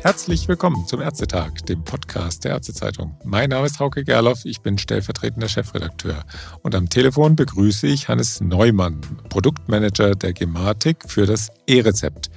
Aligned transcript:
Herzlich 0.00 0.46
willkommen 0.46 0.86
zum 0.86 1.00
Ärztetag, 1.00 1.66
dem 1.66 1.82
Podcast 1.82 2.44
der 2.44 2.52
Ärztezeitung. 2.52 3.16
Mein 3.24 3.50
Name 3.50 3.66
ist 3.66 3.80
Hauke 3.80 4.04
Gerloff, 4.04 4.44
ich 4.44 4.60
bin 4.60 4.78
stellvertretender 4.78 5.48
Chefredakteur. 5.48 6.22
Und 6.62 6.76
am 6.76 6.88
Telefon 6.88 7.34
begrüße 7.34 7.88
ich 7.88 8.08
Hannes 8.08 8.40
Neumann, 8.40 9.00
Produktmanager 9.28 10.14
der 10.14 10.32
Gematik 10.34 10.98
für 11.08 11.26
das 11.26 11.50
E-Rezept. 11.66 12.30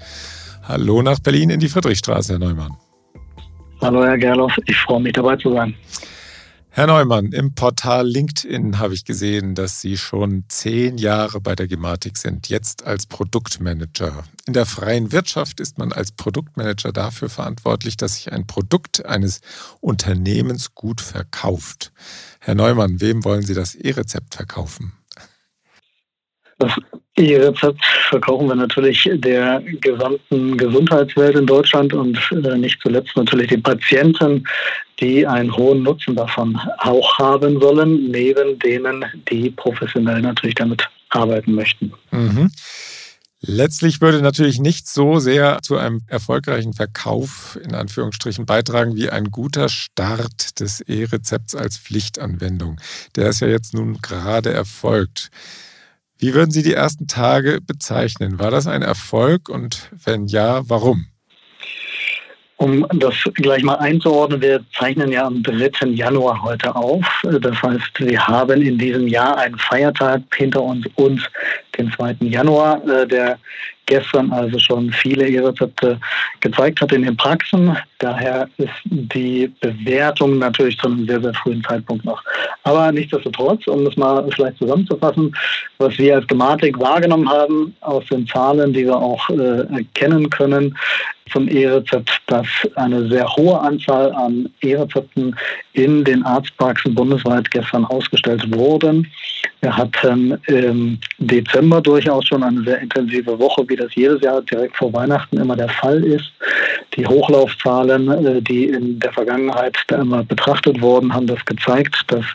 Hallo 0.64 1.04
nach 1.04 1.20
Berlin 1.20 1.52
in 1.52 1.60
die 1.60 1.70
Friedrichstraße, 1.70 2.34
Herr 2.34 2.40
Neumann. 2.40 2.76
Hallo, 3.80 4.04
Herr 4.04 4.18
Gerloff, 4.18 4.58
ich 4.66 4.78
freue 4.78 5.02
mich 5.02 5.14
dabei 5.14 5.36
zu 5.36 5.54
sein. 5.54 5.76
Herr 6.74 6.88
Neumann, 6.88 7.34
im 7.34 7.54
Portal 7.54 8.08
LinkedIn 8.08 8.80
habe 8.80 8.94
ich 8.94 9.04
gesehen, 9.04 9.56
dass 9.56 9.82
Sie 9.82 9.98
schon 9.98 10.46
zehn 10.48 10.98
Jahre 10.98 11.42
bei 11.42 11.54
der 11.54 11.68
Gematik 11.68 12.18
sind, 12.18 12.48
jetzt 12.48 12.86
als 12.86 13.08
Produktmanager. 13.08 14.24
In 14.48 14.54
der 14.54 14.66
freien 14.66 15.12
Wirtschaft 15.12 15.60
ist 15.60 15.78
man 15.78 15.92
als 15.92 16.14
Produktmanager 16.14 16.94
dafür 16.94 17.28
verantwortlich, 17.28 17.98
dass 17.98 18.16
sich 18.16 18.32
ein 18.32 18.48
Produkt 18.48 19.06
eines 19.06 19.42
Unternehmens 19.82 20.74
gut 20.74 21.02
verkauft. 21.02 21.92
Herr 22.40 22.56
Neumann, 22.56 23.02
wem 23.02 23.26
wollen 23.26 23.42
Sie 23.42 23.54
das 23.54 23.76
E-Rezept 23.76 24.34
verkaufen? 24.36 24.94
Das 27.16 27.26
E-Rezept 27.26 27.84
verkaufen 28.10 28.48
wir 28.48 28.56
natürlich 28.56 29.10
der 29.14 29.62
gesamten 29.82 30.58
Gesundheitswelt 30.58 31.36
in 31.36 31.46
Deutschland 31.46 31.94
und 31.94 32.18
äh, 32.32 32.58
nicht 32.58 32.80
zuletzt 32.82 33.16
natürlich 33.16 33.50
den 33.50 33.62
Patienten, 33.62 34.46
die 35.00 35.28
einen 35.28 35.56
hohen 35.56 35.84
Nutzen 35.84 36.16
davon 36.16 36.58
auch 36.78 37.18
haben 37.18 37.60
sollen, 37.60 38.12
neben 38.12 38.58
denen, 38.60 39.06
die 39.30 39.50
professionell 39.50 40.22
natürlich 40.22 40.56
damit 40.56 40.88
arbeiten 41.10 41.54
möchten. 41.54 41.92
Mhm. 42.12 42.50
Letztlich 43.44 44.02
würde 44.02 44.22
natürlich 44.22 44.60
nicht 44.60 44.88
so 44.88 45.18
sehr 45.18 45.60
zu 45.64 45.76
einem 45.76 46.02
erfolgreichen 46.06 46.74
Verkauf 46.74 47.58
in 47.64 47.74
Anführungsstrichen 47.74 48.46
beitragen 48.46 48.96
wie 48.96 49.10
ein 49.10 49.32
guter 49.32 49.68
Start 49.68 50.60
des 50.60 50.82
E-Rezepts 50.82 51.56
als 51.56 51.78
Pflichtanwendung. 51.78 52.80
Der 53.16 53.30
ist 53.30 53.40
ja 53.40 53.48
jetzt 53.48 53.74
nun 53.74 53.98
gerade 54.00 54.52
erfolgt. 54.52 55.32
Wie 56.22 56.36
würden 56.36 56.52
Sie 56.52 56.62
die 56.62 56.74
ersten 56.74 57.08
Tage 57.08 57.62
bezeichnen? 57.62 58.38
War 58.38 58.52
das 58.52 58.68
ein 58.68 58.84
Erfolg 58.84 59.50
und 59.50 59.90
wenn 60.06 60.28
ja, 60.28 60.62
warum? 60.70 61.08
Um 62.62 62.86
das 62.94 63.16
gleich 63.34 63.64
mal 63.64 63.80
einzuordnen, 63.80 64.40
wir 64.40 64.64
zeichnen 64.78 65.12
ja 65.12 65.26
am 65.26 65.42
3. 65.42 65.88
Januar 65.88 66.44
heute 66.44 66.76
auf. 66.76 67.04
Das 67.24 67.60
heißt, 67.60 68.00
wir 68.02 68.28
haben 68.28 68.62
in 68.62 68.78
diesem 68.78 69.08
Jahr 69.08 69.36
einen 69.40 69.58
Feiertag 69.58 70.22
hinter 70.36 70.62
uns, 70.62 70.86
uns 70.94 71.24
den 71.76 71.92
2. 71.92 72.18
Januar, 72.20 72.88
äh, 72.88 73.08
der 73.08 73.40
gestern 73.88 74.32
also 74.32 74.60
schon 74.60 74.92
viele 74.92 75.28
E-Rezepte 75.28 76.00
gezeigt 76.40 76.82
hat 76.82 76.92
in 76.92 77.02
den 77.02 77.18
Praxen. 77.18 77.76
Daher 77.98 78.48
ist 78.58 78.70
die 78.86 79.52
Bewertung 79.60 80.38
natürlich 80.38 80.78
zu 80.78 80.88
einem 80.88 81.08
sehr, 81.08 81.20
sehr 81.20 81.34
frühen 81.34 81.64
Zeitpunkt 81.64 82.06
noch. 82.06 82.24
Aber 82.64 82.92
nichtsdestotrotz, 82.92 83.66
um 83.66 83.84
das 83.84 83.98
mal 83.98 84.24
vielleicht 84.36 84.60
zusammenzufassen, 84.60 85.36
was 85.80 85.98
wir 85.98 86.16
als 86.16 86.28
Gematik 86.28 86.80
wahrgenommen 86.80 87.28
haben 87.28 87.76
aus 87.82 88.06
den 88.06 88.28
Zahlen, 88.28 88.72
die 88.72 88.86
wir 88.86 88.96
auch 88.96 89.28
äh, 89.32 89.66
erkennen 89.74 90.30
können, 90.30 90.78
zum 91.32 91.48
E-Rezept, 91.48 92.12
dass 92.28 92.48
eine 92.76 93.08
sehr 93.08 93.28
hohe 93.36 93.60
Anzahl 93.60 94.12
an 94.14 94.50
E-Rezepten 94.62 95.36
in 95.74 96.04
den 96.04 96.24
Arztpraxen 96.24 96.94
bundesweit 96.94 97.50
gestern 97.52 97.86
ausgestellt 97.86 98.44
wurden. 98.54 99.08
Wir 99.62 99.76
hatten 99.76 100.40
im 100.48 100.98
Dezember 101.20 101.82
durchaus 101.82 102.26
schon 102.28 102.44
eine 102.44 102.64
sehr 102.64 102.80
intensive 102.80 103.38
Woche, 103.38 103.64
wie 103.68 103.76
das 103.76 103.94
jedes 103.96 104.22
Jahr 104.22 104.42
direkt 104.42 104.76
vor 104.76 104.92
Weihnachten 104.92 105.38
immer 105.38 105.56
der 105.56 105.70
Fall 105.70 106.04
ist. 106.04 106.32
Die 106.96 107.06
Hochlaufzahlen, 107.06 108.10
äh, 108.10 108.42
die 108.42 108.66
in 108.66 109.00
der 109.00 109.14
Vergangenheit 109.14 109.78
da 109.88 110.02
immer 110.02 110.24
betrachtet 110.24 110.82
wurden, 110.82 111.14
haben 111.14 111.28
das 111.28 111.44
gezeigt, 111.46 111.96
dass 112.08 112.26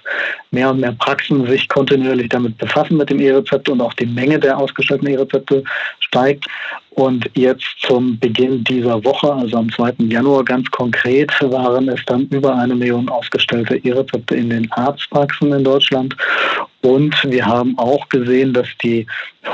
mehr 0.50 0.70
und 0.70 0.80
mehr 0.80 0.92
Praxen 0.92 1.46
sich 1.46 1.68
kontinuierlich 1.68 2.28
damit 2.28 2.56
befassen 2.58 2.96
mit 2.96 3.10
dem 3.10 3.20
E-Rezept 3.20 3.68
und 3.68 3.80
auch 3.80 3.92
die 3.94 4.06
Menge 4.06 4.38
der 4.38 4.56
ausgestellten 4.56 5.08
E-Rezepte 5.08 5.64
steigt. 6.00 6.46
Und 6.96 7.30
jetzt 7.34 7.76
zum 7.80 8.18
Beginn 8.18 8.64
dieser 8.64 9.04
Woche, 9.04 9.30
also 9.30 9.58
am 9.58 9.70
2. 9.70 9.96
Januar 10.08 10.42
ganz 10.42 10.70
konkret, 10.70 11.30
waren 11.42 11.90
es 11.90 12.00
dann 12.06 12.22
über 12.28 12.56
eine 12.56 12.74
Million 12.74 13.06
ausgestellte 13.10 13.76
E-Rezepte 13.76 14.34
in 14.34 14.48
den 14.48 14.72
Arztpraxen 14.72 15.52
in 15.52 15.62
Deutschland. 15.62 16.16
Und 16.86 17.16
wir 17.24 17.44
haben 17.44 17.76
auch 17.78 18.08
gesehen, 18.10 18.54
dass 18.54 18.68
die 18.80 19.08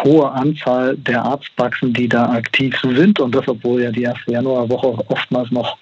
hohe 0.04 0.30
Anzahl 0.30 0.94
der 0.98 1.24
Arztpraxen, 1.24 1.94
die 1.94 2.06
da 2.06 2.26
aktiv 2.26 2.78
sind, 2.82 3.18
und 3.20 3.34
das 3.34 3.48
obwohl 3.48 3.82
ja 3.82 3.90
die 3.90 4.02
erste 4.02 4.32
Januarwoche 4.32 5.02
oftmals 5.08 5.50
noch 5.50 5.78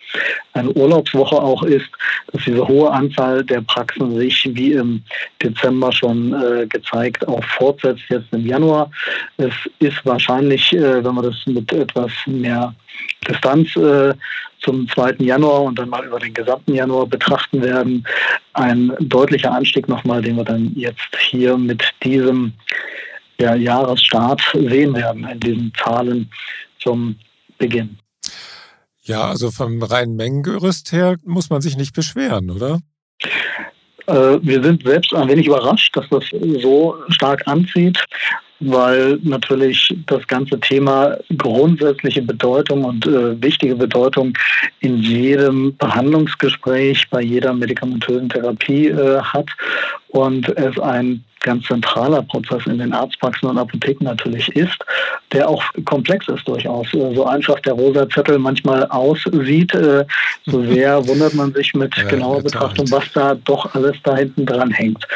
eine 0.52 0.70
Urlaubswoche 0.70 1.34
auch 1.34 1.64
ist, 1.64 1.90
dass 2.32 2.44
diese 2.44 2.68
hohe 2.68 2.88
Anzahl 2.92 3.42
der 3.44 3.62
Praxen 3.62 4.16
sich 4.16 4.48
wie 4.52 4.74
im 4.74 5.02
Dezember 5.42 5.90
schon 5.90 6.32
äh, 6.34 6.66
gezeigt 6.68 7.26
auch 7.26 7.42
fortsetzt 7.42 8.04
jetzt 8.10 8.32
im 8.32 8.46
Januar. 8.46 8.88
Es 9.36 9.54
ist 9.80 10.06
wahrscheinlich, 10.06 10.72
äh, 10.72 11.04
wenn 11.04 11.14
man 11.16 11.24
das 11.24 11.36
mit 11.46 11.72
etwas 11.72 12.12
mehr 12.26 12.72
Distanz 13.28 13.74
äh, 13.76 14.14
zum 14.60 14.88
2. 14.88 15.16
Januar 15.18 15.62
und 15.62 15.78
dann 15.78 15.88
mal 15.88 16.04
über 16.04 16.18
den 16.18 16.34
gesamten 16.34 16.74
Januar 16.74 17.06
betrachten 17.06 17.62
werden, 17.62 18.06
ein 18.52 18.92
deutlicher 19.00 19.52
Anstieg 19.52 19.88
nochmal, 19.88 20.22
den 20.22 20.36
wir 20.36 20.44
dann 20.44 20.72
jetzt 20.74 21.16
hier 21.30 21.56
mit 21.56 21.82
diesem 22.02 22.52
ja, 23.40 23.54
Jahresstart 23.54 24.42
sehen 24.52 24.94
werden 24.94 25.26
in 25.26 25.40
diesen 25.40 25.72
Zahlen 25.82 26.30
zum 26.78 27.16
Beginn. 27.58 27.98
Ja, 29.02 29.28
also 29.28 29.50
vom 29.50 29.82
reinen 29.82 30.16
Mengengerüst 30.16 30.92
her 30.92 31.16
muss 31.24 31.50
man 31.50 31.62
sich 31.62 31.76
nicht 31.76 31.94
beschweren, 31.94 32.50
oder? 32.50 32.80
Äh, 34.06 34.38
wir 34.42 34.62
sind 34.62 34.82
selbst 34.82 35.14
ein 35.14 35.28
wenig 35.28 35.46
überrascht, 35.46 35.96
dass 35.96 36.08
das 36.10 36.24
so 36.62 36.96
stark 37.08 37.46
anzieht 37.46 37.98
weil 38.60 39.18
natürlich 39.22 39.94
das 40.06 40.26
ganze 40.26 40.60
Thema 40.60 41.16
grundsätzliche 41.36 42.22
Bedeutung 42.22 42.84
und 42.84 43.06
äh, 43.06 43.40
wichtige 43.42 43.74
Bedeutung 43.74 44.34
in 44.80 44.98
jedem 44.98 45.76
Behandlungsgespräch, 45.76 47.08
bei 47.10 47.22
jeder 47.22 47.54
medikamentösen 47.54 48.28
Therapie 48.28 48.88
äh, 48.88 49.20
hat 49.20 49.48
und 50.08 50.48
es 50.56 50.78
ein 50.78 51.24
ganz 51.40 51.64
zentraler 51.66 52.22
Prozess 52.22 52.66
in 52.66 52.78
den 52.78 52.92
Arztpraxen 52.92 53.48
und 53.48 53.58
Apotheken 53.58 54.04
natürlich 54.04 54.48
ist, 54.54 54.76
der 55.32 55.48
auch 55.48 55.62
komplex 55.84 56.28
ist 56.28 56.46
durchaus. 56.46 56.92
Äh, 56.92 57.14
so 57.14 57.24
einfach 57.24 57.58
der 57.60 57.72
rosa 57.72 58.08
Zettel 58.08 58.38
manchmal 58.38 58.86
aussieht, 58.86 59.74
äh, 59.74 60.04
so 60.44 60.62
sehr 60.64 61.06
wundert 61.08 61.34
man 61.34 61.52
sich 61.54 61.74
mit 61.74 61.94
genauer 62.08 62.42
Betrachtung, 62.42 62.90
was 62.90 63.10
da 63.14 63.34
doch 63.34 63.74
alles 63.74 63.96
da 64.02 64.16
hinten 64.16 64.46
dran 64.46 64.70
hängt. 64.70 65.06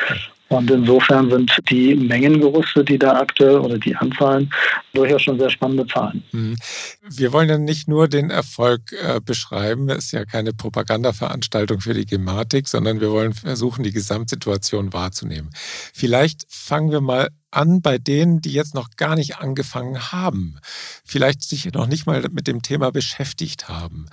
Und 0.55 0.71
insofern 0.71 1.31
sind 1.31 1.53
die 1.69 1.95
Mengengerüste, 1.95 2.85
die 2.85 2.99
da 2.99 3.19
aktuell 3.19 3.59
oder 3.59 3.79
die 3.79 3.95
Anzahlen 3.97 4.53
durchaus 4.93 5.23
schon 5.23 5.39
sehr 5.39 5.51
spannende 5.51 5.87
Zahlen. 5.87 6.23
Mhm. 6.33 6.57
Wir 7.09 7.33
wollen 7.33 7.49
ja 7.49 7.59
nicht 7.59 7.89
nur 7.89 8.09
den 8.09 8.31
Erfolg 8.31 8.93
äh, 8.93 9.21
beschreiben, 9.21 9.89
es 9.89 10.07
ist 10.07 10.13
ja 10.13 10.25
keine 10.25 10.53
Propagandaveranstaltung 10.53 11.81
für 11.81 11.95
die 11.95 12.07
Gematik, 12.07 12.69
sondern 12.69 13.01
wir 13.01 13.11
wollen 13.11 13.33
versuchen, 13.33 13.83
die 13.83 13.93
Gesamtsituation 13.93 14.93
wahrzunehmen. 14.93 15.51
Vielleicht 15.93 16.45
fangen 16.49 16.91
wir 16.91 17.01
mal 17.01 17.29
an 17.55 17.83
bei 17.83 17.99
denen, 17.99 18.41
die 18.41 18.53
jetzt 18.53 18.75
noch 18.75 18.91
gar 18.97 19.15
nicht 19.17 19.39
angefangen 19.39 20.13
haben, 20.13 20.59
vielleicht 21.05 21.43
sich 21.43 21.73
noch 21.73 21.87
nicht 21.87 22.07
mal 22.07 22.23
mit 22.31 22.47
dem 22.47 22.63
Thema 22.63 22.91
beschäftigt 22.91 23.69
haben. 23.69 24.07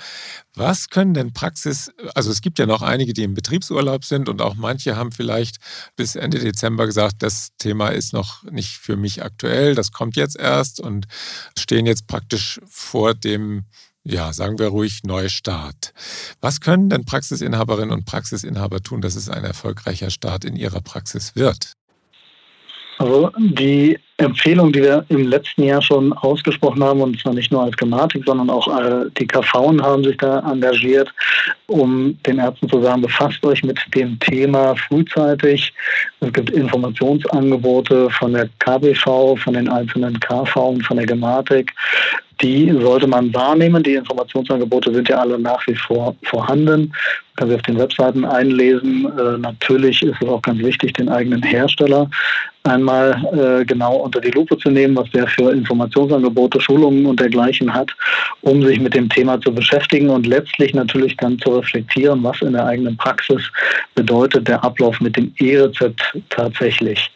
Was 0.55 0.89
können 0.89 1.13
denn 1.13 1.33
Praxis, 1.33 1.91
also 2.13 2.31
es 2.31 2.41
gibt 2.41 2.59
ja 2.59 2.65
noch 2.65 2.81
einige, 2.81 3.13
die 3.13 3.23
im 3.23 3.33
Betriebsurlaub 3.33 4.05
sind 4.05 4.29
und 4.29 4.41
auch 4.41 4.55
manche 4.55 4.95
haben 4.95 5.11
vielleicht 5.11 5.57
bis 5.95 6.15
Ende 6.15 6.39
Dezember 6.39 6.85
gesagt, 6.85 7.15
das 7.19 7.49
Thema 7.57 7.89
ist 7.89 8.13
noch 8.13 8.43
nicht 8.43 8.77
für 8.77 8.97
mich 8.97 9.23
aktuell, 9.23 9.75
das 9.75 9.91
kommt 9.91 10.15
jetzt 10.15 10.37
erst 10.37 10.79
und 10.79 11.07
stehen 11.57 11.85
jetzt 11.85 12.07
praktisch 12.07 12.59
vor 12.67 13.13
dem 13.13 13.65
ja, 14.03 14.33
sagen 14.33 14.57
wir 14.57 14.67
ruhig, 14.67 15.03
Neustart. 15.03 15.93
Was 16.39 16.59
können 16.59 16.89
denn 16.89 17.05
Praxisinhaberinnen 17.05 17.91
und 17.91 18.05
Praxisinhaber 18.05 18.81
tun, 18.81 19.01
dass 19.01 19.15
es 19.15 19.29
ein 19.29 19.43
erfolgreicher 19.43 20.09
Start 20.09 20.43
in 20.43 20.55
ihrer 20.55 20.81
Praxis 20.81 21.35
wird? 21.35 21.73
Also 23.01 23.31
die 23.35 23.97
Empfehlung, 24.17 24.71
die 24.71 24.83
wir 24.83 25.03
im 25.09 25.27
letzten 25.27 25.63
Jahr 25.63 25.81
schon 25.81 26.13
ausgesprochen 26.13 26.83
haben, 26.83 27.01
und 27.01 27.19
zwar 27.19 27.33
nicht 27.33 27.51
nur 27.51 27.63
als 27.63 27.75
Gematik, 27.75 28.23
sondern 28.27 28.51
auch 28.51 28.67
äh, 28.67 29.05
die 29.17 29.25
KVen 29.25 29.81
haben 29.81 30.03
sich 30.03 30.17
da 30.17 30.39
engagiert, 30.51 31.11
um 31.65 32.15
den 32.27 32.37
Ärzten 32.37 32.69
zu 32.69 32.79
sagen, 32.79 33.01
befasst 33.01 33.43
euch 33.43 33.63
mit 33.63 33.79
dem 33.95 34.19
Thema 34.19 34.75
frühzeitig. 34.75 35.73
Es 36.19 36.31
gibt 36.31 36.51
Informationsangebote 36.51 38.11
von 38.11 38.33
der 38.33 38.47
KBV, 38.59 39.35
von 39.35 39.53
den 39.55 39.67
einzelnen 39.67 40.19
KV 40.19 40.55
und 40.57 40.85
von 40.85 40.97
der 40.97 41.07
Gematik. 41.07 41.73
Die 42.41 42.71
sollte 42.71 43.07
man 43.07 43.33
wahrnehmen. 43.33 43.81
Die 43.81 43.95
Informationsangebote 43.95 44.93
sind 44.93 45.09
ja 45.09 45.17
alle 45.17 45.39
nach 45.39 45.65
wie 45.65 45.75
vor 45.75 46.15
vorhanden. 46.23 46.91
Man 46.91 47.35
kann 47.35 47.49
sie 47.49 47.55
auf 47.55 47.61
den 47.63 47.79
Webseiten 47.79 48.25
einlesen. 48.25 49.05
Äh, 49.17 49.39
natürlich 49.39 50.03
ist 50.03 50.21
es 50.21 50.27
auch 50.27 50.41
ganz 50.43 50.59
wichtig, 50.59 50.93
den 50.93 51.09
eigenen 51.09 51.41
Hersteller 51.41 52.07
einmal 52.63 53.11
äh, 53.33 53.65
genau 53.65 53.97
unter 53.97 54.21
die 54.21 54.31
Lupe 54.31 54.57
zu 54.57 54.69
nehmen, 54.69 54.95
was 54.95 55.09
der 55.11 55.27
für 55.27 55.51
Informationsangebote, 55.51 56.61
Schulungen 56.61 57.05
und 57.05 57.19
dergleichen 57.19 57.73
hat, 57.73 57.91
um 58.41 58.63
sich 58.63 58.79
mit 58.79 58.93
dem 58.93 59.09
Thema 59.09 59.39
zu 59.41 59.53
beschäftigen 59.53 60.09
und 60.09 60.27
letztlich 60.27 60.73
natürlich 60.73 61.17
dann 61.17 61.39
zu 61.39 61.57
reflektieren, 61.57 62.23
was 62.23 62.41
in 62.41 62.53
der 62.53 62.65
eigenen 62.65 62.97
Praxis 62.97 63.41
bedeutet 63.95 64.47
der 64.47 64.63
Ablauf 64.63 64.99
mit 65.01 65.17
dem 65.17 65.33
E-Rezept 65.39 66.01
tatsächlich. 66.29 67.11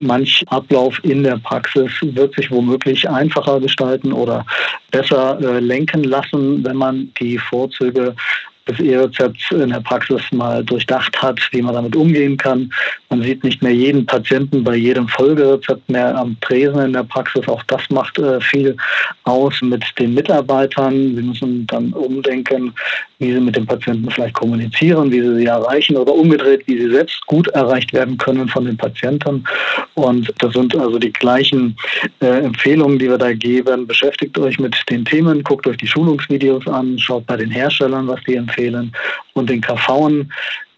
Manch 0.00 0.44
Ablauf 0.48 0.98
in 1.04 1.22
der 1.22 1.38
Praxis 1.38 1.90
wird 2.02 2.34
sich 2.34 2.50
womöglich 2.50 3.08
einfacher 3.08 3.60
gestalten 3.60 4.12
oder 4.12 4.44
besser 4.90 5.38
äh, 5.40 5.60
lenken 5.60 6.04
lassen, 6.04 6.64
wenn 6.64 6.76
man 6.76 7.12
die 7.18 7.38
Vorzüge 7.38 8.14
des 8.68 8.80
E-Rezepts 8.80 9.50
in 9.52 9.70
der 9.70 9.80
Praxis 9.80 10.20
mal 10.32 10.64
durchdacht 10.64 11.20
hat, 11.22 11.40
wie 11.52 11.62
man 11.62 11.74
damit 11.74 11.94
umgehen 11.94 12.36
kann. 12.36 12.70
Man 13.08 13.22
sieht 13.22 13.44
nicht 13.44 13.62
mehr 13.62 13.72
jeden 13.72 14.04
Patienten 14.04 14.64
bei 14.64 14.74
jedem 14.74 15.06
Folgerezept 15.08 15.88
mehr 15.88 16.16
am 16.16 16.36
Tresen 16.40 16.80
in 16.80 16.92
der 16.92 17.04
Praxis. 17.04 17.46
Auch 17.46 17.62
das 17.64 17.82
macht 17.88 18.18
äh, 18.18 18.40
viel 18.40 18.76
aus 19.24 19.62
mit 19.62 19.84
den 19.98 20.14
Mitarbeitern. 20.14 21.14
Sie 21.14 21.22
müssen 21.22 21.66
dann 21.68 21.92
umdenken, 21.92 22.72
wie 23.18 23.32
sie 23.32 23.40
mit 23.40 23.56
den 23.56 23.66
Patienten 23.66 24.10
vielleicht 24.10 24.34
kommunizieren, 24.34 25.12
wie 25.12 25.20
sie 25.20 25.36
sie 25.36 25.46
erreichen 25.46 25.96
oder 25.96 26.12
umgedreht, 26.12 26.62
wie 26.66 26.80
sie 26.80 26.90
selbst 26.90 27.24
gut 27.26 27.48
erreicht 27.48 27.92
werden 27.92 28.18
können 28.18 28.48
von 28.48 28.64
den 28.64 28.76
Patienten. 28.76 29.44
Und 29.94 30.32
das 30.40 30.52
sind 30.52 30.76
also 30.76 30.98
die 30.98 31.12
gleichen 31.12 31.76
äh, 32.20 32.40
Empfehlungen, 32.40 32.98
die 32.98 33.08
wir 33.08 33.18
da 33.18 33.32
geben. 33.32 33.86
Beschäftigt 33.86 34.36
euch 34.38 34.58
mit 34.58 34.76
den 34.90 35.04
Themen, 35.04 35.44
guckt 35.44 35.66
euch 35.66 35.76
die 35.76 35.86
Schulungsvideos 35.86 36.66
an, 36.66 36.98
schaut 36.98 37.26
bei 37.26 37.36
den 37.36 37.50
Herstellern, 37.50 38.08
was 38.08 38.20
die 38.26 38.34
empfehlen. 38.34 38.92
Und 39.34 39.50
den 39.50 39.60
KV 39.60 40.10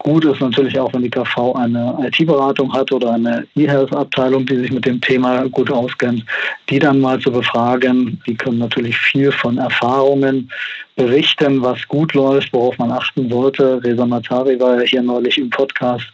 Gut 0.01 0.23
ist 0.23 0.39
natürlich 0.39 0.79
auch, 0.79 0.93
wenn 0.93 1.03
die 1.03 1.09
KV 1.09 1.55
eine 1.55 1.97
IT-Beratung 2.01 2.71
hat 2.71 2.89
oder 2.91 3.13
eine 3.13 3.45
E-Health-Abteilung, 3.55 4.45
die 4.45 4.55
sich 4.55 4.71
mit 4.71 4.85
dem 4.85 5.01
Thema 5.01 5.45
gut 5.49 5.69
auskennt, 5.69 6.23
die 6.69 6.79
dann 6.79 7.01
mal 7.01 7.19
zu 7.19 7.29
befragen. 7.29 8.21
Die 8.25 8.35
können 8.35 8.59
natürlich 8.59 8.97
viel 8.97 9.29
von 9.33 9.57
Erfahrungen 9.57 10.49
berichten, 10.95 11.61
was 11.61 11.85
gut 11.89 12.13
läuft, 12.13 12.53
worauf 12.53 12.77
man 12.77 12.91
achten 12.91 13.29
sollte. 13.29 13.83
Reza 13.83 14.05
Matari 14.05 14.57
war 14.59 14.79
ja 14.79 14.85
hier 14.87 15.01
neulich 15.01 15.37
im 15.37 15.49
Podcast 15.49 16.07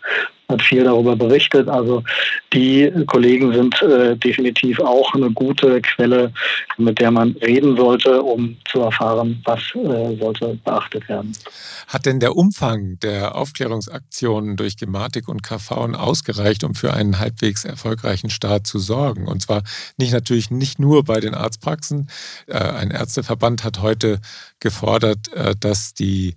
hat 0.48 0.62
viel 0.62 0.84
darüber 0.84 1.16
berichtet. 1.16 1.68
Also 1.68 2.04
die 2.54 2.92
Kollegen 3.08 3.54
sind 3.54 3.82
äh, 3.82 4.16
definitiv 4.16 4.80
auch 4.80 5.14
eine 5.14 5.32
gute 5.32 5.82
Quelle, 5.82 6.32
mit 6.78 7.00
der 7.00 7.12
man 7.12 7.32
reden 7.42 7.76
sollte, 7.76 8.22
um 8.22 8.58
zu 8.66 8.80
erfahren, 8.80 9.42
was 9.46 9.60
äh, 9.76 10.16
sollte 10.18 10.58
beachtet 10.64 11.08
werden. 11.10 11.36
Hat 11.88 12.06
denn 12.06 12.20
der 12.20 12.36
Umfang 12.36 12.98
der 13.02 13.36
Aufklärungsaktionen 13.36 14.56
durch 14.56 14.78
Gematik 14.78 15.28
und 15.28 15.44
KV 15.44 15.96
ausgereicht, 15.96 16.64
um 16.64 16.76
für 16.76 16.94
einen 16.94 17.20
halbwegs 17.20 17.66
erfolgreichen 17.66 18.30
Start 18.30 18.68
zu 18.68 18.80
sorgen? 18.80 19.28
Und 19.28 19.42
zwar 19.42 19.64
nicht 19.98 20.14
natürlich 20.14 20.52
nicht 20.52 20.80
nur 20.80 21.04
bei 21.04 21.20
den 21.20 21.34
Arztpraxen. 21.34 22.10
Äh, 22.48 22.58
ein 22.58 22.92
Ärzteverband 22.92 23.64
hat 23.64 23.82
heute 23.82 24.20
gefordert, 24.60 25.32
äh, 25.34 25.56
dass 25.60 25.94
die 25.94 26.36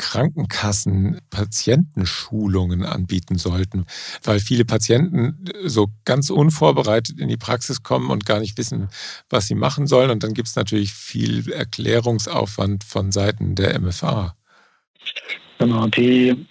Krankenkassen 0.00 1.20
Patientenschulungen 1.28 2.86
anbieten 2.86 3.36
sollten, 3.36 3.84
weil 4.24 4.40
viele 4.40 4.64
Patienten 4.64 5.44
so 5.66 5.88
ganz 6.06 6.30
unvorbereitet 6.30 7.20
in 7.20 7.28
die 7.28 7.36
Praxis 7.36 7.82
kommen 7.82 8.08
und 8.08 8.24
gar 8.24 8.40
nicht 8.40 8.56
wissen, 8.56 8.88
was 9.28 9.46
sie 9.46 9.54
machen 9.54 9.86
sollen. 9.86 10.10
Und 10.10 10.24
dann 10.24 10.32
gibt 10.32 10.48
es 10.48 10.56
natürlich 10.56 10.94
viel 10.94 11.52
Erklärungsaufwand 11.52 12.82
von 12.82 13.12
Seiten 13.12 13.54
der 13.54 13.78
MFA. 13.78 14.34
Genau, 15.58 15.86
die 15.88 16.46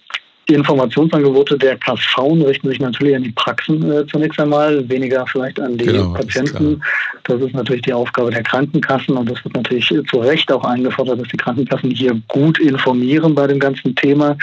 die 0.50 0.54
Informationsangebote 0.54 1.56
der 1.56 1.76
KSV 1.76 2.18
richten 2.44 2.68
sich 2.68 2.80
natürlich 2.80 3.14
an 3.14 3.22
die 3.22 3.32
Praxen 3.32 3.90
äh, 3.90 4.04
zunächst 4.06 4.38
einmal, 4.40 4.86
weniger 4.88 5.24
vielleicht 5.26 5.60
an 5.60 5.78
die 5.78 5.86
genau, 5.86 6.12
Patienten. 6.12 6.72
Ist 6.72 6.80
das 7.24 7.40
ist 7.40 7.54
natürlich 7.54 7.82
die 7.82 7.92
Aufgabe 7.92 8.30
der 8.30 8.42
Krankenkassen 8.42 9.16
und 9.16 9.30
das 9.30 9.42
wird 9.44 9.54
natürlich 9.54 9.86
zu 9.86 10.18
Recht 10.18 10.50
auch 10.52 10.64
eingefordert, 10.64 11.20
dass 11.20 11.28
die 11.28 11.36
Krankenkassen 11.36 11.90
hier 11.90 12.20
gut 12.26 12.58
informieren 12.58 13.34
bei 13.34 13.46
dem 13.46 13.60
ganzen 13.60 13.94
Thema. 13.94 14.36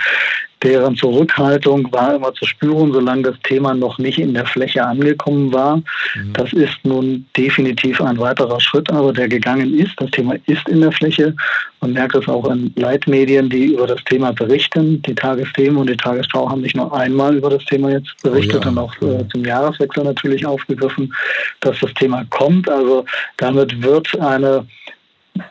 Deren 0.63 0.95
Zurückhaltung 0.95 1.91
war 1.91 2.15
immer 2.15 2.33
zu 2.33 2.45
spüren, 2.45 2.91
solange 2.91 3.23
das 3.23 3.35
Thema 3.43 3.75
noch 3.75 3.99
nicht 3.99 4.17
in 4.17 4.33
der 4.33 4.45
Fläche 4.45 4.83
angekommen 4.83 5.53
war. 5.53 5.77
Mhm. 5.77 6.33
Das 6.33 6.51
ist 6.51 6.77
nun 6.83 7.25
definitiv 7.37 8.01
ein 8.01 8.17
weiterer 8.17 8.59
Schritt, 8.59 8.91
aber 8.91 9.13
der 9.13 9.27
gegangen 9.27 9.77
ist. 9.77 9.93
Das 9.97 10.09
Thema 10.11 10.35
ist 10.47 10.67
in 10.67 10.81
der 10.81 10.91
Fläche. 10.91 11.35
Man 11.79 11.93
merkt 11.93 12.15
es 12.15 12.27
auch 12.27 12.49
in 12.49 12.73
Leitmedien, 12.75 13.49
die 13.49 13.73
über 13.73 13.85
das 13.85 14.03
Thema 14.05 14.33
berichten. 14.33 15.01
Die 15.03 15.13
Tagesthemen 15.13 15.77
und 15.77 15.89
die 15.89 15.97
Tagesschau 15.97 16.49
haben 16.49 16.61
nicht 16.61 16.75
nur 16.75 16.91
einmal 16.91 17.35
über 17.35 17.51
das 17.51 17.63
Thema 17.65 17.91
jetzt 17.91 18.15
berichtet 18.23 18.61
oh 18.61 18.63
ja. 18.63 18.69
und 18.69 18.77
auch 18.79 18.95
äh, 19.01 19.27
zum 19.31 19.45
Jahreswechsel 19.45 20.03
natürlich 20.03 20.45
aufgegriffen, 20.45 21.13
dass 21.59 21.79
das 21.79 21.93
Thema 21.93 22.25
kommt. 22.31 22.67
Also 22.67 23.05
damit 23.37 23.83
wird 23.83 24.19
eine 24.19 24.65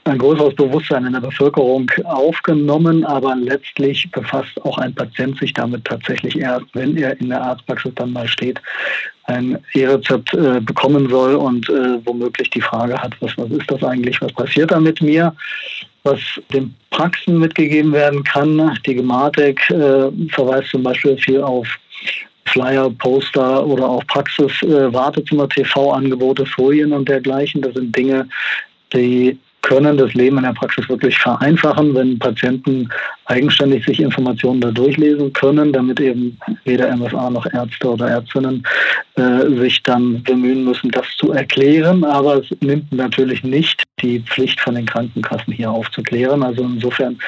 ein 0.05 0.19
größeres 0.19 0.55
Bewusstsein 0.55 1.07
in 1.07 1.13
der 1.13 1.21
Bevölkerung 1.21 1.91
aufgenommen, 2.05 3.05
aber 3.05 3.35
letztlich 3.37 4.11
befasst 4.11 4.61
auch 4.65 4.79
ein 4.79 4.95
Patient 4.95 5.39
sich 5.39 5.53
damit 5.53 5.85
tatsächlich 5.85 6.39
erst, 6.39 6.67
wenn 6.75 6.97
er 6.97 7.19
in 7.21 7.29
der 7.29 7.43
Arztpraxis 7.43 7.93
dann 7.95 8.13
mal 8.13 8.29
steht, 8.29 8.61
ein 9.25 9.59
E-Rezept 9.75 10.35
äh, 10.35 10.61
bekommen 10.61 11.09
soll 11.09 11.35
und 11.35 11.69
äh, 11.69 11.99
womöglich 12.05 12.51
die 12.51 12.61
Frage 12.61 12.97
hat, 12.97 13.15
was, 13.21 13.37
was 13.37 13.51
ist 13.51 13.71
das 13.71 13.83
eigentlich, 13.83 14.21
was 14.21 14.33
passiert 14.33 14.71
da 14.71 14.79
mit 14.79 15.03
mir? 15.03 15.35
Was 16.05 16.21
den 16.53 16.75
Praxen 16.91 17.41
mitgegeben 17.41 17.93
werden 17.93 18.23
kann, 18.23 18.79
die 18.87 18.95
Gematik 18.95 19.69
äh, 19.71 20.11
verweist 20.31 20.71
zum 20.71 20.85
Beispiel 20.85 21.17
viel 21.19 21.43
auf 21.43 21.67
Flyer, 22.47 22.91
Poster 22.91 23.67
oder 23.67 23.89
auch 23.89 24.07
Praxis, 24.07 24.63
äh, 24.63 24.93
Wartezimmer, 24.93 25.49
TV-Angebote, 25.49 26.47
Folien 26.47 26.93
und 26.93 27.09
dergleichen. 27.09 27.61
Das 27.61 27.75
sind 27.75 27.97
Dinge, 27.97 28.29
die 28.93 29.37
können 29.67 29.99
das 29.99 30.15
Leben 30.15 30.37
in 30.39 30.45
der 30.45 30.53
Praxis 30.53 30.89
wirklich 30.89 31.19
vereinfachen, 31.19 31.93
wenn 31.93 32.21
Patienten 32.21 32.89
eigenständig 33.25 33.85
sich 33.85 34.01
Informationen 34.01 34.61
da 34.61 34.71
durchlesen 34.71 35.33
können, 35.33 35.73
damit 35.73 35.99
eben 35.99 36.39
weder 36.65 36.97
MFA 36.97 37.31
noch 37.31 37.47
Ärzte 37.53 37.91
oder 37.91 38.09
Ärztinnen 38.09 38.65
äh, 39.17 39.45
sich 39.59 39.83
dann 39.83 40.23
bemühen 40.23 40.65
müssen, 40.65 40.93
das 40.93 41.07
zu 41.19 41.33
erklären. 41.33 42.05
Aber 42.05 42.37
es 42.37 42.47
nimmt 42.61 42.93
natürlich 42.93 43.43
nicht 43.43 43.83
die 44.01 44.21
Pflicht 44.21 44.61
von 44.61 44.77
den 44.77 44.87
Krankenkassen 44.87 45.53
hier 45.53 45.73
aufzuklären. 45.73 46.45
Also 46.45 46.63
insofern 46.63 47.19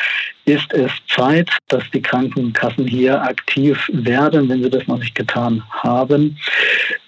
ist 0.48 0.72
es 0.72 0.90
Zeit, 1.14 1.50
dass 1.68 1.84
die 1.92 2.00
Krankenkassen 2.00 2.86
hier 2.86 3.20
aktiv 3.22 3.78
werden, 3.92 4.48
wenn 4.48 4.62
sie 4.62 4.70
das 4.70 4.86
noch 4.86 4.98
nicht 4.98 5.14
getan 5.14 5.62
haben. 5.70 6.38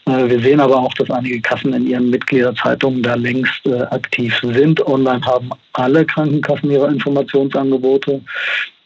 Äh, 0.05 0.29
wir 0.29 0.41
sehen 0.41 0.61
aber 0.61 0.77
auch, 0.77 0.93
dass 0.95 1.11
einige 1.11 1.41
Kassen 1.41 1.73
in 1.73 1.87
ihren 1.87 2.11
Mitgliederzeitungen 2.11 3.03
da 3.03 3.15
längst 3.15 3.67
äh, 3.67 3.81
aktiv 3.83 4.39
sind. 4.43 4.87
Online 4.87 5.25
haben 5.25 5.51
alle 5.73 6.05
Krankenkassen 6.05 6.71
ihre 6.71 6.89
Informationsangebote. 6.89 8.21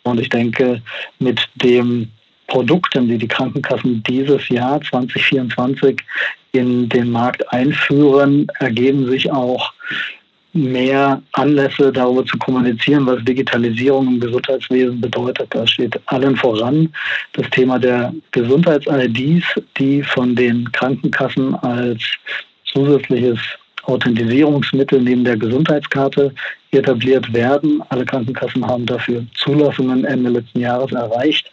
Und 0.05 0.21
ich 0.21 0.29
denke, 0.29 0.81
mit 1.19 1.49
den 1.57 2.13
Produkten, 2.47 3.09
die 3.09 3.19
die 3.19 3.29
Krankenkassen 3.29 4.05
dieses 4.05 4.49
Jahr 4.51 4.81
2024 4.83 5.99
in 6.53 6.89
den 6.89 7.11
Markt 7.11 7.53
einführen, 7.53 8.47
ergeben 8.61 9.07
sich 9.11 9.33
auch 9.33 9.73
mehr 10.55 11.21
Anlässe 11.33 11.93
darüber 11.93 12.25
zu 12.25 12.39
kommunizieren, 12.39 13.07
was 13.07 13.25
Digitalisierung 13.25 14.07
im 14.07 14.21
Gesundheitswesen 14.21 15.01
bedeutet. 15.01 15.49
Da 15.51 15.67
steht 15.67 16.01
allen 16.07 16.37
voran 16.37 16.89
das 17.33 17.51
Thema 17.51 17.79
der 17.79 18.15
Gesundheits-IDs, 18.31 19.45
die 19.79 20.03
von 20.03 20.35
den 20.35 20.71
Krankenkassen 20.73 21.55
als 21.57 22.03
zusätzliches 22.73 23.39
Authentisierungsmittel 23.83 25.03
neben 25.03 25.25
der 25.25 25.37
Gesundheitskarte 25.37 26.33
etabliert 26.75 27.33
werden. 27.33 27.83
Alle 27.89 28.05
Krankenkassen 28.05 28.67
haben 28.67 28.87
dafür 28.87 29.25
Zulassungen 29.37 30.05
Ende 30.05 30.31
letzten 30.31 30.61
Jahres 30.61 30.93
erreicht. 30.93 31.51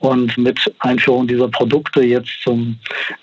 Und 0.00 0.36
mit 0.38 0.58
Einführung 0.78 1.26
dieser 1.26 1.48
Produkte 1.48 2.02
jetzt 2.02 2.30
zum 2.44 2.78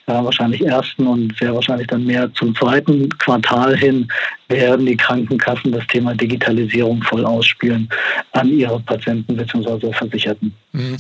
ja, 0.08 0.24
wahrscheinlich 0.24 0.66
ersten 0.66 1.08
und 1.08 1.34
sehr 1.40 1.54
wahrscheinlich 1.54 1.88
dann 1.88 2.06
mehr 2.06 2.32
zum 2.34 2.54
zweiten 2.56 3.10
Quartal 3.18 3.78
hin 3.78 4.08
werden 4.48 4.86
die 4.86 4.98
Krankenkassen 4.98 5.72
das 5.72 5.86
Thema 5.88 6.14
Digitalisierung 6.14 7.02
voll 7.04 7.26
ausspielen 7.26 7.90
an 8.34 8.50
ihre 8.50 8.80
Patienten 8.82 9.36
bzw. 9.36 9.92
Versicherten. 9.94 10.54
Mhm. 10.72 10.98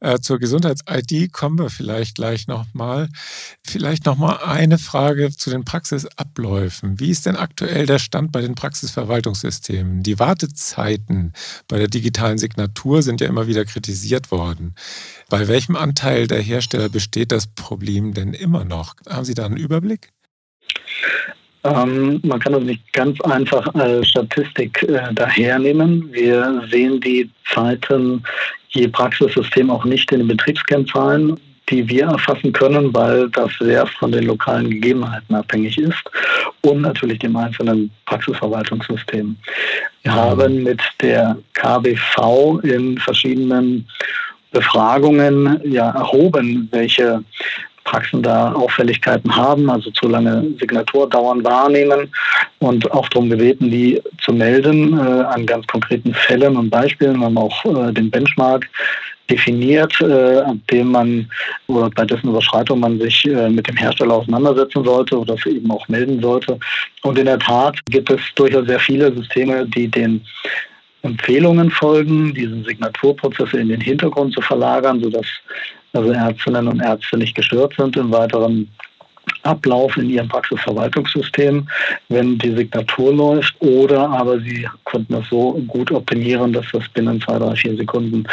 Äh, 0.00 0.18
zur 0.18 0.38
Gesundheits-ID 0.38 1.32
kommen 1.32 1.58
wir 1.58 1.70
vielleicht 1.70 2.16
gleich 2.16 2.48
nochmal. 2.48 3.08
Vielleicht 3.62 4.06
nochmal 4.06 4.38
eine 4.44 4.78
Frage 4.78 5.30
zu 5.30 5.50
den 5.50 5.64
Praxisabläufen. 5.64 6.98
Wie 6.98 7.10
ist 7.10 7.26
denn 7.26 7.36
aktuell 7.36 7.86
der 7.86 7.98
Stand 7.98 8.32
bei 8.32 8.40
den 8.40 8.54
Praxisverwaltungssystemen? 8.54 9.87
Ähm, 9.88 10.02
die 10.02 10.18
Wartezeiten 10.18 11.32
bei 11.66 11.78
der 11.78 11.88
digitalen 11.88 12.38
Signatur 12.38 13.02
sind 13.02 13.20
ja 13.20 13.28
immer 13.28 13.46
wieder 13.46 13.64
kritisiert 13.64 14.30
worden. 14.30 14.74
Bei 15.28 15.48
welchem 15.48 15.76
Anteil 15.76 16.26
der 16.26 16.40
Hersteller 16.40 16.88
besteht 16.88 17.32
das 17.32 17.46
Problem 17.46 18.14
denn 18.14 18.34
immer 18.34 18.64
noch? 18.64 18.94
Haben 19.08 19.24
Sie 19.24 19.34
da 19.34 19.46
einen 19.46 19.56
Überblick? 19.56 20.10
Ähm, 21.64 22.20
man 22.22 22.40
kann 22.40 22.52
das 22.52 22.62
nicht 22.62 22.92
ganz 22.92 23.20
einfach 23.22 23.74
als 23.74 24.08
Statistik 24.08 24.82
äh, 24.84 25.12
dahernehmen. 25.12 26.12
Wir 26.12 26.62
sehen 26.70 27.00
die 27.00 27.30
Zeiten 27.52 28.22
je 28.70 28.86
Praxissystem 28.88 29.70
auch 29.70 29.84
nicht 29.84 30.12
in 30.12 30.18
den 30.18 30.28
Betriebskennzahlen 30.28 31.38
die 31.70 31.88
wir 31.88 32.06
erfassen 32.06 32.52
können, 32.52 32.92
weil 32.94 33.28
das 33.30 33.50
sehr 33.60 33.86
von 33.86 34.12
den 34.12 34.24
lokalen 34.24 34.70
Gegebenheiten 34.70 35.34
abhängig 35.34 35.78
ist 35.78 36.02
und 36.62 36.82
natürlich 36.82 37.18
dem 37.18 37.36
einzelnen 37.36 37.90
Praxisverwaltungssystem. 38.06 39.36
Wir 40.02 40.14
haben 40.14 40.62
mit 40.62 40.80
der 41.00 41.36
KBV 41.54 42.60
in 42.62 42.98
verschiedenen 42.98 43.86
Befragungen 44.50 45.60
ja 45.64 45.90
erhoben, 45.90 46.68
welche 46.70 47.22
Praxen 47.84 48.22
da 48.22 48.52
Auffälligkeiten 48.52 49.34
haben, 49.34 49.70
also 49.70 49.90
zu 49.92 50.08
lange 50.08 50.44
Signaturdauern 50.60 51.42
wahrnehmen 51.42 52.12
und 52.58 52.90
auch 52.92 53.08
darum 53.08 53.30
gebeten, 53.30 53.70
die 53.70 54.00
zu 54.20 54.32
melden 54.32 54.98
äh, 54.98 55.22
an 55.22 55.46
ganz 55.46 55.66
konkreten 55.66 56.12
Fällen 56.12 56.56
und 56.56 56.68
Beispielen. 56.68 57.18
Wir 57.18 57.26
haben 57.26 57.38
auch 57.38 57.64
äh, 57.64 57.92
den 57.92 58.10
Benchmark 58.10 58.68
definiert, 59.30 60.00
äh, 60.00 60.38
ab 60.38 60.56
dem 60.70 60.92
man 60.92 61.30
oder 61.66 61.90
bei 61.90 62.04
dessen 62.04 62.30
Überschreitung 62.30 62.80
man 62.80 62.98
sich 62.98 63.26
äh, 63.26 63.48
mit 63.48 63.68
dem 63.68 63.76
Hersteller 63.76 64.14
auseinandersetzen 64.14 64.84
sollte 64.84 65.18
oder 65.18 65.36
eben 65.46 65.70
auch 65.70 65.86
melden 65.88 66.20
sollte. 66.20 66.58
Und 67.02 67.18
in 67.18 67.26
der 67.26 67.38
Tat 67.38 67.78
gibt 67.86 68.10
es 68.10 68.20
durchaus 68.34 68.66
sehr 68.66 68.80
viele 68.80 69.14
Systeme, 69.14 69.66
die 69.66 69.88
den 69.88 70.22
Empfehlungen 71.02 71.70
folgen, 71.70 72.34
diese 72.34 72.62
Signaturprozesse 72.64 73.58
in 73.58 73.68
den 73.68 73.80
Hintergrund 73.80 74.34
zu 74.34 74.40
verlagern, 74.40 75.00
sodass 75.00 75.26
also 75.92 76.10
Ärztinnen 76.10 76.68
und 76.68 76.80
Ärzte 76.80 77.16
nicht 77.16 77.34
gestört 77.34 77.74
sind 77.78 77.96
im 77.96 78.12
weiteren 78.12 78.68
Ablauf 79.42 79.96
in 79.96 80.10
ihrem 80.10 80.28
Praxisverwaltungssystem, 80.28 81.68
wenn 82.08 82.38
die 82.38 82.54
Signatur 82.54 83.14
läuft, 83.14 83.54
oder 83.60 84.08
aber 84.08 84.40
sie 84.40 84.66
konnten 84.84 85.12
das 85.12 85.28
so 85.28 85.52
gut 85.66 85.90
optimieren, 85.90 86.52
dass 86.52 86.66
das 86.72 86.88
binnen 86.88 87.20
zwei, 87.20 87.38
drei, 87.38 87.54
vier 87.54 87.76
Sekunden 87.76 88.24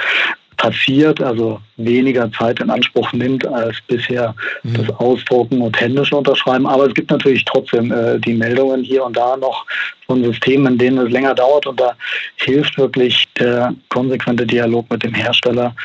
passiert, 0.66 1.22
also 1.22 1.60
weniger 1.78 2.32
Zeit 2.32 2.60
in 2.60 2.72
Anspruch 2.72 3.14
nimmt 3.14 3.46
als 3.48 3.78
bisher 3.88 4.34
mhm. 4.64 4.74
das 4.74 4.90
Ausdrucken 4.98 5.62
und 5.62 5.80
händische 5.80 6.18
Unterschreiben. 6.18 6.66
Aber 6.66 6.88
es 6.88 6.94
gibt 6.94 7.12
natürlich 7.12 7.46
trotzdem 7.46 7.92
äh, 7.92 8.20
die 8.20 8.34
Meldungen 8.34 8.84
hier 8.84 9.04
und 9.04 9.16
da 9.16 9.38
noch 9.38 9.66
von 10.08 10.24
Systemen, 10.24 10.74
in 10.74 10.78
denen 10.80 10.98
es 11.06 11.12
länger 11.12 11.36
dauert 11.36 11.68
und 11.68 11.80
da 11.80 11.96
hilft 12.38 12.78
wirklich 12.78 13.26
der 13.38 13.76
konsequente 13.90 14.46
Dialog 14.46 14.90
mit 14.90 15.04
dem 15.04 15.14
Hersteller, 15.14 15.76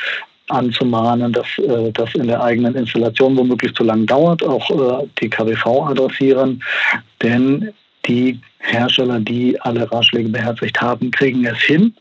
anzumahnen, 0.47 1.31
dass 1.31 1.47
äh, 1.59 1.91
das 1.93 2.13
in 2.13 2.27
der 2.27 2.43
eigenen 2.43 2.75
Installation 2.75 3.37
womöglich 3.37 3.73
zu 3.73 3.85
lang 3.85 4.05
dauert, 4.05 4.43
auch 4.43 4.69
äh, 4.69 5.07
die 5.21 5.29
KWV 5.29 5.65
adressieren, 5.91 6.61
denn 7.21 7.71
die 8.05 8.37
Hersteller, 8.59 9.19
die 9.19 9.59
alle 9.61 9.89
Ratschläge 9.89 10.27
beherzigt 10.27 10.81
haben, 10.81 11.09
kriegen 11.11 11.45
es 11.45 11.57
hin 11.59 11.93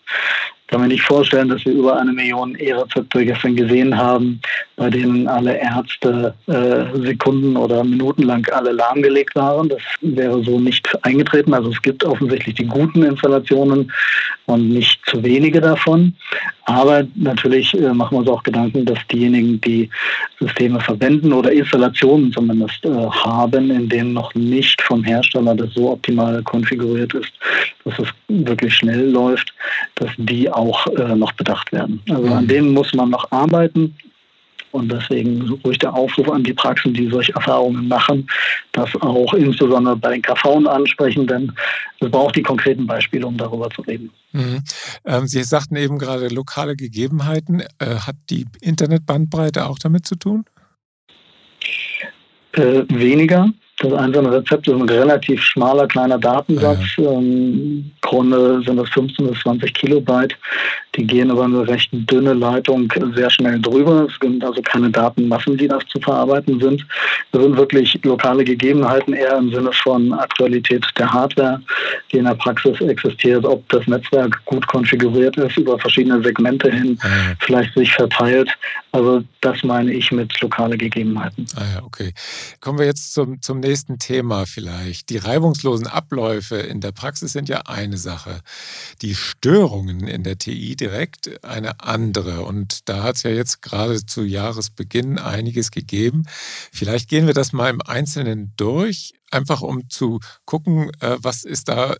kann 0.70 0.80
mir 0.82 0.88
nicht 0.88 1.02
vorstellen, 1.02 1.48
dass 1.48 1.64
wir 1.64 1.72
über 1.72 2.00
eine 2.00 2.12
Million 2.12 2.54
E-Rezepte 2.54 3.26
gestern 3.26 3.56
gesehen 3.56 3.96
haben, 3.96 4.40
bei 4.76 4.88
denen 4.88 5.26
alle 5.26 5.58
Ärzte 5.58 6.32
äh, 6.46 6.84
Sekunden 7.00 7.56
oder 7.56 7.82
Minuten 7.82 8.22
lang 8.22 8.48
alle 8.52 8.70
lahmgelegt 8.70 9.34
waren. 9.34 9.68
Das 9.68 9.82
wäre 10.00 10.42
so 10.44 10.60
nicht 10.60 10.88
eingetreten. 11.04 11.54
Also 11.54 11.70
es 11.70 11.82
gibt 11.82 12.04
offensichtlich 12.04 12.54
die 12.54 12.66
guten 12.66 13.02
Installationen 13.02 13.92
und 14.46 14.68
nicht 14.68 15.00
zu 15.06 15.22
wenige 15.24 15.60
davon. 15.60 16.14
Aber 16.70 17.04
natürlich 17.16 17.74
äh, 17.74 17.92
machen 17.92 18.14
wir 18.14 18.20
uns 18.20 18.28
auch 18.28 18.44
Gedanken, 18.44 18.84
dass 18.84 18.98
diejenigen, 19.10 19.60
die 19.60 19.90
Systeme 20.38 20.80
verwenden 20.80 21.32
oder 21.32 21.50
Installationen 21.50 22.32
zumindest 22.32 22.84
äh, 22.84 22.88
haben, 22.90 23.70
in 23.72 23.88
denen 23.88 24.12
noch 24.12 24.32
nicht 24.34 24.80
vom 24.82 25.02
Hersteller 25.02 25.56
das 25.56 25.74
so 25.74 25.90
optimal 25.90 26.40
konfiguriert 26.44 27.12
ist, 27.14 27.32
dass 27.84 27.98
es 27.98 28.08
wirklich 28.28 28.72
schnell 28.72 29.10
läuft, 29.10 29.52
dass 29.96 30.10
die 30.16 30.48
auch 30.48 30.86
äh, 30.96 31.16
noch 31.16 31.32
bedacht 31.32 31.72
werden. 31.72 32.00
Also 32.08 32.32
an 32.32 32.44
mhm. 32.44 32.48
denen 32.48 32.72
muss 32.72 32.94
man 32.94 33.10
noch 33.10 33.30
arbeiten. 33.32 33.96
Und 34.72 34.90
deswegen 34.90 35.48
ruhig 35.64 35.78
der 35.78 35.92
Aufruf 35.92 36.28
an 36.30 36.44
die 36.44 36.52
Praxen, 36.52 36.94
die 36.94 37.08
solche 37.08 37.34
Erfahrungen 37.34 37.88
machen, 37.88 38.28
das 38.72 38.88
auch 39.00 39.34
insbesondere 39.34 39.96
bei 39.96 40.12
den 40.12 40.22
KV 40.22 40.66
ansprechen, 40.66 41.26
denn 41.26 41.52
es 41.98 42.10
braucht 42.10 42.36
die 42.36 42.42
konkreten 42.42 42.86
Beispiele, 42.86 43.26
um 43.26 43.36
darüber 43.36 43.68
zu 43.70 43.82
reden. 43.82 44.10
Mhm. 44.32 44.62
Ähm, 45.04 45.26
Sie 45.26 45.42
sagten 45.42 45.76
eben 45.76 45.98
gerade 45.98 46.28
lokale 46.28 46.76
Gegebenheiten. 46.76 47.62
Äh, 47.78 47.96
hat 48.06 48.16
die 48.30 48.46
Internetbandbreite 48.60 49.66
auch 49.66 49.78
damit 49.78 50.06
zu 50.06 50.16
tun? 50.16 50.44
Äh, 52.52 52.82
weniger. 52.88 53.50
Das 53.80 53.94
einzelne 53.94 54.30
Rezept 54.30 54.68
ist 54.68 54.74
ein 54.74 54.88
relativ 54.88 55.42
schmaler, 55.42 55.86
kleiner 55.86 56.18
Datensatz. 56.18 56.96
Ja. 56.98 57.12
Ähm, 57.12 57.90
Grunde 58.02 58.60
sind 58.62 58.76
das 58.76 58.90
15 58.90 59.26
bis 59.26 59.40
20 59.40 59.72
Kilobyte. 59.72 60.36
Die 60.96 61.06
gehen 61.06 61.30
über 61.30 61.44
eine 61.44 61.66
recht 61.66 61.88
dünne 61.92 62.34
Leitung 62.34 62.92
sehr 63.14 63.30
schnell 63.30 63.58
drüber. 63.58 64.06
Es 64.06 64.14
sind 64.20 64.44
also 64.44 64.60
keine 64.60 64.90
Datenmassen, 64.90 65.56
die 65.56 65.66
das 65.66 65.82
zu 65.86 65.98
verarbeiten 65.98 66.60
sind. 66.60 66.84
Das 67.32 67.42
sind 67.42 67.56
wirklich 67.56 67.98
lokale 68.04 68.44
Gegebenheiten, 68.44 69.14
eher 69.14 69.38
im 69.38 69.50
Sinne 69.50 69.70
von 69.72 70.12
Aktualität 70.12 70.84
der 70.98 71.10
Hardware, 71.10 71.62
die 72.12 72.18
in 72.18 72.26
der 72.26 72.34
Praxis 72.34 72.78
existiert, 72.82 73.46
ob 73.46 73.66
das 73.70 73.86
Netzwerk 73.86 74.44
gut 74.44 74.66
konfiguriert 74.66 75.38
ist, 75.38 75.56
über 75.56 75.78
verschiedene 75.78 76.22
Segmente 76.22 76.70
hin, 76.70 76.98
ja. 77.02 77.08
vielleicht 77.38 77.72
sich 77.72 77.94
verteilt. 77.94 78.50
Also 78.92 79.22
das 79.40 79.62
meine 79.62 79.92
ich 79.92 80.10
mit 80.10 80.40
lokale 80.40 80.76
Gegebenheiten. 80.76 81.46
Ah 81.54 81.64
ja, 81.74 81.82
okay. 81.84 82.12
Kommen 82.60 82.78
wir 82.78 82.86
jetzt 82.86 83.14
zum, 83.14 83.40
zum 83.40 83.60
nächsten 83.60 83.98
Thema 83.98 84.46
vielleicht. 84.46 85.10
Die 85.10 85.16
reibungslosen 85.16 85.86
Abläufe 85.86 86.56
in 86.56 86.80
der 86.80 86.92
Praxis 86.92 87.32
sind 87.32 87.48
ja 87.48 87.62
eine 87.66 87.96
Sache. 87.96 88.40
Die 89.02 89.14
Störungen 89.14 90.08
in 90.08 90.24
der 90.24 90.38
TI 90.38 90.74
direkt 90.74 91.44
eine 91.44 91.80
andere. 91.80 92.42
Und 92.42 92.88
da 92.88 93.04
hat 93.04 93.16
es 93.16 93.22
ja 93.22 93.30
jetzt 93.30 93.62
gerade 93.62 94.04
zu 94.04 94.22
Jahresbeginn 94.22 95.18
einiges 95.18 95.70
gegeben. 95.70 96.24
Vielleicht 96.72 97.08
gehen 97.08 97.26
wir 97.26 97.34
das 97.34 97.52
mal 97.52 97.70
im 97.70 97.80
Einzelnen 97.82 98.52
durch, 98.56 99.14
einfach 99.30 99.62
um 99.62 99.88
zu 99.88 100.18
gucken, 100.44 100.90
äh, 101.00 101.16
was 101.18 101.44
ist 101.44 101.68
da 101.68 101.94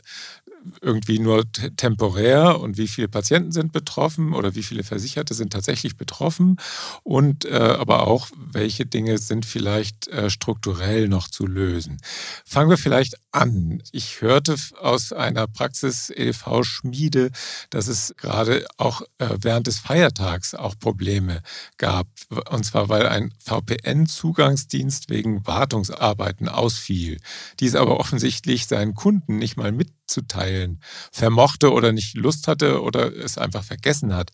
irgendwie 0.81 1.19
nur 1.19 1.45
temporär 1.76 2.61
und 2.61 2.76
wie 2.76 2.88
viele 2.88 3.09
Patienten 3.09 3.52
sind 3.52 3.73
betroffen 3.73 4.35
oder 4.35 4.55
wie 4.55 4.62
viele 4.62 4.85
Versicherte 4.85 5.35
sind 5.35 5.52
tatsächlich 5.52 5.97
betroffen 5.97 6.57
und 7.02 7.45
äh, 7.45 7.57
aber 7.57 8.07
auch, 8.07 8.29
welche 8.37 8.87
Dinge 8.87 9.19
sind 9.19 9.47
vielleicht 9.47 10.09
äh, 10.09 10.31
strukturell 10.31 11.09
noch 11.09 11.29
zu 11.29 11.47
lösen. 11.47 11.99
Fangen 12.45 12.71
wir 12.71 12.79
vielleicht 12.79 13.17
an. 13.33 13.83
Ich 13.93 14.21
hörte 14.21 14.57
aus 14.81 15.12
einer 15.12 15.47
Praxis 15.47 16.11
EDV 16.11 16.64
Schmiede, 16.64 17.31
dass 17.71 17.87
es 17.87 18.14
gerade 18.17 18.67
auch 18.76 19.02
äh, 19.19 19.29
während 19.40 19.67
des 19.67 19.79
Feiertags 19.79 20.55
auch 20.55 20.79
Probleme 20.79 21.43
gab. 21.79 22.07
Und 22.50 22.64
zwar, 22.64 22.88
weil 22.88 23.07
ein 23.07 23.33
VPN-Zugangsdienst 23.38 25.11
wegen 25.11 25.47
Wartungsarbeiten 25.47 26.49
ausfiel. 26.49 27.19
Dies 27.61 27.75
aber 27.75 28.00
offensichtlich 28.00 28.67
seinen 28.67 28.95
Kunden 28.95 29.38
nicht 29.38 29.57
mal 29.57 29.73
mitzuteilen 30.11 30.81
vermochte 31.12 31.73
oder 31.73 31.93
nicht 31.93 32.17
Lust 32.17 32.49
hatte 32.49 32.83
oder 32.83 33.14
es 33.17 33.38
einfach 33.38 33.62
vergessen 33.62 34.14
hat. 34.14 34.31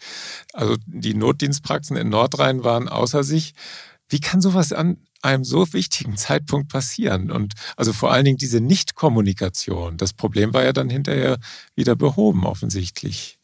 Also 0.52 0.76
die 0.86 1.14
Notdienstpraxen 1.14 1.96
in 1.96 2.08
Nordrhein 2.08 2.64
waren 2.64 2.88
außer 2.88 3.24
sich. 3.24 3.52
Wie 4.08 4.20
kann 4.20 4.40
sowas 4.40 4.72
an 4.72 4.98
einem 5.22 5.44
so 5.44 5.72
wichtigen 5.72 6.16
Zeitpunkt 6.16 6.70
passieren? 6.70 7.30
Und 7.30 7.54
also 7.76 7.92
vor 7.92 8.12
allen 8.12 8.24
Dingen 8.24 8.38
diese 8.38 8.60
Nichtkommunikation. 8.60 9.96
Das 9.96 10.12
Problem 10.12 10.54
war 10.54 10.64
ja 10.64 10.72
dann 10.72 10.88
hinterher 10.88 11.38
wieder 11.74 11.96
behoben, 11.96 12.46
offensichtlich. 12.46 13.38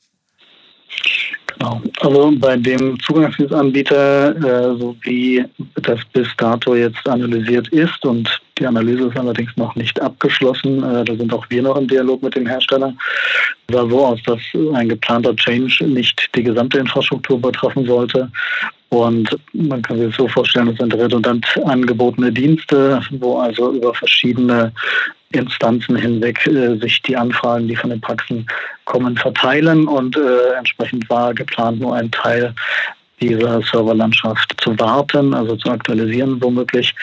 Genau. 1.58 1.82
Also 2.00 2.32
bei 2.36 2.56
dem 2.56 2.98
Zugangsdienstanbieter, 3.00 4.36
äh, 4.36 4.76
so 4.78 4.96
wie 5.02 5.44
das 5.82 6.00
bis 6.12 6.28
dato 6.36 6.74
jetzt 6.74 7.06
analysiert 7.08 7.68
ist 7.68 8.04
und 8.04 8.28
die 8.58 8.66
Analyse 8.66 9.08
ist 9.08 9.16
allerdings 9.16 9.50
noch 9.56 9.74
nicht 9.74 10.00
abgeschlossen. 10.00 10.82
Äh, 10.82 11.04
da 11.04 11.14
sind 11.14 11.32
auch 11.32 11.44
wir 11.50 11.62
noch 11.62 11.76
im 11.76 11.88
Dialog 11.88 12.22
mit 12.22 12.36
dem 12.36 12.46
Hersteller. 12.46 12.94
Es 13.68 13.74
sah 13.74 13.88
so 13.88 14.06
aus, 14.06 14.20
dass 14.24 14.40
ein 14.74 14.88
geplanter 14.88 15.34
Change 15.36 15.86
nicht 15.86 16.30
die 16.34 16.42
gesamte 16.42 16.78
Infrastruktur 16.78 17.40
betreffen 17.40 17.86
sollte. 17.86 18.30
Und 18.90 19.36
man 19.54 19.80
kann 19.80 19.98
sich 19.98 20.14
so 20.14 20.28
vorstellen, 20.28 20.66
das 20.66 20.76
sind 20.76 20.94
redundant 20.94 21.46
angebotene 21.64 22.30
Dienste, 22.30 23.00
wo 23.12 23.38
also 23.38 23.72
über 23.72 23.94
verschiedene 23.94 24.70
Instanzen 25.36 25.96
hinweg 25.96 26.46
äh, 26.46 26.76
sich 26.76 27.02
die 27.02 27.16
Anfragen, 27.16 27.68
die 27.68 27.76
von 27.76 27.90
den 27.90 28.00
Praxen 28.00 28.46
kommen, 28.84 29.16
verteilen. 29.16 29.86
Und 29.86 30.16
äh, 30.16 30.54
entsprechend 30.56 31.08
war 31.10 31.34
geplant, 31.34 31.80
nur 31.80 31.94
ein 31.96 32.10
Teil 32.10 32.54
dieser 33.20 33.62
Serverlandschaft 33.62 34.54
zu 34.60 34.78
warten, 34.78 35.32
also 35.32 35.56
zu 35.56 35.70
aktualisieren 35.70 36.42
womöglich. 36.42 36.94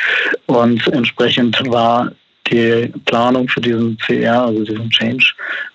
Und 0.47 0.85
entsprechend 0.87 1.61
war 1.69 2.11
die 2.51 2.91
Planung 3.05 3.47
für 3.47 3.61
diesen 3.61 3.97
CR, 3.97 4.45
also 4.45 4.63
diesen 4.63 4.89
Change 4.89 5.33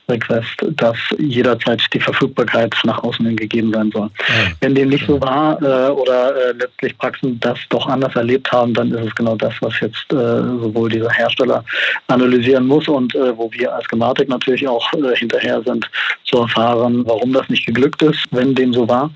Request, 0.08 0.66
dass 0.76 0.96
jederzeit 1.18 1.80
die 1.92 2.00
Verfügbarkeit 2.00 2.74
nach 2.84 3.02
außen 3.02 3.24
hin 3.24 3.36
gegeben 3.36 3.72
sein 3.72 3.90
soll. 3.90 4.10
Ja. 4.28 4.52
Wenn 4.60 4.74
dem 4.74 4.90
nicht 4.90 5.06
so 5.06 5.20
war 5.20 5.60
äh, 5.62 5.90
oder 5.90 6.36
äh, 6.36 6.52
letztlich 6.52 6.96
Praxen 6.98 7.40
das 7.40 7.58
doch 7.70 7.86
anders 7.86 8.14
erlebt 8.14 8.50
haben, 8.52 8.74
dann 8.74 8.92
ist 8.92 9.06
es 9.06 9.14
genau 9.14 9.36
das, 9.36 9.54
was 9.60 9.80
jetzt 9.80 10.04
äh, 10.12 10.16
sowohl 10.16 10.90
dieser 10.90 11.10
Hersteller 11.10 11.64
analysieren 12.08 12.66
muss 12.66 12.86
und 12.86 13.14
äh, 13.14 13.36
wo 13.36 13.50
wir 13.52 13.74
als 13.74 13.88
Gematik 13.88 14.28
natürlich 14.28 14.68
auch 14.68 14.92
äh, 14.92 15.16
hinterher 15.16 15.62
sind, 15.62 15.88
zu 16.24 16.38
erfahren, 16.38 17.04
warum 17.06 17.32
das 17.32 17.48
nicht 17.48 17.66
geglückt 17.66 18.02
ist, 18.02 18.24
wenn 18.30 18.54
dem 18.54 18.74
so 18.74 18.86
war. 18.86 19.10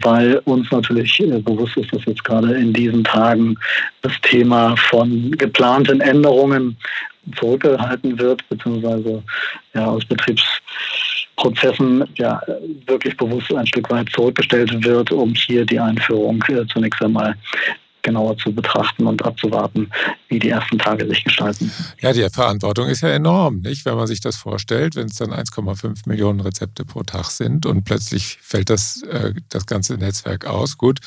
Weil 0.00 0.38
uns 0.44 0.70
natürlich 0.70 1.20
äh, 1.20 1.38
bewusst 1.38 1.76
ist, 1.76 1.92
dass 1.92 2.04
jetzt 2.04 2.24
gerade 2.24 2.54
in 2.54 2.72
diesen 2.72 3.04
Tagen 3.04 3.56
das 4.02 4.12
Thema 4.22 4.76
von 4.76 5.30
geplanten 5.32 6.00
Änderungen 6.00 6.76
zurückgehalten 7.38 8.18
wird, 8.18 8.46
beziehungsweise 8.48 9.22
ja, 9.74 9.86
aus 9.86 10.04
Betriebsprozessen 10.04 12.04
ja 12.16 12.40
wirklich 12.86 13.16
bewusst 13.16 13.52
ein 13.54 13.66
Stück 13.66 13.90
weit 13.90 14.10
zurückgestellt 14.10 14.84
wird, 14.84 15.10
um 15.10 15.32
hier 15.34 15.64
die 15.64 15.80
Einführung 15.80 16.42
äh, 16.48 16.66
zunächst 16.66 17.02
einmal 17.02 17.34
genauer 18.04 18.36
zu 18.38 18.54
betrachten 18.54 19.06
und 19.06 19.24
abzuwarten, 19.24 19.90
wie 20.28 20.38
die 20.38 20.50
ersten 20.50 20.78
Tage 20.78 21.06
sich 21.08 21.24
gestalten. 21.24 21.72
Ja, 22.00 22.12
die 22.12 22.28
Verantwortung 22.30 22.86
ist 22.86 23.00
ja 23.00 23.08
enorm, 23.08 23.58
nicht? 23.60 23.84
Wenn 23.84 23.96
man 23.96 24.06
sich 24.06 24.20
das 24.20 24.36
vorstellt, 24.36 24.94
wenn 24.94 25.06
es 25.06 25.16
dann 25.16 25.32
1,5 25.32 26.08
Millionen 26.08 26.40
Rezepte 26.40 26.84
pro 26.84 27.02
Tag 27.02 27.30
sind 27.30 27.66
und 27.66 27.84
plötzlich 27.84 28.38
fällt 28.40 28.70
das, 28.70 29.02
äh, 29.02 29.34
das 29.48 29.66
ganze 29.66 29.94
Netzwerk 29.94 30.46
aus. 30.46 30.78
Gut, 30.78 31.00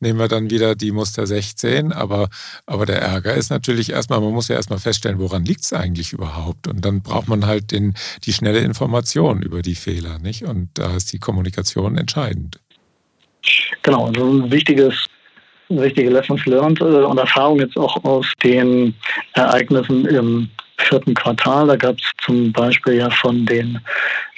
nehmen 0.00 0.18
wir 0.18 0.28
dann 0.28 0.48
wieder 0.48 0.74
die 0.74 0.92
Muster 0.92 1.26
16, 1.26 1.92
aber, 1.92 2.28
aber 2.64 2.86
der 2.86 3.02
Ärger 3.02 3.34
ist 3.34 3.50
natürlich 3.50 3.90
erstmal, 3.90 4.20
man 4.20 4.32
muss 4.32 4.48
ja 4.48 4.56
erstmal 4.56 4.78
feststellen, 4.78 5.18
woran 5.18 5.44
liegt 5.44 5.64
es 5.64 5.72
eigentlich 5.72 6.12
überhaupt? 6.12 6.68
Und 6.68 6.84
dann 6.84 7.02
braucht 7.02 7.28
man 7.28 7.46
halt 7.46 7.72
den, 7.72 7.94
die 8.24 8.32
schnelle 8.32 8.60
Information 8.60 9.42
über 9.42 9.60
die 9.60 9.74
Fehler, 9.74 10.18
nicht? 10.18 10.44
Und 10.44 10.70
da 10.74 10.96
ist 10.96 11.12
die 11.12 11.18
Kommunikation 11.18 11.98
entscheidend. 11.98 12.60
Genau, 13.82 14.06
also 14.06 14.24
ein 14.24 14.50
wichtiges 14.50 14.94
wichtige 15.68 16.10
Lessons 16.10 16.44
learned 16.46 16.80
äh, 16.80 16.84
und 16.84 17.18
Erfahrungen 17.18 17.60
jetzt 17.60 17.76
auch 17.76 18.02
aus 18.04 18.26
den 18.42 18.94
Ereignissen 19.34 20.06
im 20.06 20.48
vierten 20.78 21.14
Quartal. 21.14 21.66
Da 21.66 21.76
gab 21.76 21.96
es 21.98 22.10
zum 22.24 22.52
Beispiel 22.52 22.94
ja 22.94 23.10
von 23.10 23.46
den 23.46 23.78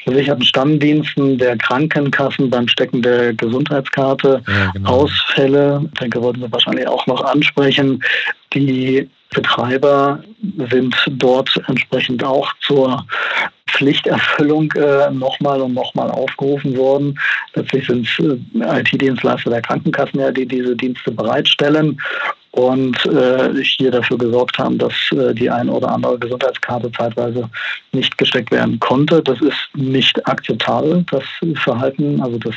versicherten 0.07 0.45
Stammdiensten 0.45 1.37
der 1.37 1.59
Krankenkassen 1.59 2.49
beim 2.49 2.69
Stecken 2.69 3.03
der 3.03 3.35
Gesundheitskarte 3.35 4.41
ja, 4.47 4.71
genau. 4.73 4.91
Ausfälle. 4.91 5.83
Ich 5.93 6.01
denke, 6.01 6.23
wollten 6.23 6.41
wir 6.41 6.53
wahrscheinlich 6.53 6.87
auch 6.87 7.07
noch 7.09 7.25
ansprechen. 7.25 8.03
Die 8.55 9.09
Betreiber 9.35 10.23
sind 10.71 10.95
dort 11.11 11.61
entsprechend 11.67 12.23
auch 12.25 12.53
zur 12.61 13.05
Pflichterfüllung 13.67 14.73
äh, 14.73 15.11
nochmal 15.11 15.61
und 15.61 15.75
nochmal 15.75 16.11
aufgerufen 16.11 16.77
worden. 16.77 17.19
Letztlich 17.55 17.87
sind 17.87 18.07
es 18.07 18.25
äh, 18.25 18.81
IT-Dienstleister 18.81 19.51
der 19.51 19.61
Krankenkassen, 19.61 20.21
ja, 20.21 20.31
die 20.31 20.47
diese 20.47 20.77
Dienste 20.77 21.11
bereitstellen 21.11 22.01
und 22.57 23.05
äh, 23.05 23.53
hier 23.63 23.91
dafür 23.91 24.17
gesorgt 24.17 24.59
haben, 24.59 24.79
dass 24.79 24.95
äh, 25.13 25.35
die 25.35 25.51
ein 25.51 25.69
oder 25.69 25.91
andere 25.91 26.19
Gesundheitskarte 26.19 26.91
zeitweise 26.91 27.51
nicht 27.93 28.17
gesteckt 28.17 28.51
werden 28.51 28.81
konnte. 28.81 29.23
Das 29.23 29.39
ist 29.43 29.59
nicht 29.75 30.27
akzeptabel, 30.27 31.05
das 31.11 31.23
Verhalten, 31.63 32.21
also 32.23 32.39
dass 32.39 32.55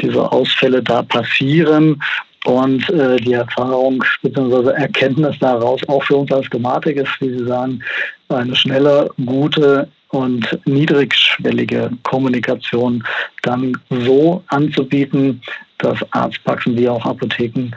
diese 0.00 0.30
Ausfälle 0.30 0.82
da 0.82 1.02
passieren. 1.02 2.00
Und 2.44 2.88
äh, 2.90 3.16
die 3.16 3.32
Erfahrung 3.32 4.04
bzw. 4.22 4.70
Erkenntnis 4.70 5.36
daraus 5.40 5.80
auch 5.88 6.04
für 6.04 6.16
uns 6.16 6.30
als 6.30 6.48
Gematik 6.48 6.96
ist, 6.98 7.10
wie 7.20 7.36
Sie 7.36 7.44
sagen, 7.44 7.80
eine 8.28 8.54
schnelle, 8.54 9.10
gute 9.26 9.88
und 10.10 10.46
niedrigschwellige 10.64 11.90
Kommunikation 12.04 13.02
dann 13.42 13.76
so 13.90 14.44
anzubieten, 14.46 15.42
dass 15.78 15.98
Arztpraxen 16.12 16.78
wie 16.78 16.88
auch 16.88 17.04
Apotheken 17.04 17.72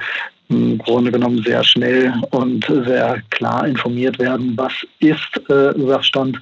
im 0.51 0.77
Grunde 0.77 1.11
genommen 1.11 1.41
sehr 1.43 1.63
schnell 1.63 2.13
und 2.31 2.65
sehr 2.65 3.21
klar 3.29 3.65
informiert 3.65 4.19
werden, 4.19 4.53
was 4.57 4.73
ist 4.99 5.49
äh, 5.49 5.73
Sachstand, 5.87 6.39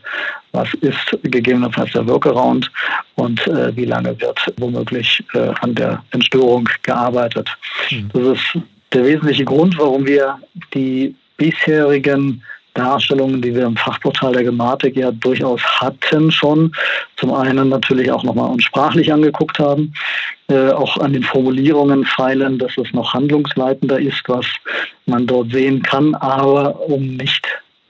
was 0.52 0.74
ist 0.82 1.18
gegebenenfalls 1.24 1.92
der 1.94 2.08
Workaround 2.08 2.72
und 3.16 3.46
äh, 3.48 3.76
wie 3.76 3.86
lange 3.86 4.20
wird 4.20 4.40
womöglich 4.58 5.24
äh, 5.34 5.52
an 5.62 5.76
der 5.76 6.04
Entstörung 6.12 6.68
gearbeitet. 6.84 7.50
Mhm. 7.92 8.10
Das 8.14 8.24
ist 8.38 8.64
der 8.94 9.06
wesentliche 9.06 9.46
Grund, 9.46 9.78
warum 9.78 10.06
wir 10.06 10.40
die 10.74 11.16
bisherigen 11.38 12.44
Darstellungen, 12.74 13.42
die 13.42 13.54
wir 13.54 13.66
im 13.66 13.78
Fachportal 13.78 14.34
der 14.34 14.44
Gematik 14.44 14.96
ja 14.96 15.12
durchaus 15.12 15.62
hatten 15.62 16.32
schon. 16.32 16.72
Zum 17.18 17.34
einen 17.34 17.70
natürlich 17.70 18.12
auch 18.12 18.24
nochmal 18.24 18.50
uns 18.50 18.64
sprachlich 18.64 19.12
angeguckt 19.12 19.60
haben, 19.60 19.94
äh, 20.48 20.70
auch 20.72 20.98
an 20.98 21.14
den 21.14 21.24
Formulierungen 21.24 22.06
feilen, 22.06 22.58
dass 22.60 22.78
es 22.78 22.92
noch 22.94 23.14
handlungsleitender 23.14 24.00
ist, 24.00 24.24
was 24.28 24.46
man 25.06 25.28
dort 25.28 25.52
sehen 25.52 25.82
kann, 25.82 26.16
aber 26.16 26.80
um 26.88 27.18
nicht 27.18 27.46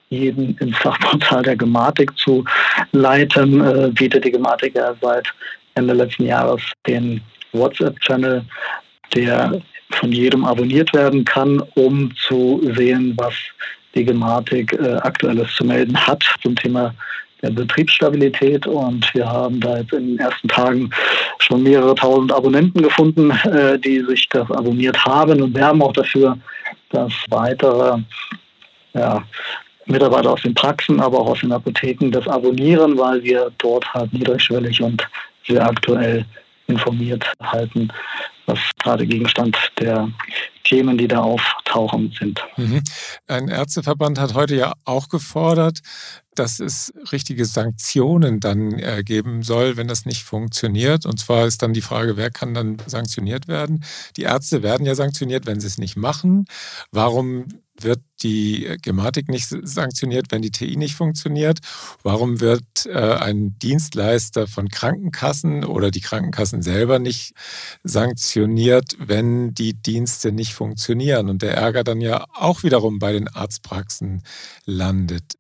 jeden 0.10 0.58
ins 0.58 0.78
Fachportal 0.78 1.44
der 1.44 1.56
Gematik 1.56 2.18
zu 2.18 2.44
leiten, 2.92 3.62
äh, 3.62 3.90
bietet 3.90 4.26
die 4.26 4.32
Gematik 4.32 4.76
ja 4.76 4.96
seit 5.02 5.28
Ende 5.76 5.94
letzten 5.94 6.26
Jahres 6.26 6.62
den 6.88 7.22
WhatsApp-Channel, 7.54 8.44
der 9.16 9.62
von 9.92 10.12
jedem 10.12 10.46
abonniert 10.46 10.94
werden 10.94 11.26
kann, 11.26 11.62
um 11.76 12.12
zu 12.28 12.62
sehen, 12.76 13.14
was 13.18 13.34
die 13.96 14.06
Gematik 14.06 14.74
äh, 14.74 14.96
aktuelles 14.96 15.54
zu 15.56 15.66
melden 15.66 15.98
hat 15.98 16.24
zum 16.42 16.56
Thema 16.56 16.94
der 17.42 17.52
Betriebsstabilität. 17.52 18.68
Und 18.68 19.14
wir 19.14 19.28
haben 19.28 19.60
da 19.60 19.78
jetzt 19.78 19.94
in 19.94 20.08
den 20.08 20.20
ersten 20.20 20.48
Tagen 20.48 20.90
schon 21.40 21.64
mehrere 21.64 21.96
tausend 21.96 22.32
Abonnenten 22.32 22.82
gefunden, 22.82 23.32
äh, 23.32 23.80
die 23.80 24.04
sich 24.06 24.28
das 24.30 24.50
abonniert 24.52 25.04
haben 25.06 25.42
und 25.42 25.56
werben 25.56 25.82
auch 25.82 25.94
dafür, 25.94 26.38
dass 26.92 27.14
weitere 27.30 28.00
ja, 28.94 29.24
Mitarbeiter 29.86 30.32
aus 30.32 30.42
den 30.42 30.54
Praxen, 30.54 31.00
aber 31.00 31.20
auch 31.20 31.32
aus 31.32 31.40
den 31.40 31.52
Apotheken 31.52 32.12
das 32.12 32.28
abonnieren, 32.28 32.98
weil 32.98 33.24
wir 33.24 33.52
dort 33.58 33.92
halt 33.94 34.14
niedrigschwellig 34.14 34.82
und 34.82 35.08
sehr 35.48 35.66
aktuell 35.66 36.26
informiert 36.70 37.26
halten, 37.42 37.92
was 38.46 38.60
gerade 38.82 39.06
Gegenstand 39.06 39.58
der 39.80 40.10
Themen, 40.64 40.98
die 40.98 41.08
da 41.08 41.22
auftauchen, 41.22 42.14
sind. 42.18 42.42
Mhm. 42.58 42.84
Ein 43.28 43.48
Ärzteverband 43.48 44.20
hat 44.20 44.36
heute 44.36 44.56
ja 44.56 44.74
auch 44.86 45.10
gefordert, 45.10 45.80
dass 46.36 46.60
es 46.60 46.94
richtige 47.12 47.46
Sanktionen 47.46 48.40
dann 48.40 48.80
äh, 48.80 49.04
geben 49.04 49.44
soll, 49.44 49.78
wenn 49.78 49.88
das 49.88 50.06
nicht 50.06 50.24
funktioniert. 50.24 51.06
Und 51.06 51.20
zwar 51.20 51.46
ist 51.46 51.62
dann 51.62 51.74
die 51.74 51.82
Frage, 51.82 52.18
wer 52.18 52.30
kann 52.30 52.54
dann 52.54 52.78
sanktioniert 52.86 53.48
werden? 53.48 53.84
Die 54.16 54.24
Ärzte 54.24 54.64
werden 54.64 54.86
ja 54.86 54.96
sanktioniert, 54.96 55.46
wenn 55.48 55.60
sie 55.60 55.68
es 55.68 55.78
nicht 55.78 55.98
machen. 55.98 56.46
Warum 56.92 57.48
wird 57.84 58.02
die 58.22 58.78
Gematik 58.82 59.30
nicht 59.30 59.48
sanktioniert, 59.64 60.28
wenn 60.30 60.42
die 60.42 60.52
TI 60.52 60.76
nicht 60.76 60.96
funktioniert? 60.96 61.60
Warum 62.04 62.42
wird 62.42 62.64
äh, 62.86 63.14
ein 63.14 63.58
Dienstleister 63.60 64.48
von 64.48 64.70
Krankenkassen 64.70 65.64
oder 65.64 65.92
die 65.92 66.02
Krankenkassen 66.02 66.62
selber 66.62 67.00
nicht 67.00 67.34
sanktioniert, 67.84 68.98
wenn 69.00 69.54
die 69.54 69.74
Dienste 69.74 70.32
nicht 70.32 70.54
funktionieren 70.54 71.30
und 71.30 71.42
der 71.42 71.56
Ärger 71.56 71.84
dann 71.84 72.02
ja 72.02 72.26
auch 72.34 72.64
wiederum 72.64 73.00
bei 73.00 73.14
den 73.14 73.28
Arztpraxen 73.28 74.24
landet? 74.66 75.36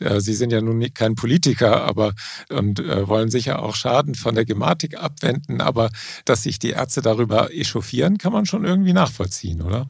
Äh, 0.00 0.20
Sie 0.20 0.34
sind 0.34 0.50
ja 0.50 0.60
nun 0.60 0.82
kein 0.94 1.14
Politiker, 1.14 1.84
aber 1.84 2.14
und 2.50 2.80
äh, 2.80 3.06
wollen 3.08 3.30
sicher 3.30 3.62
auch 3.62 3.76
Schaden 3.76 4.14
von 4.14 4.34
der 4.34 4.44
Gematik 4.44 4.98
abwenden, 4.98 5.60
aber 5.60 5.90
dass 6.24 6.44
sich 6.44 6.58
die 6.58 6.70
Ärzte 6.70 7.02
darüber 7.02 7.52
echauffieren, 7.52 8.18
kann 8.18 8.32
man 8.32 8.46
schon 8.46 8.64
irgendwie 8.64 8.92
nachvollziehen, 8.92 9.62
oder? 9.62 9.88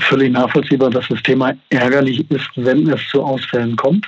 Völlig 0.00 0.32
nachvollziehbar, 0.32 0.90
dass 0.90 1.08
das 1.08 1.22
Thema 1.22 1.52
ärgerlich 1.70 2.28
ist, 2.30 2.48
wenn 2.56 2.88
es 2.88 3.00
zu 3.10 3.22
Ausfällen 3.22 3.76
kommt. 3.76 4.06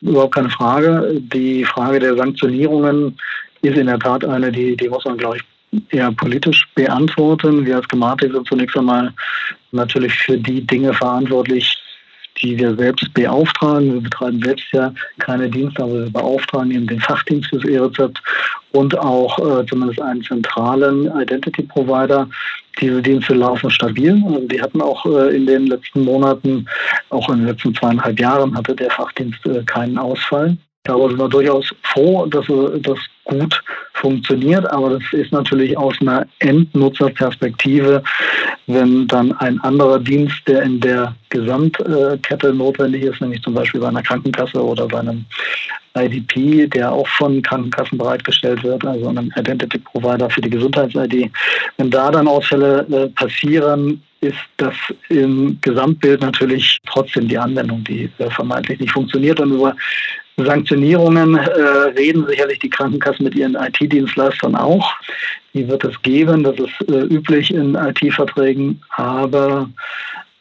Überhaupt 0.00 0.34
keine 0.34 0.50
Frage. 0.50 1.20
Die 1.32 1.64
Frage 1.64 1.98
der 1.98 2.16
Sanktionierungen 2.16 3.16
ist 3.62 3.76
in 3.76 3.86
der 3.86 3.98
Tat 3.98 4.24
eine, 4.24 4.52
die, 4.52 4.76
die 4.76 4.88
muss 4.88 5.04
man, 5.04 5.16
glaube 5.16 5.38
ich, 5.38 5.42
eher 5.90 6.12
politisch 6.12 6.66
beantworten. 6.74 7.66
Wir 7.66 7.76
als 7.76 7.88
Gematik 7.88 8.32
sind 8.32 8.46
zunächst 8.46 8.76
einmal 8.76 9.12
natürlich 9.72 10.14
für 10.14 10.38
die 10.38 10.66
Dinge 10.66 10.92
verantwortlich, 10.94 11.76
die 12.42 12.58
wir 12.58 12.74
selbst 12.76 13.12
beauftragen. 13.14 13.94
Wir 13.94 14.00
betreiben 14.00 14.40
selbst 14.42 14.66
ja 14.72 14.92
keine 15.18 15.48
Dienste, 15.48 15.82
aber 15.82 16.04
wir 16.04 16.10
beauftragen 16.10 16.70
eben 16.70 16.86
den 16.86 17.00
Fachdienst 17.00 17.48
fürs 17.50 17.64
E-Rezept 17.64 18.20
und 18.72 18.98
auch 18.98 19.38
äh, 19.38 19.66
zumindest 19.66 20.00
einen 20.00 20.22
zentralen 20.22 21.06
Identity 21.18 21.62
Provider. 21.62 22.28
Diese 22.80 23.00
Dienste 23.00 23.34
laufen 23.34 23.70
stabil. 23.70 24.22
Also 24.26 24.46
die 24.46 24.60
hatten 24.60 24.82
auch 24.82 25.04
äh, 25.06 25.34
in 25.34 25.46
den 25.46 25.66
letzten 25.66 26.04
Monaten, 26.04 26.66
auch 27.10 27.28
in 27.30 27.38
den 27.38 27.46
letzten 27.46 27.74
zweieinhalb 27.74 28.20
Jahren, 28.20 28.56
hatte 28.56 28.76
der 28.76 28.90
Fachdienst 28.90 29.44
äh, 29.46 29.62
keinen 29.64 29.96
Ausfall. 29.96 30.56
Da 30.86 30.96
sind 30.96 31.18
wir 31.18 31.28
durchaus 31.28 31.74
froh, 31.82 32.26
dass 32.26 32.46
das 32.80 32.98
gut 33.24 33.60
funktioniert, 33.94 34.70
aber 34.70 34.90
das 34.90 35.02
ist 35.12 35.32
natürlich 35.32 35.76
aus 35.76 35.94
einer 36.00 36.26
Endnutzerperspektive, 36.38 38.02
wenn 38.68 39.08
dann 39.08 39.32
ein 39.38 39.58
anderer 39.60 39.98
Dienst, 39.98 40.46
der 40.46 40.62
in 40.62 40.78
der 40.78 41.14
Gesamtkette 41.30 42.54
notwendig 42.54 43.02
ist, 43.02 43.20
nämlich 43.20 43.42
zum 43.42 43.54
Beispiel 43.54 43.80
bei 43.80 43.88
einer 43.88 44.02
Krankenkasse 44.02 44.62
oder 44.62 44.86
bei 44.86 45.00
einem 45.00 45.24
IDP, 45.98 46.68
der 46.68 46.92
auch 46.92 47.08
von 47.08 47.42
Krankenkassen 47.42 47.98
bereitgestellt 47.98 48.62
wird, 48.62 48.84
also 48.84 49.08
einem 49.08 49.32
Identity 49.36 49.78
Provider 49.78 50.28
für 50.30 50.42
die 50.42 50.50
Gesundheits-ID. 50.50 51.30
Wenn 51.78 51.90
da 51.90 52.10
dann 52.10 52.28
Ausfälle 52.28 52.86
äh, 52.90 53.08
passieren, 53.08 54.02
ist 54.20 54.38
das 54.56 54.74
im 55.08 55.58
Gesamtbild 55.60 56.20
natürlich 56.20 56.78
trotzdem 56.86 57.28
die 57.28 57.38
Anwendung, 57.38 57.84
die 57.84 58.10
vermeintlich 58.30 58.80
nicht 58.80 58.92
funktioniert. 58.92 59.40
Und 59.40 59.52
über 59.52 59.76
Sanktionierungen 60.36 61.36
äh, 61.36 61.60
reden 61.96 62.26
sicherlich 62.26 62.58
die 62.58 62.70
Krankenkassen 62.70 63.24
mit 63.24 63.34
ihren 63.34 63.54
IT-Dienstleistern 63.54 64.54
auch. 64.54 64.92
Die 65.54 65.66
wird 65.66 65.84
es 65.84 66.00
geben, 66.02 66.44
das 66.44 66.56
ist 66.58 66.88
äh, 66.90 67.04
üblich 67.04 67.52
in 67.52 67.74
IT-Verträgen, 67.74 68.82
aber 68.90 69.68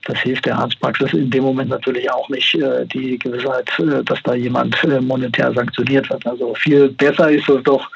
das 0.06 0.20
hilft 0.20 0.46
der 0.46 0.58
Arztpraxis 0.58 1.14
in 1.14 1.30
dem 1.30 1.44
Moment 1.44 1.70
natürlich 1.70 2.12
auch 2.12 2.30
nicht 2.30 2.54
äh, 2.56 2.86
die 2.86 3.18
Gewissheit, 3.18 3.72
äh, 3.80 4.04
dass 4.04 4.22
da 4.24 4.36
jemand 4.36 4.82
äh, 4.84 5.02
monetär 5.02 5.52
sanktioniert 5.54 6.10
wird. 6.10 6.26
Also 6.28 6.54
viel 6.56 6.90
besser 6.90 7.32
ist 7.32 7.50
es 7.50 7.64
doch, 7.64 7.90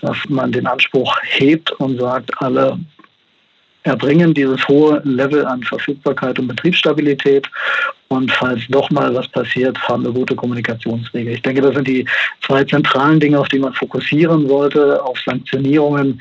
dass 0.00 0.16
man 0.28 0.52
den 0.52 0.66
Anspruch 0.66 1.14
hebt 1.22 1.70
und 1.72 2.00
sagt, 2.00 2.30
alle 2.40 2.78
erbringen 3.82 4.34
dieses 4.34 4.66
hohe 4.68 5.00
Level 5.04 5.44
an 5.46 5.62
Verfügbarkeit 5.62 6.38
und 6.38 6.48
Betriebsstabilität. 6.48 7.48
Und 8.08 8.30
falls 8.32 8.62
doch 8.68 8.90
mal 8.90 9.14
was 9.14 9.28
passiert, 9.28 9.78
haben 9.88 10.04
wir 10.04 10.12
gute 10.12 10.34
Kommunikationswege. 10.34 11.30
Ich 11.30 11.42
denke, 11.42 11.62
das 11.62 11.74
sind 11.74 11.86
die 11.86 12.04
zwei 12.44 12.64
zentralen 12.64 13.20
Dinge, 13.20 13.38
auf 13.38 13.48
die 13.48 13.58
man 13.58 13.72
fokussieren 13.72 14.48
sollte. 14.48 15.02
Auf 15.02 15.18
Sanktionierungen 15.24 16.20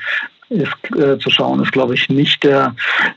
ist 0.49 0.71
äh, 0.97 1.17
zu 1.17 1.29
schauen, 1.29 1.61
ist, 1.61 1.71
glaube 1.71 1.95
ich, 1.95 2.09
nicht 2.09 2.43
der 2.43 2.75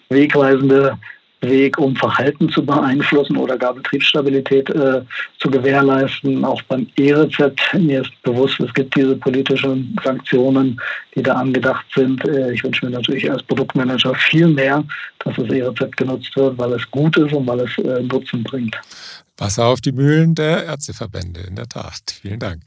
wegweisende 0.09 0.99
Weg, 1.43 1.79
um 1.79 1.95
Verhalten 1.97 2.49
zu 2.49 2.65
beeinflussen 2.65 3.37
oder 3.37 3.59
gar 3.59 3.75
Betriebsstabilität 3.75 4.71
äh, 4.71 5.03
zu 5.39 5.51
gewährleisten. 5.51 6.45
Auch 6.45 6.63
beim 6.63 6.87
E-Rezept, 6.97 7.61
mir 7.75 8.03
ist 8.03 8.23
bewusst, 8.23 8.61
es 8.61 8.73
gibt 8.75 8.97
diese 8.97 9.17
politischen 9.17 9.97
Sanktionen, 10.05 10.81
die 11.15 11.23
da 11.23 11.35
angedacht 11.35 11.87
sind. 11.95 12.27
Äh, 12.27 12.53
ich 12.53 12.65
wünsche 12.65 12.87
mir 12.87 12.93
natürlich 12.93 13.31
als 13.31 13.43
Produktmanager 13.43 14.15
viel 14.15 14.49
mehr, 14.49 14.85
dass 15.25 15.37
das 15.37 15.49
E-Rezept 15.49 15.97
genutzt 15.97 16.35
wird, 16.37 16.57
weil 16.59 16.73
es 16.73 16.91
gut 16.91 17.17
ist 17.17 17.33
und 17.33 17.47
weil 17.47 17.61
es 17.61 17.79
äh, 17.79 18.03
Nutzen 18.03 18.43
bringt. 18.43 18.77
Wasser 19.39 19.67
auf 19.67 19.81
die 19.81 19.93
Mühlen 19.93 20.35
der 20.35 20.65
Ärzteverbände, 20.67 21.41
in 21.41 21.57
der 21.57 21.67
Tat. 21.67 22.19
Vielen 22.21 22.39
Dank. 22.39 22.63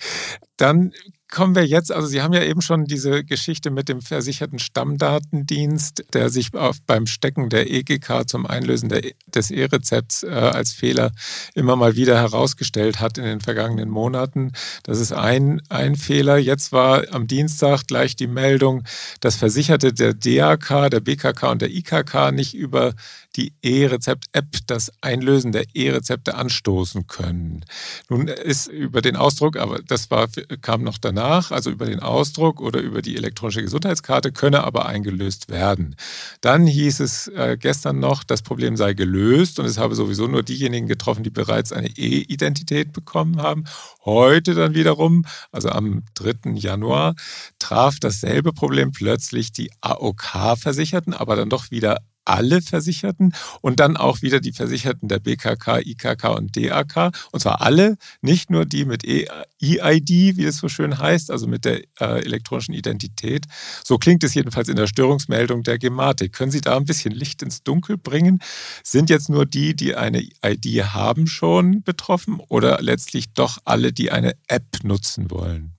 Dann 0.58 0.92
kommen 1.36 1.54
wir 1.54 1.68
jetzt, 1.68 1.92
also 1.92 2.08
Sie 2.08 2.22
haben 2.22 2.34
ja 2.34 2.42
eben 2.44 2.62
schon 2.62 2.86
diese 2.86 3.26
Geschichte 3.26 3.70
mit 3.70 3.90
dem 3.90 4.00
versicherten 4.00 4.58
Stammdatendienst, 4.58 6.06
der 6.14 6.30
sich 6.30 6.54
auf, 6.54 6.78
beim 6.88 7.08
Stecken 7.08 7.50
der 7.50 7.70
EGK 7.70 8.26
zum 8.26 8.46
Einlösen 8.46 8.88
der, 8.88 9.02
des 9.28 9.52
E-Rezepts 9.52 10.24
äh, 10.24 10.30
als 10.30 10.72
Fehler 10.72 11.12
immer 11.54 11.76
mal 11.76 11.98
wieder 11.98 12.18
herausgestellt 12.18 13.02
hat 13.02 13.18
in 13.18 13.26
den 13.26 13.42
vergangenen 13.42 13.90
Monaten. 13.90 14.54
Das 14.84 15.02
ist 15.02 15.12
ein, 15.12 15.62
ein 15.68 15.98
Fehler. 15.98 16.38
Jetzt 16.38 16.72
war 16.72 17.04
am 17.12 17.28
Dienstag 17.28 17.86
gleich 17.86 18.16
die 18.16 18.28
Meldung, 18.28 18.86
dass 19.20 19.36
Versicherte 19.36 19.92
der 19.92 20.14
DAK, 20.14 20.90
der 20.90 21.02
BKK 21.02 21.52
und 21.52 21.62
der 21.62 21.70
IKK 21.70 22.32
nicht 22.32 22.54
über 22.54 22.94
die 23.36 23.54
E-Rezept-App 23.62 24.46
das 24.68 24.92
Einlösen 25.02 25.52
der 25.52 25.66
E-Rezepte 25.74 26.36
anstoßen 26.36 27.08
können. 27.08 27.66
Nun 28.10 28.28
ist 28.28 28.68
über 28.68 29.02
den 29.02 29.16
Ausdruck, 29.16 29.58
aber 29.58 29.82
das 29.86 30.10
war, 30.10 30.28
kam 30.62 30.84
noch 30.84 30.98
danach, 30.98 31.25
also 31.26 31.70
über 31.70 31.86
den 31.86 32.00
Ausdruck 32.00 32.62
oder 32.62 32.82
über 32.82 33.02
die 33.02 33.16
elektronische 33.16 33.62
Gesundheitskarte, 33.62 34.32
könne 34.32 34.64
aber 34.64 34.86
eingelöst 34.86 35.50
werden. 35.50 35.96
Dann 36.42 36.66
hieß 36.66 37.00
es 37.00 37.28
äh, 37.30 37.58
gestern 37.60 38.00
noch, 38.00 38.24
das 38.24 38.42
Problem 38.42 38.78
sei 38.78 38.94
gelöst 38.94 39.60
und 39.60 39.66
es 39.66 39.78
habe 39.78 39.96
sowieso 39.96 40.28
nur 40.28 40.44
diejenigen 40.44 40.88
getroffen, 40.88 41.24
die 41.24 41.30
bereits 41.30 41.72
eine 41.72 41.90
E-Identität 41.90 42.94
bekommen 42.94 43.42
haben. 43.42 43.66
Heute 44.04 44.54
dann 44.54 44.74
wiederum, 44.74 45.26
also 45.52 45.70
am 45.70 46.04
3. 46.16 46.52
Januar, 46.56 47.16
traf 47.60 48.00
dasselbe 48.00 48.54
Problem 48.54 48.92
plötzlich 48.92 49.52
die 49.52 49.72
AOK-Versicherten, 49.82 51.14
aber 51.14 51.36
dann 51.36 51.50
doch 51.50 51.72
wieder 51.72 51.98
alle 52.26 52.62
Versicherten 52.62 53.34
und 53.62 53.80
dann 53.80 53.98
auch 53.98 54.22
wieder 54.22 54.40
die 54.40 54.52
Versicherten 54.52 55.08
der 55.08 55.20
BKK, 55.20 55.80
IKK 55.80 56.36
und 56.36 56.58
DAK. 56.58 57.12
Und 57.32 57.40
zwar 57.40 57.62
alle, 57.62 57.98
nicht 58.22 58.50
nur 58.50 58.66
die 58.66 58.86
mit 58.86 59.06
EID, 59.06 60.10
wie 60.10 60.46
es 60.46 60.58
so 60.58 60.68
schön 60.68 61.00
heißt, 61.00 61.32
also 61.32 61.48
mit 61.48 61.66
der 61.66 61.82
äh, 62.00 62.24
elektronischen 62.26 62.74
Identität. 62.74 63.46
So 63.84 63.98
klingt 63.98 64.24
es 64.24 64.34
jedenfalls 64.34 64.70
in 64.70 64.76
der 64.76 64.88
Störungsmeldung 64.88 65.64
der 65.64 65.78
Gematik. 65.78 66.34
Können 66.34 66.52
Sie 66.52 66.62
da 66.62 66.76
ein 66.78 66.86
bisschen 66.86 67.14
Licht 67.14 67.42
ins 67.42 67.64
Dunkel 67.64 67.98
bringen? 67.98 68.40
Sind 68.84 69.10
jetzt 69.10 69.30
nur 69.30 69.46
die, 69.46 69.76
die 69.76 69.96
eine 69.96 70.24
ID 70.44 70.66
haben, 70.94 71.28
schon 71.28 71.84
betroffen 71.84 72.40
oder 72.48 72.82
letztlich 72.82 73.34
doch 73.34 73.60
alle, 73.66 73.94
die 73.94 74.12
eine 74.12 74.34
App 74.48 74.84
nutzen 74.84 75.32
wollen? 75.32 75.74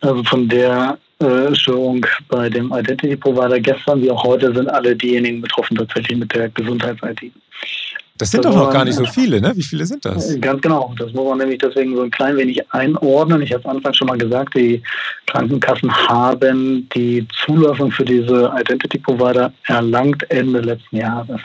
Also 0.00 0.24
von 0.24 0.48
der 0.48 0.98
äh, 1.22 1.54
Störung 1.54 2.04
bei 2.28 2.48
dem 2.48 2.72
Identity 2.72 3.16
Provider 3.16 3.60
gestern 3.60 4.02
wie 4.02 4.10
auch 4.10 4.22
heute 4.24 4.54
sind 4.54 4.68
alle 4.68 4.94
diejenigen 4.94 5.40
betroffen 5.40 5.76
tatsächlich 5.76 6.18
mit 6.18 6.34
der 6.34 6.48
Gesundheits-ID. 6.50 7.32
Das 8.18 8.30
sind 8.30 8.44
das 8.44 8.54
doch 8.54 8.66
noch 8.66 8.72
gar 8.72 8.84
nicht 8.84 8.94
so 8.94 9.06
viele, 9.06 9.40
ne? 9.40 9.52
Wie 9.56 9.62
viele 9.62 9.86
sind 9.86 10.04
das? 10.04 10.38
Ganz 10.40 10.60
genau. 10.60 10.94
Das 10.98 11.12
muss 11.12 11.24
man 11.24 11.38
nämlich 11.38 11.58
deswegen 11.58 11.96
so 11.96 12.02
ein 12.02 12.10
klein 12.10 12.36
wenig 12.36 12.60
einordnen. 12.72 13.42
Ich 13.42 13.52
habe 13.52 13.62
es 13.62 13.66
Anfang 13.66 13.94
schon 13.94 14.06
mal 14.06 14.18
gesagt, 14.18 14.54
die 14.54 14.82
Krankenkassen 15.26 15.92
haben 16.08 16.88
die 16.94 17.26
Zulassung 17.44 17.90
für 17.90 18.04
diese 18.04 18.52
Identity 18.60 18.98
Provider 18.98 19.52
erlangt 19.66 20.30
Ende 20.30 20.60
letzten 20.60 20.98
Jahres. 20.98 21.40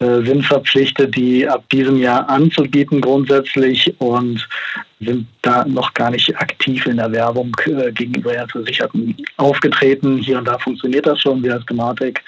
Äh, 0.00 0.24
sind 0.24 0.44
verpflichtet, 0.44 1.14
die 1.14 1.48
ab 1.48 1.68
diesem 1.70 1.98
Jahr 1.98 2.28
anzubieten 2.28 3.00
grundsätzlich 3.00 3.94
und 4.00 4.48
sind 5.04 5.26
da 5.42 5.64
noch 5.64 5.92
gar 5.94 6.10
nicht 6.10 6.36
aktiv 6.36 6.86
in 6.86 6.96
der 6.96 7.12
Werbung 7.12 7.52
äh, 7.66 7.92
gegenüber 7.92 8.32
der 8.32 8.48
Versicherten 8.48 9.16
aufgetreten. 9.36 10.18
Hier 10.18 10.38
und 10.38 10.46
da 10.46 10.58
funktioniert 10.58 11.06
das 11.06 11.20
schon, 11.20 11.42
wie 11.42 11.50
als 11.50 11.66
Gematik. 11.66 12.22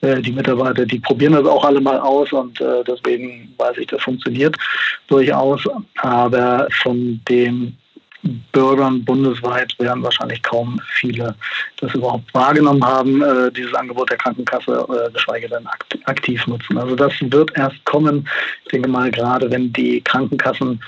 Äh, 0.00 0.20
die 0.20 0.32
Mitarbeiter, 0.32 0.86
die 0.86 0.98
probieren 0.98 1.32
das 1.32 1.46
auch 1.46 1.64
alle 1.64 1.80
mal 1.80 1.98
aus 1.98 2.32
und 2.32 2.60
äh, 2.60 2.84
deswegen 2.86 3.52
weiß 3.58 3.78
ich, 3.78 3.86
das 3.86 4.02
funktioniert 4.02 4.56
durchaus. 5.08 5.64
Aber 5.96 6.68
von 6.82 7.20
dem 7.28 7.74
Bürgern 8.52 9.04
bundesweit 9.04 9.74
werden 9.78 10.02
wahrscheinlich 10.02 10.42
kaum 10.42 10.80
viele 11.00 11.34
das 11.80 11.94
überhaupt 11.94 12.32
wahrgenommen 12.34 12.84
haben, 12.84 13.22
äh, 13.22 13.50
dieses 13.52 13.74
Angebot 13.74 14.10
der 14.10 14.16
Krankenkasse, 14.18 14.86
äh, 14.88 15.12
geschweige 15.12 15.48
denn 15.48 15.66
akt 15.66 15.98
aktiv 16.04 16.46
nutzen. 16.46 16.78
Also 16.78 16.96
das 16.96 17.12
wird 17.20 17.56
erst 17.56 17.84
kommen. 17.84 18.28
Ich 18.64 18.70
denke 18.70 18.88
mal, 18.88 19.10
gerade 19.10 19.50
wenn 19.50 19.72
die 19.72 20.00
Krankenkassen 20.00 20.80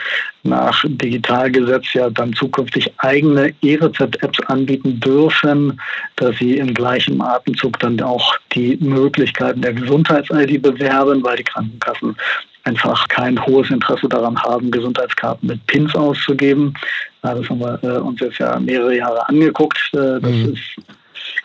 nach 0.42 0.82
Digitalgesetz 0.86 1.92
ja 1.92 2.10
dann 2.10 2.32
zukünftig 2.32 2.90
eigene 2.98 3.54
E-Rezept-Apps 3.62 4.40
anbieten 4.46 4.98
dürfen, 5.00 5.80
dass 6.16 6.36
sie 6.38 6.56
im 6.56 6.72
gleichen 6.74 7.20
Atemzug 7.20 7.78
dann 7.78 8.00
auch 8.00 8.36
die 8.54 8.76
Möglichkeiten 8.80 9.62
der 9.62 9.74
Gesundheits-ID 9.74 10.62
bewerben, 10.62 11.22
weil 11.22 11.36
die 11.36 11.44
Krankenkassen 11.44 12.16
einfach 12.64 13.08
kein 13.08 13.44
hohes 13.46 13.70
Interesse 13.70 14.08
daran 14.08 14.40
haben, 14.42 14.70
Gesundheitskarten 14.70 15.48
mit 15.48 15.66
Pins 15.66 15.94
auszugeben. 15.94 16.74
Das 17.22 17.48
haben 17.48 17.60
wir 17.60 17.78
äh, 17.82 17.98
uns 17.98 18.20
jetzt 18.20 18.38
ja 18.38 18.58
mehrere 18.58 18.96
Jahre 18.96 19.28
angeguckt. 19.28 19.78
Äh, 19.92 20.20
das 20.20 20.30
mhm. 20.30 20.54
ist 20.54 20.86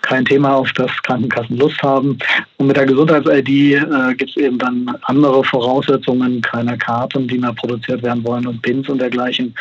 kein 0.01 0.25
Thema, 0.25 0.55
auf 0.55 0.71
das 0.73 0.91
Krankenkassen 1.03 1.57
Lust 1.57 1.81
haben. 1.81 2.17
Und 2.57 2.67
mit 2.67 2.77
der 2.77 2.85
Gesundheits-ID 2.85 3.49
äh, 3.49 4.13
gibt 4.15 4.31
es 4.31 4.37
eben 4.37 4.57
dann 4.57 4.95
andere 5.03 5.43
Voraussetzungen, 5.43 6.41
keine 6.41 6.77
Karten, 6.77 7.27
die 7.27 7.37
mehr 7.37 7.53
produziert 7.53 8.03
werden 8.03 8.23
wollen 8.23 8.45
und 8.45 8.61
Pins 8.61 8.87
und 8.87 8.99
dergleichen. 8.99 9.55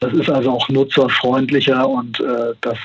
Das 0.00 0.12
ist 0.12 0.28
also 0.28 0.50
auch 0.50 0.68
nutzerfreundlicher 0.68 1.88
und 1.88 2.20
äh, 2.20 2.52
das 2.60 2.78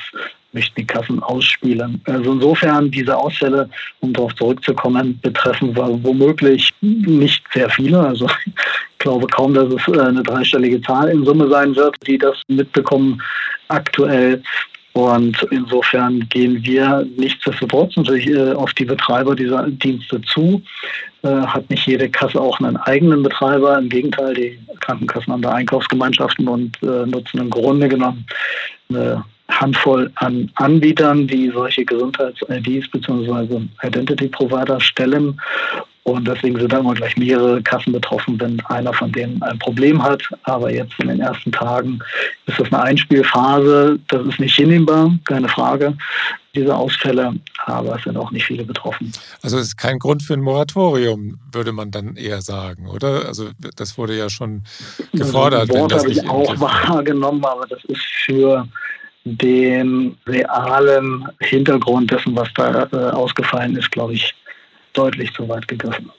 möchten 0.54 0.82
die 0.82 0.88
Kassen 0.88 1.22
ausspielen. 1.24 2.02
Also 2.06 2.34
insofern 2.34 2.92
diese 2.92 3.18
Ausfälle, 3.18 3.70
um 4.00 4.14
darauf 4.14 4.34
zurückzukommen, 4.36 5.20
betreffen 5.22 5.76
womöglich 5.76 6.72
nicht 6.82 7.44
sehr 7.54 7.70
viele. 7.70 8.00
Also 8.00 8.28
ich 8.46 8.54
glaube 9.00 9.28
kaum, 9.28 9.54
dass 9.54 9.74
es 9.74 9.88
äh, 9.88 10.00
eine 10.00 10.24
dreistellige 10.24 10.82
Zahl 10.82 11.10
in 11.10 11.26
Summe 11.26 11.48
sein 11.50 11.76
wird, 11.76 11.96
die 12.08 12.18
das 12.18 12.38
mitbekommen 12.48 13.22
aktuell. 13.68 14.42
Und 14.94 15.42
insofern 15.52 16.28
gehen 16.30 16.62
wir 16.66 17.08
nichtsdestotrotz 17.16 17.96
natürlich 17.96 18.28
äh, 18.28 18.52
auf 18.52 18.74
die 18.74 18.84
Betreiber 18.84 19.36
dieser 19.36 19.68
Dienste 19.70 20.22
zu. 20.22 20.62
Äh, 21.24 21.30
hat 21.30 21.70
nicht 21.70 21.88
jede 21.88 22.10
Kasse 22.10 22.42
auch 22.42 22.60
einen 22.60 22.76
eigenen 22.76 23.24
Betreiber. 23.24 23.78
Im 23.78 23.88
Gegenteil, 23.88 24.34
die 24.34 24.60
Krankenkassen 24.82 25.32
haben 25.32 25.42
da 25.42 25.54
Einkaufsgemeinschaften 25.54 26.48
und 26.48 26.82
nutzen 26.82 27.40
im 27.40 27.50
Grunde 27.50 27.88
genommen 27.88 28.26
eine 28.90 29.24
Handvoll 29.52 30.12
an 30.16 30.50
Anbietern, 30.56 31.28
die 31.28 31.52
solche 31.54 31.86
Gesundheits-IDs 31.86 32.90
bzw. 32.90 33.62
Identity 33.84 34.28
Provider 34.28 34.80
stellen. 34.80 35.40
Und 36.04 36.28
deswegen 36.28 36.60
sind 36.60 36.74
da 36.74 36.80
immer 36.80 36.96
gleich 36.96 37.16
mehrere 37.16 37.62
Kassen 37.62 37.94
betroffen, 37.94 38.40
wenn 38.40 38.60
einer 38.66 38.92
von 38.92 39.12
denen 39.12 39.42
ein 39.44 39.60
Problem 39.60 40.02
hat. 40.02 40.24
Aber 40.44 40.74
jetzt 40.74 40.94
in 41.00 41.10
den 41.10 41.20
ersten 41.20 41.52
Tagen 41.52 42.00
ist 42.48 42.60
das 42.60 42.74
eine 42.74 42.82
Einspielphase. 42.82 44.00
Das 44.08 44.26
ist 44.26 44.40
nicht 44.40 44.56
hinnehmbar, 44.56 45.12
keine 45.26 45.48
Frage, 45.48 45.96
diese 46.56 46.76
Ausfälle. 46.76 47.36
Aber 47.68 47.98
es 47.98 48.04
sind 48.04 48.18
auch 48.18 48.32
nicht 48.32 48.46
viele 48.46 48.64
betroffen. 48.64 49.12
Also 49.44 49.60
es 49.60 49.68
ist 49.68 49.78
kein 49.78 50.00
Grund 50.00 50.24
für 50.24 50.34
ein 50.34 50.42
Moratorium, 50.42 51.40
würde 51.52 51.72
man 51.72 51.92
dann 51.92 52.16
eher 52.16 52.42
sagen, 52.42 52.88
oder? 52.88 53.28
Also 53.28 53.50
das 53.76 53.96
wurde 54.00 54.18
ja 54.18 54.32
schon 54.32 54.64
gefordert. 55.14 55.70
Also 55.70 55.88
das 55.88 56.02
habe 56.02 56.12
ich 56.12 56.28
auch 56.28 56.60
wahrgenommen, 56.60 57.46
aber 57.46 57.68
das 57.68 57.84
ist 57.86 58.02
für 58.26 58.68
den 59.24 60.18
realen 60.26 61.28
Hintergrund 61.40 62.12
dessen, 62.12 62.36
was 62.36 62.50
da 62.56 62.88
äh, 62.92 63.12
ausgefallen 63.12 63.76
ist, 63.76 63.92
glaube 63.92 64.14
ich, 64.14 64.34
deutlich 64.94 65.34
zu 65.34 65.48
weit 65.48 65.68
gegriffen. 65.68 66.12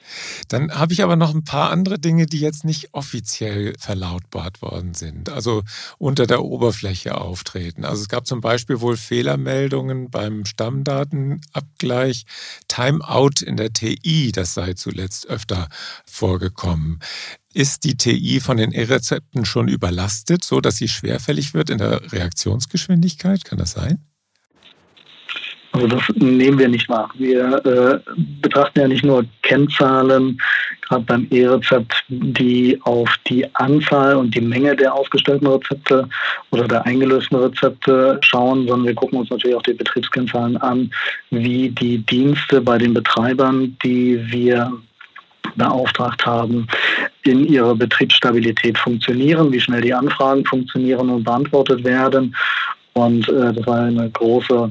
Dann 0.49 0.73
habe 0.73 0.93
ich 0.93 1.03
aber 1.03 1.17
noch 1.17 1.35
ein 1.35 1.45
paar 1.45 1.71
andere 1.71 1.99
Dinge, 1.99 2.27
die 2.27 2.41
jetzt 2.41 2.65
nicht 2.65 2.89
offiziell 2.93 3.75
verlautbart 3.79 4.63
worden 4.63 4.95
sind, 4.95 5.31
also 5.31 5.63
unter 5.99 6.27
der 6.27 6.43
Oberfläche 6.43 7.21
auftreten. 7.21 7.85
Also 7.85 8.03
es 8.03 8.09
gab 8.09 8.27
zum 8.27 8.41
Beispiel 8.41 8.81
wohl 8.81 8.97
Fehlermeldungen 8.97 10.11
beim 10.11 10.45
Stammdatenabgleich, 10.45 12.25
Timeout 12.69 13.45
in 13.45 13.57
der 13.57 13.73
TI, 13.73 14.33
das 14.33 14.55
sei 14.55 14.75
zuletzt 14.75 15.27
öfter 15.27 15.69
vorgekommen. 16.07 17.01
Ist 17.55 17.85
die 17.85 17.97
TI 17.97 18.41
von 18.41 18.57
den 18.57 18.73
E-Rezepten 18.73 19.45
schon 19.45 19.69
überlastet, 19.69 20.43
so 20.43 20.61
dass 20.61 20.77
sie 20.77 20.89
schwerfällig 20.89 21.53
wird 21.53 21.69
in 21.71 21.79
der 21.79 22.13
Reaktionsgeschwindigkeit? 22.13 23.45
Kann 23.45 23.59
das 23.59 23.73
sein? 23.73 23.99
Also 25.73 25.87
das 25.87 26.03
nehmen 26.17 26.59
wir 26.59 26.69
nicht 26.69 26.89
wahr. 26.91 27.11
Wir 27.17 27.65
äh, 27.65 28.13
betrachten 28.43 28.81
ja 28.81 28.89
nicht 28.89 29.05
nur 29.05 29.25
Kennzahlen, 29.43 30.39
gerade 30.87 31.05
beim 31.05 31.27
E-Rezept, 31.31 32.05
die 32.09 32.79
auf 32.83 33.09
die 33.27 33.47
Anzahl 33.55 34.17
und 34.17 34.35
die 34.35 34.43
Menge 34.43 34.77
der 34.77 34.95
ausgestellten 34.95 35.47
Rezepte 35.47 36.09
oder 36.51 36.69
der 36.69 36.85
eingelösten 36.85 37.39
Rezepte 37.39 38.19
schauen, 38.23 38.69
sondern 38.69 38.87
wir 38.87 38.95
gucken 38.95 39.19
uns 39.19 39.31
natürlich 39.31 39.57
auch 39.57 39.63
die 39.63 39.73
Betriebskennzahlen 39.73 40.59
an, 40.59 40.93
wie 41.31 41.71
die 41.71 41.99
Dienste 41.99 42.61
bei 42.61 42.77
den 42.77 42.93
Betreibern, 42.93 43.77
die 43.83 44.21
wir 44.31 44.73
beauftragt 45.57 46.25
haben, 46.27 46.67
in 47.25 47.47
ihrer 47.47 47.75
Betriebsstabilität 47.75 48.79
funktionieren, 48.79 49.53
wie 49.53 49.61
schnell 49.61 49.81
die 49.81 49.95
Anfragen 49.95 50.45
funktionieren 50.45 51.09
und 51.11 51.25
beantwortet 51.25 51.85
werden 51.85 52.35
und 52.95 53.29
äh, 53.29 53.53
das 53.53 53.67
war 53.67 53.81
eine 53.81 54.11
große 54.11 54.71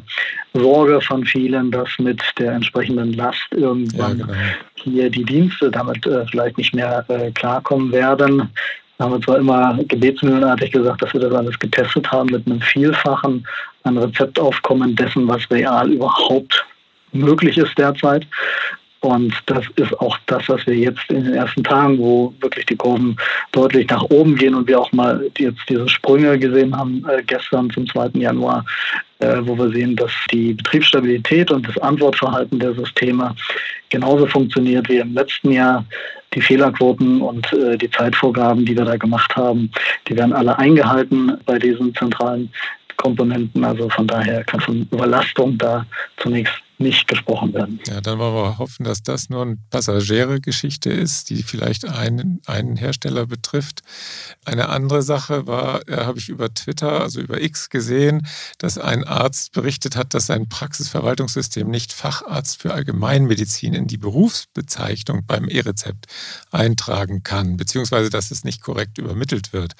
Sorge 0.53 1.01
von 1.01 1.25
vielen, 1.25 1.71
dass 1.71 1.89
mit 1.97 2.21
der 2.37 2.53
entsprechenden 2.53 3.13
Last 3.13 3.47
irgendwann 3.51 4.19
ja, 4.19 4.25
genau. 4.25 4.37
hier 4.75 5.09
die 5.09 5.23
Dienste 5.23 5.71
damit 5.71 6.05
äh, 6.05 6.25
vielleicht 6.27 6.57
nicht 6.57 6.75
mehr 6.75 7.03
äh, 7.07 7.31
klarkommen 7.31 7.91
werden. 7.91 8.49
Da 8.97 9.05
haben 9.05 9.13
wir 9.13 9.21
zwar 9.21 9.37
immer 9.39 9.79
gebetsmühlenartig 9.87 10.71
gesagt, 10.71 11.01
dass 11.01 11.13
wir 11.13 11.21
das 11.21 11.33
alles 11.33 11.57
getestet 11.57 12.11
haben 12.11 12.29
mit 12.31 12.45
einem 12.45 12.61
Vielfachen 12.61 13.47
an 13.83 13.97
Rezeptaufkommen 13.97 14.95
dessen, 14.95 15.27
was 15.27 15.49
real 15.49 15.91
überhaupt 15.91 16.63
möglich 17.11 17.57
ist 17.57 17.75
derzeit. 17.79 18.27
Und 19.01 19.33
das 19.47 19.65
ist 19.77 19.99
auch 19.99 20.15
das, 20.27 20.47
was 20.47 20.65
wir 20.67 20.75
jetzt 20.75 21.09
in 21.09 21.23
den 21.23 21.33
ersten 21.33 21.63
Tagen, 21.63 21.97
wo 21.97 22.33
wirklich 22.39 22.67
die 22.67 22.75
Kurven 22.75 23.17
deutlich 23.51 23.89
nach 23.89 24.03
oben 24.03 24.35
gehen 24.35 24.53
und 24.53 24.67
wir 24.67 24.79
auch 24.79 24.91
mal 24.91 25.27
jetzt 25.39 25.61
diese 25.67 25.89
Sprünge 25.89 26.37
gesehen 26.37 26.75
haben, 26.77 27.03
äh, 27.09 27.23
gestern 27.23 27.71
zum 27.71 27.87
2. 27.87 28.11
Januar, 28.19 28.63
äh, 29.17 29.37
wo 29.41 29.57
wir 29.57 29.69
sehen, 29.69 29.95
dass 29.95 30.11
die 30.31 30.53
Betriebsstabilität 30.53 31.49
und 31.49 31.67
das 31.67 31.79
Antwortverhalten 31.79 32.59
der 32.59 32.75
Systeme 32.75 33.35
genauso 33.89 34.27
funktioniert 34.27 34.87
wie 34.87 34.97
im 34.97 35.15
letzten 35.15 35.51
Jahr. 35.51 35.83
Die 36.33 36.41
Fehlerquoten 36.41 37.21
und 37.21 37.51
äh, 37.51 37.77
die 37.77 37.89
Zeitvorgaben, 37.89 38.65
die 38.65 38.77
wir 38.77 38.85
da 38.85 38.95
gemacht 38.95 39.35
haben, 39.35 39.69
die 40.07 40.15
werden 40.15 40.31
alle 40.31 40.57
eingehalten 40.57 41.37
bei 41.45 41.59
diesen 41.59 41.93
zentralen 41.95 42.49
Komponenten. 42.95 43.65
Also 43.65 43.89
von 43.89 44.07
daher 44.07 44.43
kann 44.43 44.61
von 44.61 44.87
Überlastung 44.91 45.57
da 45.57 45.85
zunächst 46.17 46.53
nicht 46.81 47.07
gesprochen 47.07 47.53
werden. 47.53 47.79
Ja, 47.87 48.01
dann 48.01 48.19
wollen 48.19 48.33
wir 48.33 48.57
hoffen, 48.57 48.83
dass 48.83 49.03
das 49.03 49.29
nur 49.29 49.43
eine 49.43 49.57
Passagere-Geschichte 49.69 50.89
ist, 50.89 51.29
die 51.29 51.43
vielleicht 51.43 51.87
einen, 51.87 52.41
einen 52.45 52.75
Hersteller 52.75 53.25
betrifft. 53.25 53.81
Eine 54.45 54.69
andere 54.69 55.01
Sache 55.01 55.47
war, 55.47 55.87
äh, 55.87 56.05
habe 56.05 56.19
ich 56.19 56.29
über 56.29 56.53
Twitter, 56.53 57.01
also 57.01 57.21
über 57.21 57.41
X 57.41 57.69
gesehen, 57.69 58.27
dass 58.57 58.77
ein 58.77 59.03
Arzt 59.03 59.51
berichtet 59.51 59.95
hat, 59.95 60.13
dass 60.13 60.25
sein 60.25 60.49
Praxisverwaltungssystem 60.49 61.69
nicht 61.69 61.93
Facharzt 61.93 62.61
für 62.61 62.73
Allgemeinmedizin 62.73 63.73
in 63.73 63.87
die 63.87 63.97
Berufsbezeichnung 63.97 65.25
beim 65.25 65.47
E-Rezept 65.47 66.07
eintragen 66.51 67.23
kann, 67.23 67.57
beziehungsweise 67.57 68.09
dass 68.09 68.31
es 68.31 68.43
nicht 68.43 68.61
korrekt 68.61 68.97
übermittelt 68.97 69.53
wird. 69.53 69.73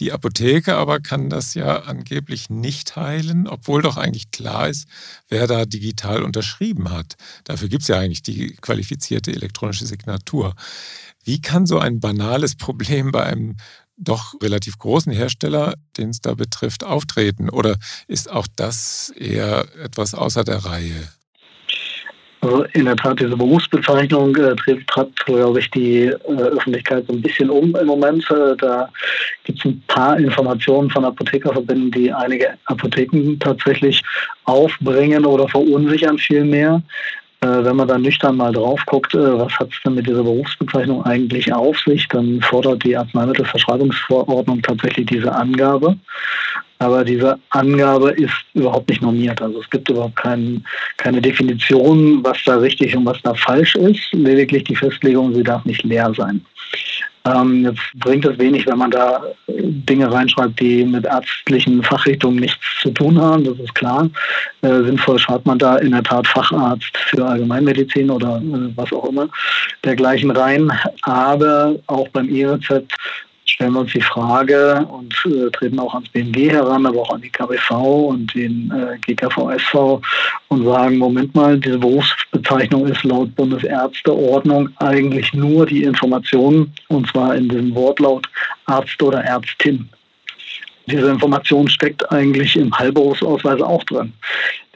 Die 0.00 0.12
Apotheke 0.12 0.76
aber 0.76 1.00
kann 1.00 1.30
das 1.30 1.54
ja 1.54 1.82
angeblich 1.82 2.50
nicht 2.50 2.96
heilen, 2.96 3.46
obwohl 3.46 3.82
doch 3.82 3.96
eigentlich 3.96 4.30
klar 4.30 4.68
ist, 4.68 4.88
wer 5.28 5.46
da 5.46 5.64
digital 5.64 6.22
und 6.22 6.33
unterschrieben 6.34 6.90
hat. 6.90 7.14
Dafür 7.44 7.68
gibt 7.68 7.82
es 7.82 7.88
ja 7.88 7.98
eigentlich 7.98 8.22
die 8.22 8.56
qualifizierte 8.56 9.32
elektronische 9.32 9.86
Signatur. 9.86 10.54
Wie 11.22 11.40
kann 11.40 11.66
so 11.66 11.78
ein 11.78 12.00
banales 12.00 12.56
Problem 12.56 13.12
bei 13.12 13.24
einem 13.24 13.56
doch 13.96 14.34
relativ 14.42 14.76
großen 14.78 15.12
Hersteller, 15.12 15.74
den 15.96 16.10
es 16.10 16.20
da 16.20 16.34
betrifft, 16.34 16.82
auftreten? 16.82 17.48
Oder 17.48 17.78
ist 18.08 18.28
auch 18.28 18.48
das 18.56 19.10
eher 19.16 19.66
etwas 19.76 20.14
außer 20.14 20.42
der 20.42 20.64
Reihe? 20.64 21.08
Also 22.44 22.64
in 22.74 22.84
der 22.84 22.96
Tat, 22.96 23.20
diese 23.20 23.36
Berufsbezeichnung 23.36 24.36
äh, 24.36 24.54
treibt, 24.86 25.24
glaube 25.24 25.60
ich, 25.60 25.70
die 25.70 26.04
äh, 26.04 26.14
Öffentlichkeit 26.28 27.04
so 27.08 27.14
ein 27.14 27.22
bisschen 27.22 27.48
um 27.48 27.74
im 27.74 27.86
Moment. 27.86 28.30
Äh, 28.30 28.54
da 28.58 28.90
gibt 29.44 29.60
es 29.60 29.64
ein 29.64 29.82
paar 29.88 30.18
Informationen 30.18 30.90
von 30.90 31.06
Apothekerverbänden, 31.06 31.90
die 31.90 32.12
einige 32.12 32.50
Apotheken 32.66 33.38
tatsächlich 33.40 34.02
aufbringen 34.44 35.24
oder 35.24 35.48
verunsichern 35.48 36.18
vielmehr. 36.18 36.82
Äh, 37.40 37.64
wenn 37.64 37.76
man 37.76 37.88
da 37.88 37.96
nüchtern 37.96 38.36
mal 38.36 38.52
drauf 38.52 38.80
guckt, 38.84 39.14
äh, 39.14 39.38
was 39.38 39.52
hat 39.54 39.70
es 39.72 39.80
denn 39.82 39.94
mit 39.94 40.06
dieser 40.06 40.22
Berufsbezeichnung 40.22 41.02
eigentlich 41.06 41.50
auf 41.50 41.78
sich, 41.80 42.06
dann 42.08 42.42
fordert 42.42 42.84
die 42.84 42.94
Arzneimittelverschreibungsverordnung 42.94 44.60
tatsächlich 44.60 45.06
diese 45.06 45.32
Angabe. 45.34 45.96
Aber 46.78 47.04
diese 47.04 47.38
Angabe 47.50 48.10
ist 48.10 48.34
überhaupt 48.54 48.88
nicht 48.88 49.02
normiert. 49.02 49.40
Also 49.40 49.60
es 49.60 49.70
gibt 49.70 49.88
überhaupt 49.88 50.16
kein, 50.16 50.64
keine 50.96 51.20
Definition, 51.20 52.22
was 52.24 52.38
da 52.44 52.56
richtig 52.56 52.96
und 52.96 53.06
was 53.06 53.20
da 53.22 53.34
falsch 53.34 53.74
ist. 53.76 54.12
Lediglich 54.12 54.64
die 54.64 54.76
Festlegung, 54.76 55.34
sie 55.34 55.42
darf 55.42 55.64
nicht 55.64 55.82
leer 55.84 56.12
sein. 56.16 56.44
Ähm, 57.26 57.64
jetzt 57.64 57.80
bringt 57.94 58.26
es 58.26 58.38
wenig, 58.38 58.66
wenn 58.66 58.76
man 58.76 58.90
da 58.90 59.22
Dinge 59.48 60.12
reinschreibt, 60.12 60.60
die 60.60 60.84
mit 60.84 61.06
ärztlichen 61.06 61.82
Fachrichtungen 61.82 62.38
nichts 62.38 62.60
zu 62.82 62.90
tun 62.90 63.18
haben, 63.18 63.44
das 63.44 63.58
ist 63.58 63.74
klar. 63.74 64.10
Äh, 64.60 64.82
sinnvoll 64.84 65.18
schreibt 65.18 65.46
man 65.46 65.58
da 65.58 65.76
in 65.76 65.92
der 65.92 66.02
Tat 66.02 66.26
Facharzt 66.26 66.94
für 66.98 67.24
Allgemeinmedizin 67.24 68.10
oder 68.10 68.42
äh, 68.44 68.76
was 68.76 68.92
auch 68.92 69.08
immer 69.08 69.28
dergleichen 69.84 70.32
rein. 70.32 70.70
Aber 71.02 71.76
auch 71.86 72.08
beim 72.08 72.28
E-Rezept 72.28 72.94
stellen 73.54 73.72
wir 73.72 73.80
uns 73.80 73.92
die 73.92 74.00
Frage 74.00 74.84
und 74.90 75.14
äh, 75.26 75.48
treten 75.50 75.78
auch 75.78 75.94
ans 75.94 76.08
BMG 76.08 76.50
heran, 76.50 76.86
aber 76.86 77.02
auch 77.02 77.14
an 77.14 77.20
die 77.20 77.30
KBV 77.30 77.70
und 78.08 78.34
den 78.34 78.72
äh, 78.72 78.98
GKV-SV 78.98 80.02
und 80.48 80.64
sagen, 80.64 80.98
Moment 80.98 81.32
mal, 81.36 81.58
diese 81.58 81.78
Berufsbezeichnung 81.78 82.88
ist 82.88 83.04
laut 83.04 83.32
Bundesärzteordnung 83.36 84.70
eigentlich 84.78 85.32
nur 85.34 85.66
die 85.66 85.84
Information, 85.84 86.72
und 86.88 87.06
zwar 87.08 87.36
in 87.36 87.48
diesem 87.48 87.72
Wortlaut 87.76 88.28
Arzt 88.66 89.00
oder 89.00 89.22
Ärztin. 89.22 89.88
Diese 90.86 91.08
Information 91.08 91.68
steckt 91.68 92.10
eigentlich 92.10 92.56
im 92.56 92.76
Heilberufsausweis 92.76 93.62
auch 93.62 93.84
drin, 93.84 94.12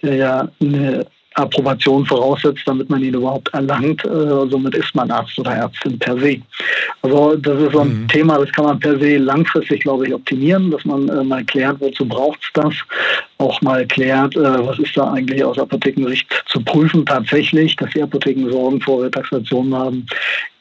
der 0.02 0.14
ja 0.14 0.48
eine 0.60 1.04
Approbation 1.38 2.05
voraussetzt, 2.05 2.62
damit 2.66 2.90
man 2.90 3.03
ihn 3.03 3.14
überhaupt 3.14 3.53
erlangt. 3.55 4.05
Äh, 4.05 4.48
somit 4.51 4.74
ist 4.74 4.94
man 4.94 5.11
Arzt 5.11 5.38
oder 5.38 5.53
Ärztin 5.53 5.98
per 5.98 6.18
se. 6.18 6.40
Also 7.03 7.37
das 7.37 7.61
ist 7.61 7.72
so 7.72 7.81
ein 7.81 8.03
mhm. 8.03 8.09
Thema, 8.09 8.38
das 8.38 8.51
kann 8.53 8.64
man 8.64 8.81
per 8.81 8.98
se 8.98 9.18
langfristig, 9.18 9.81
glaube 9.81 10.07
ich, 10.07 10.14
optimieren, 10.14 10.70
dass 10.70 10.85
man 10.85 11.09
äh, 11.09 11.24
mal 11.24 11.44
klärt, 11.44 11.81
wozu 11.81 12.07
braucht 12.07 12.40
es 12.42 12.48
das, 12.55 12.74
auch 13.38 13.61
mal 13.62 13.87
klärt, 13.87 14.37
äh, 14.37 14.66
was 14.66 14.79
ist 14.79 14.96
da 14.96 15.12
eigentlich 15.12 15.42
aus 15.44 15.59
Apothekensicht 15.59 16.27
zu 16.46 16.61
prüfen 16.61 17.07
tatsächlich, 17.07 17.77
dass 17.77 17.90
die 17.90 18.03
Apotheken 18.03 18.51
Sorgen 18.51 18.81
vor 18.81 19.05
Retaxationen 19.05 19.74
haben, 19.74 20.07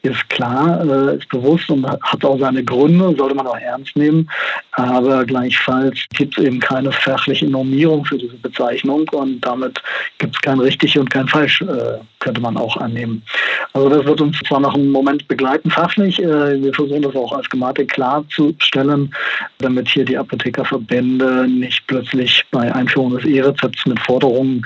ist 0.08 0.28
klar, 0.28 0.84
äh, 0.84 1.16
ist 1.16 1.28
bewusst 1.28 1.70
und 1.70 1.86
hat 1.86 2.24
auch 2.24 2.38
seine 2.38 2.64
Gründe, 2.64 3.14
sollte 3.16 3.34
man 3.34 3.46
auch 3.46 3.58
ernst 3.58 3.96
nehmen. 3.96 4.28
Aber 4.72 5.24
gleichfalls 5.24 5.98
gibt 6.10 6.38
es 6.38 6.44
eben 6.44 6.60
keine 6.60 6.92
fachliche 6.92 7.46
Normierung 7.46 8.04
für 8.04 8.18
diese 8.18 8.36
Bezeichnung 8.36 9.08
und 9.12 9.40
damit 9.40 9.80
gibt 10.18 10.36
es 10.36 10.40
kein 10.40 10.60
richtig 10.60 10.98
und 10.98 11.10
kein 11.10 11.28
falsch, 11.28 11.60
äh, 11.62 11.98
könnte 12.20 12.40
man 12.40 12.56
auch 12.56 12.76
annehmen. 12.76 13.22
Also 13.72 13.88
das 13.88 14.04
wird 14.04 14.20
uns 14.20 14.38
zwar 14.46 14.60
noch 14.60 14.74
einen 14.74 14.90
Moment 14.90 15.26
begleiten 15.28 15.70
fachlich, 15.70 16.22
äh, 16.22 16.62
wir 16.62 16.72
versuchen 16.72 17.02
das 17.02 17.14
auch 17.14 17.32
als 17.32 17.48
Gematik 17.48 17.92
klarzustellen, 17.92 19.12
damit 19.58 19.88
hier 19.88 20.04
die 20.04 20.16
Apothekerverbände 20.16 21.46
nicht 21.48 21.86
plötzlich 21.86 22.44
bei 22.50 22.72
Einführung 22.74 23.16
des 23.16 23.24
E-Rezepts 23.24 23.86
mit 23.86 24.00
Forderungen 24.00 24.64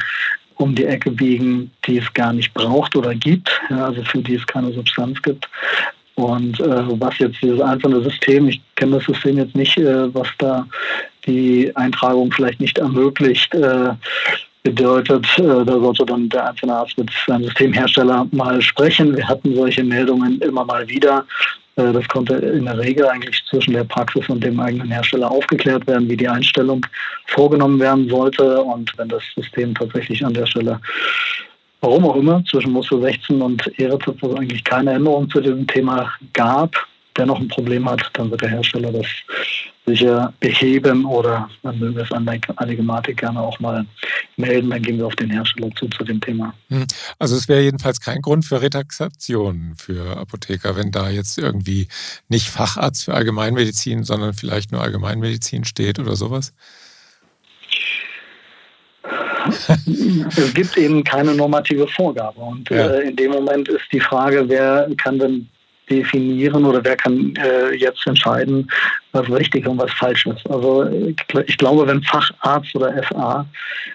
um 0.62 0.74
die 0.74 0.86
Ecke 0.86 1.10
biegen, 1.10 1.70
die 1.86 1.98
es 1.98 2.14
gar 2.14 2.32
nicht 2.32 2.54
braucht 2.54 2.94
oder 2.94 3.14
gibt, 3.14 3.50
ja, 3.68 3.86
also 3.86 4.02
für 4.04 4.18
die 4.18 4.36
es 4.36 4.46
keine 4.46 4.72
Substanz 4.72 5.20
gibt. 5.20 5.48
Und 6.14 6.60
äh, 6.60 7.00
was 7.00 7.18
jetzt 7.18 7.42
dieses 7.42 7.60
einzelne 7.60 8.02
System, 8.02 8.48
ich 8.48 8.60
kenne 8.76 8.96
das 8.96 9.04
System 9.04 9.38
jetzt 9.38 9.56
nicht, 9.56 9.76
äh, 9.78 10.14
was 10.14 10.28
da 10.38 10.66
die 11.26 11.74
Eintragung 11.74 12.30
vielleicht 12.32 12.60
nicht 12.60 12.78
ermöglicht, 12.78 13.54
äh, 13.54 13.90
bedeutet, 14.62 15.26
äh, 15.38 15.64
da 15.64 15.80
sollte 15.80 16.06
dann 16.06 16.28
der 16.28 16.50
einzelne 16.50 16.74
Arzt 16.74 16.96
mit 16.96 17.10
seinem 17.26 17.44
Systemhersteller 17.44 18.28
mal 18.30 18.60
sprechen. 18.62 19.16
Wir 19.16 19.26
hatten 19.26 19.54
solche 19.56 19.82
Meldungen 19.82 20.40
immer 20.40 20.64
mal 20.64 20.86
wieder. 20.88 21.24
Äh, 21.76 21.92
das 21.92 22.06
konnte 22.08 22.34
in 22.34 22.64
der 22.64 22.78
Regel 22.78 23.06
eigentlich 23.06 23.42
zwischen 23.48 23.74
der 23.74 23.84
Praxis 23.84 24.28
und 24.28 24.42
dem 24.42 24.58
eigenen 24.60 24.90
Hersteller 24.90 25.30
aufgeklärt 25.30 25.86
werden, 25.86 26.08
wie 26.08 26.16
die 26.16 26.28
Einstellung 26.28 26.84
vorgenommen 27.26 27.80
werden 27.80 28.08
sollte. 28.08 28.62
Und 28.62 28.92
wenn 28.96 29.08
das 29.08 29.22
System 29.34 29.74
tatsächlich 29.74 30.24
an 30.24 30.34
der 30.34 30.46
Stelle 30.46 30.80
warum 31.82 32.06
auch 32.06 32.16
immer, 32.16 32.42
zwischen 32.44 32.72
Muster 32.72 33.00
16 33.00 33.42
und 33.42 33.78
E-Rezept 33.78 34.24
eigentlich 34.24 34.64
keine 34.64 34.92
Änderung 34.92 35.28
zu 35.28 35.40
diesem 35.40 35.66
Thema 35.66 36.10
gab, 36.32 36.74
der 37.16 37.26
noch 37.26 37.38
ein 37.38 37.48
Problem 37.48 37.88
hat, 37.88 38.08
dann 38.14 38.30
wird 38.30 38.40
der 38.40 38.50
Hersteller 38.50 38.92
das 38.92 39.06
sicher 39.86 40.32
beheben 40.38 41.04
oder 41.04 41.50
dann 41.62 41.78
mögen 41.78 41.96
wir 41.96 42.04
es 42.04 42.12
an 42.12 42.24
der 42.24 42.76
Gematik 42.76 43.18
gerne 43.18 43.40
auch 43.40 43.58
mal 43.58 43.84
melden, 44.36 44.70
dann 44.70 44.82
gehen 44.82 44.98
wir 44.98 45.06
auf 45.06 45.16
den 45.16 45.30
Hersteller 45.30 45.70
zu 45.74 45.88
zu 45.88 46.04
dem 46.04 46.20
Thema. 46.20 46.54
Hm. 46.68 46.86
Also 47.18 47.36
es 47.36 47.48
wäre 47.48 47.62
jedenfalls 47.62 48.00
kein 48.00 48.22
Grund 48.22 48.44
für 48.44 48.62
Retaxation 48.62 49.74
für 49.76 50.16
Apotheker, 50.16 50.76
wenn 50.76 50.92
da 50.92 51.10
jetzt 51.10 51.38
irgendwie 51.38 51.88
nicht 52.28 52.48
Facharzt 52.48 53.04
für 53.04 53.14
Allgemeinmedizin, 53.14 54.04
sondern 54.04 54.34
vielleicht 54.34 54.70
nur 54.72 54.82
Allgemeinmedizin 54.82 55.64
steht 55.64 55.98
oder 55.98 56.14
sowas? 56.14 56.52
es 60.36 60.54
gibt 60.54 60.76
eben 60.76 61.02
keine 61.02 61.34
normative 61.34 61.88
Vorgabe. 61.88 62.40
Und 62.40 62.70
ja. 62.70 62.88
äh, 62.88 63.08
in 63.08 63.16
dem 63.16 63.32
Moment 63.32 63.68
ist 63.68 63.84
die 63.92 64.00
Frage, 64.00 64.44
wer 64.48 64.88
kann 64.96 65.18
denn 65.18 65.48
definieren 65.90 66.64
oder 66.64 66.82
wer 66.84 66.96
kann 66.96 67.34
äh, 67.36 67.74
jetzt 67.74 68.06
entscheiden, 68.06 68.70
was 69.12 69.30
richtig 69.30 69.66
und 69.66 69.78
was 69.78 69.92
falsch 69.92 70.26
ist. 70.26 70.48
Also 70.50 70.86
ich 71.46 71.56
glaube, 71.58 71.86
wenn 71.86 72.02
Facharzt 72.02 72.74
oder 72.74 73.02
FA 73.04 73.46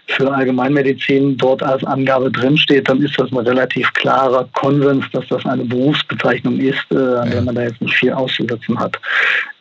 für 0.08 0.32
Allgemeinmedizin 0.32 1.38
dort 1.38 1.64
als 1.64 1.84
Angabe 1.84 2.32
drinsteht, 2.32 2.88
dann 2.88 3.02
ist 3.02 3.20
das 3.20 3.32
ein 3.32 3.38
relativ 3.40 3.92
klarer 3.94 4.48
Konsens, 4.54 5.06
dass 5.12 5.28
das 5.28 5.46
eine 5.46 5.66
Berufsbezeichnung 5.66 6.60
ist, 6.60 6.86
äh, 6.92 6.96
an 6.96 7.32
der 7.32 7.42
man 7.42 7.56
da 7.56 7.64
jetzt 7.64 7.82
nicht 7.82 7.96
viel 7.96 8.14
auszusetzen 8.14 8.80
hat. 8.80 8.98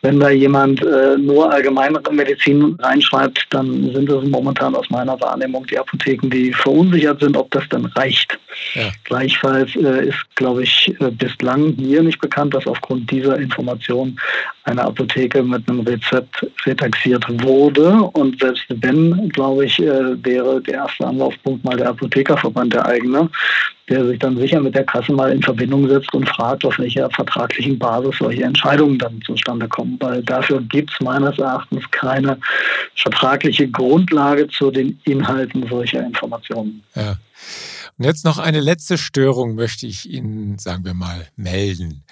Wenn 0.03 0.19
da 0.19 0.29
jemand 0.29 0.81
äh, 0.85 1.17
nur 1.17 1.51
Allgemeinmedizin 1.51 2.77
reinschreibt, 2.79 3.47
dann 3.49 3.91
sind 3.93 4.09
es 4.09 4.29
momentan 4.29 4.75
aus 4.75 4.89
meiner 4.89 5.19
Wahrnehmung 5.19 5.65
die 5.65 5.79
Apotheken, 5.79 6.29
die 6.29 6.53
verunsichert 6.53 7.19
sind, 7.19 7.35
ob 7.35 7.49
das 7.51 7.63
dann 7.69 7.85
reicht. 7.85 8.37
Ja. 8.75 8.89
Gleichfalls 9.05 9.75
äh, 9.75 10.07
ist, 10.07 10.23
glaube 10.35 10.63
ich, 10.63 10.95
äh, 10.99 11.09
bislang 11.11 11.75
mir 11.77 12.03
nicht 12.03 12.21
bekannt, 12.21 12.53
dass 12.53 12.67
aufgrund 12.67 13.09
dieser 13.09 13.37
Information 13.37 14.19
eine 14.63 14.83
Apotheke 14.83 15.41
mit 15.47 15.69
einem 15.69 15.81
Rezept 15.81 16.45
retaxiert 16.65 17.25
wurde. 17.43 17.91
Und 18.13 18.39
selbst 18.39 18.65
wenn, 18.69 19.29
glaube 19.29 19.65
ich, 19.65 19.79
äh, 19.79 20.23
wäre 20.23 20.61
der 20.61 20.75
erste 20.75 21.07
Anlaufpunkt 21.07 21.63
mal 21.63 21.77
der 21.77 21.89
Apothekerverband 21.89 22.73
der 22.73 22.85
eigene, 22.85 23.29
der 23.89 24.05
sich 24.05 24.19
dann 24.19 24.37
sicher 24.37 24.59
mit 24.59 24.75
der 24.75 24.83
Kasse 24.83 25.13
mal 25.13 25.31
in 25.31 25.41
Verbindung 25.41 25.87
setzt 25.87 26.13
und 26.13 26.27
fragt, 26.27 26.65
auf 26.65 26.77
welcher 26.77 27.09
vertraglichen 27.09 27.79
Basis 27.79 28.17
solche 28.17 28.43
Entscheidungen 28.43 28.99
dann 28.99 29.21
zustande 29.21 29.67
kommen. 29.67 29.97
Weil 29.99 30.21
dafür 30.23 30.61
gibt 30.61 30.91
es 30.91 30.99
meines 30.99 31.37
Erachtens 31.39 31.89
keine 31.91 32.37
vertragliche 32.95 33.67
Grundlage 33.69 34.47
zu 34.47 34.71
den 34.71 34.99
Inhalten 35.05 35.65
solcher 35.69 36.05
Informationen. 36.05 36.83
Ja. 36.95 37.15
Und 37.99 38.05
jetzt 38.05 38.25
noch 38.25 38.37
eine 38.37 38.59
letzte 38.59 38.95
Störung 38.99 39.55
möchte 39.55 39.87
ich 39.87 40.07
Ihnen, 40.07 40.59
sagen 40.59 40.85
wir 40.85 40.93
mal, 40.93 41.27
melden. 41.35 42.03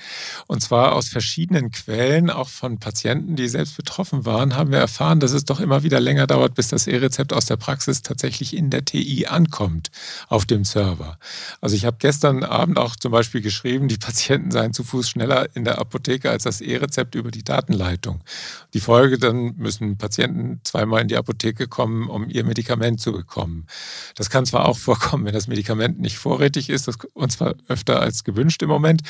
Und 0.47 0.61
zwar 0.61 0.93
aus 0.93 1.09
verschiedenen 1.09 1.69
Quellen, 1.69 2.31
auch 2.31 2.49
von 2.49 2.79
Patienten, 2.79 3.35
die 3.35 3.47
selbst 3.47 3.77
betroffen 3.77 4.25
waren, 4.25 4.55
haben 4.55 4.71
wir 4.71 4.79
erfahren, 4.79 5.19
dass 5.19 5.31
es 5.31 5.45
doch 5.45 5.59
immer 5.59 5.83
wieder 5.83 5.99
länger 5.99 6.25
dauert, 6.25 6.55
bis 6.55 6.69
das 6.69 6.87
E-Rezept 6.87 7.33
aus 7.33 7.45
der 7.45 7.57
Praxis 7.57 8.01
tatsächlich 8.01 8.57
in 8.57 8.71
der 8.71 8.83
TI 8.83 9.27
ankommt, 9.27 9.91
auf 10.27 10.47
dem 10.47 10.63
Server. 10.63 11.19
Also 11.61 11.75
ich 11.75 11.85
habe 11.85 11.97
gestern 11.99 12.43
Abend 12.43 12.79
auch 12.79 12.95
zum 12.95 13.11
Beispiel 13.11 13.41
geschrieben, 13.41 13.87
die 13.87 13.97
Patienten 13.97 14.49
seien 14.49 14.73
zu 14.73 14.83
Fuß 14.83 15.07
schneller 15.07 15.55
in 15.55 15.65
der 15.65 15.77
Apotheke 15.77 16.31
als 16.31 16.43
das 16.43 16.61
E-Rezept 16.61 17.13
über 17.13 17.29
die 17.29 17.43
Datenleitung. 17.43 18.21
Die 18.73 18.79
Folge, 18.79 19.19
dann 19.19 19.53
müssen 19.57 19.99
Patienten 19.99 20.61
zweimal 20.63 21.03
in 21.03 21.09
die 21.09 21.17
Apotheke 21.17 21.67
kommen, 21.67 22.09
um 22.09 22.27
ihr 22.27 22.43
Medikament 22.43 22.99
zu 22.99 23.11
bekommen. 23.11 23.67
Das 24.15 24.31
kann 24.31 24.47
zwar 24.47 24.65
auch 24.65 24.79
vorkommen, 24.79 25.25
wenn 25.25 25.33
das 25.33 25.47
Medikament 25.47 25.74
Medikament 25.75 25.99
nicht 25.99 26.17
vorrätig 26.17 26.69
ist, 26.69 26.87
das, 26.87 26.97
und 27.13 27.31
zwar 27.31 27.55
öfter 27.67 28.01
als 28.01 28.23
gewünscht 28.23 28.61
im 28.61 28.69
Moment. 28.69 29.01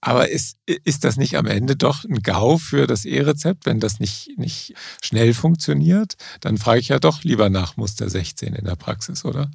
Aber 0.00 0.28
ist, 0.28 0.58
ist 0.66 1.04
das 1.04 1.16
nicht 1.16 1.36
am 1.36 1.46
Ende 1.46 1.74
doch 1.74 2.04
ein 2.04 2.22
GAU 2.22 2.58
für 2.58 2.86
das 2.86 3.04
E-Rezept, 3.04 3.66
wenn 3.66 3.80
das 3.80 3.98
nicht, 3.98 4.38
nicht 4.38 4.74
schnell 5.02 5.34
funktioniert? 5.34 6.16
Dann 6.40 6.58
frage 6.58 6.80
ich 6.80 6.88
ja 6.88 6.98
doch 6.98 7.24
lieber 7.24 7.50
nach 7.50 7.76
Muster 7.76 8.08
16 8.08 8.54
in 8.54 8.64
der 8.64 8.76
Praxis, 8.76 9.24
oder? 9.24 9.50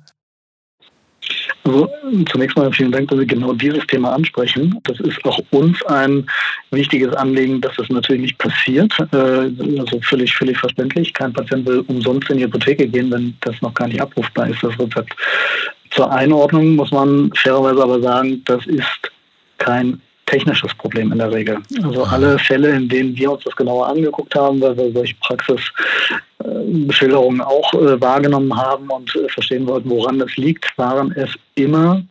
Also 1.63 1.89
zunächst 2.31 2.57
mal 2.57 2.73
vielen 2.73 2.91
Dank, 2.91 3.09
dass 3.09 3.19
Sie 3.19 3.27
genau 3.27 3.53
dieses 3.53 3.85
Thema 3.87 4.13
ansprechen. 4.13 4.79
Das 4.83 4.99
ist 4.99 5.23
auch 5.23 5.39
uns 5.51 5.81
ein 5.85 6.27
wichtiges 6.71 7.13
Anliegen, 7.13 7.61
dass 7.61 7.75
das 7.77 7.89
natürlich 7.89 8.23
nicht 8.23 8.37
passiert. 8.39 8.91
Äh, 9.13 9.51
also 9.79 10.01
völlig, 10.01 10.33
völlig 10.33 10.57
verständlich. 10.57 11.13
Kein 11.13 11.31
Patient 11.31 11.65
will 11.67 11.83
umsonst 11.87 12.29
in 12.29 12.39
die 12.39 12.45
Apotheke 12.45 12.87
gehen, 12.87 13.11
wenn 13.11 13.37
das 13.41 13.61
noch 13.61 13.73
gar 13.73 13.87
nicht 13.87 14.01
abrufbar 14.01 14.49
ist, 14.49 14.63
das 14.63 14.77
Rezept. 14.79 15.15
Zur 15.91 16.11
Einordnung 16.11 16.75
muss 16.75 16.91
man 16.91 17.31
fairerweise 17.35 17.83
aber 17.83 18.01
sagen, 18.01 18.41
das 18.45 18.65
ist 18.65 19.11
kein 19.57 20.01
technisches 20.25 20.73
Problem 20.75 21.11
in 21.11 21.17
der 21.17 21.31
Regel. 21.31 21.57
Also 21.83 22.05
alle 22.05 22.39
Fälle, 22.39 22.69
in 22.69 22.87
denen 22.87 23.17
wir 23.17 23.33
uns 23.33 23.43
das 23.43 23.53
genauer 23.55 23.87
angeguckt 23.87 24.33
haben, 24.33 24.61
weil 24.61 24.77
wir 24.77 24.93
solche 24.93 25.15
Praxisbeschilderungen 25.15 27.41
auch 27.41 27.73
äh, 27.73 27.99
wahrgenommen 27.99 28.55
haben 28.55 28.89
und 28.89 29.13
äh, 29.15 29.27
verstehen 29.27 29.67
wollten, 29.67 29.89
woran 29.89 30.19
das 30.19 30.37
liegt, 30.37 30.77
waren 30.77 31.11
es 31.11 31.31
immer 31.55 32.01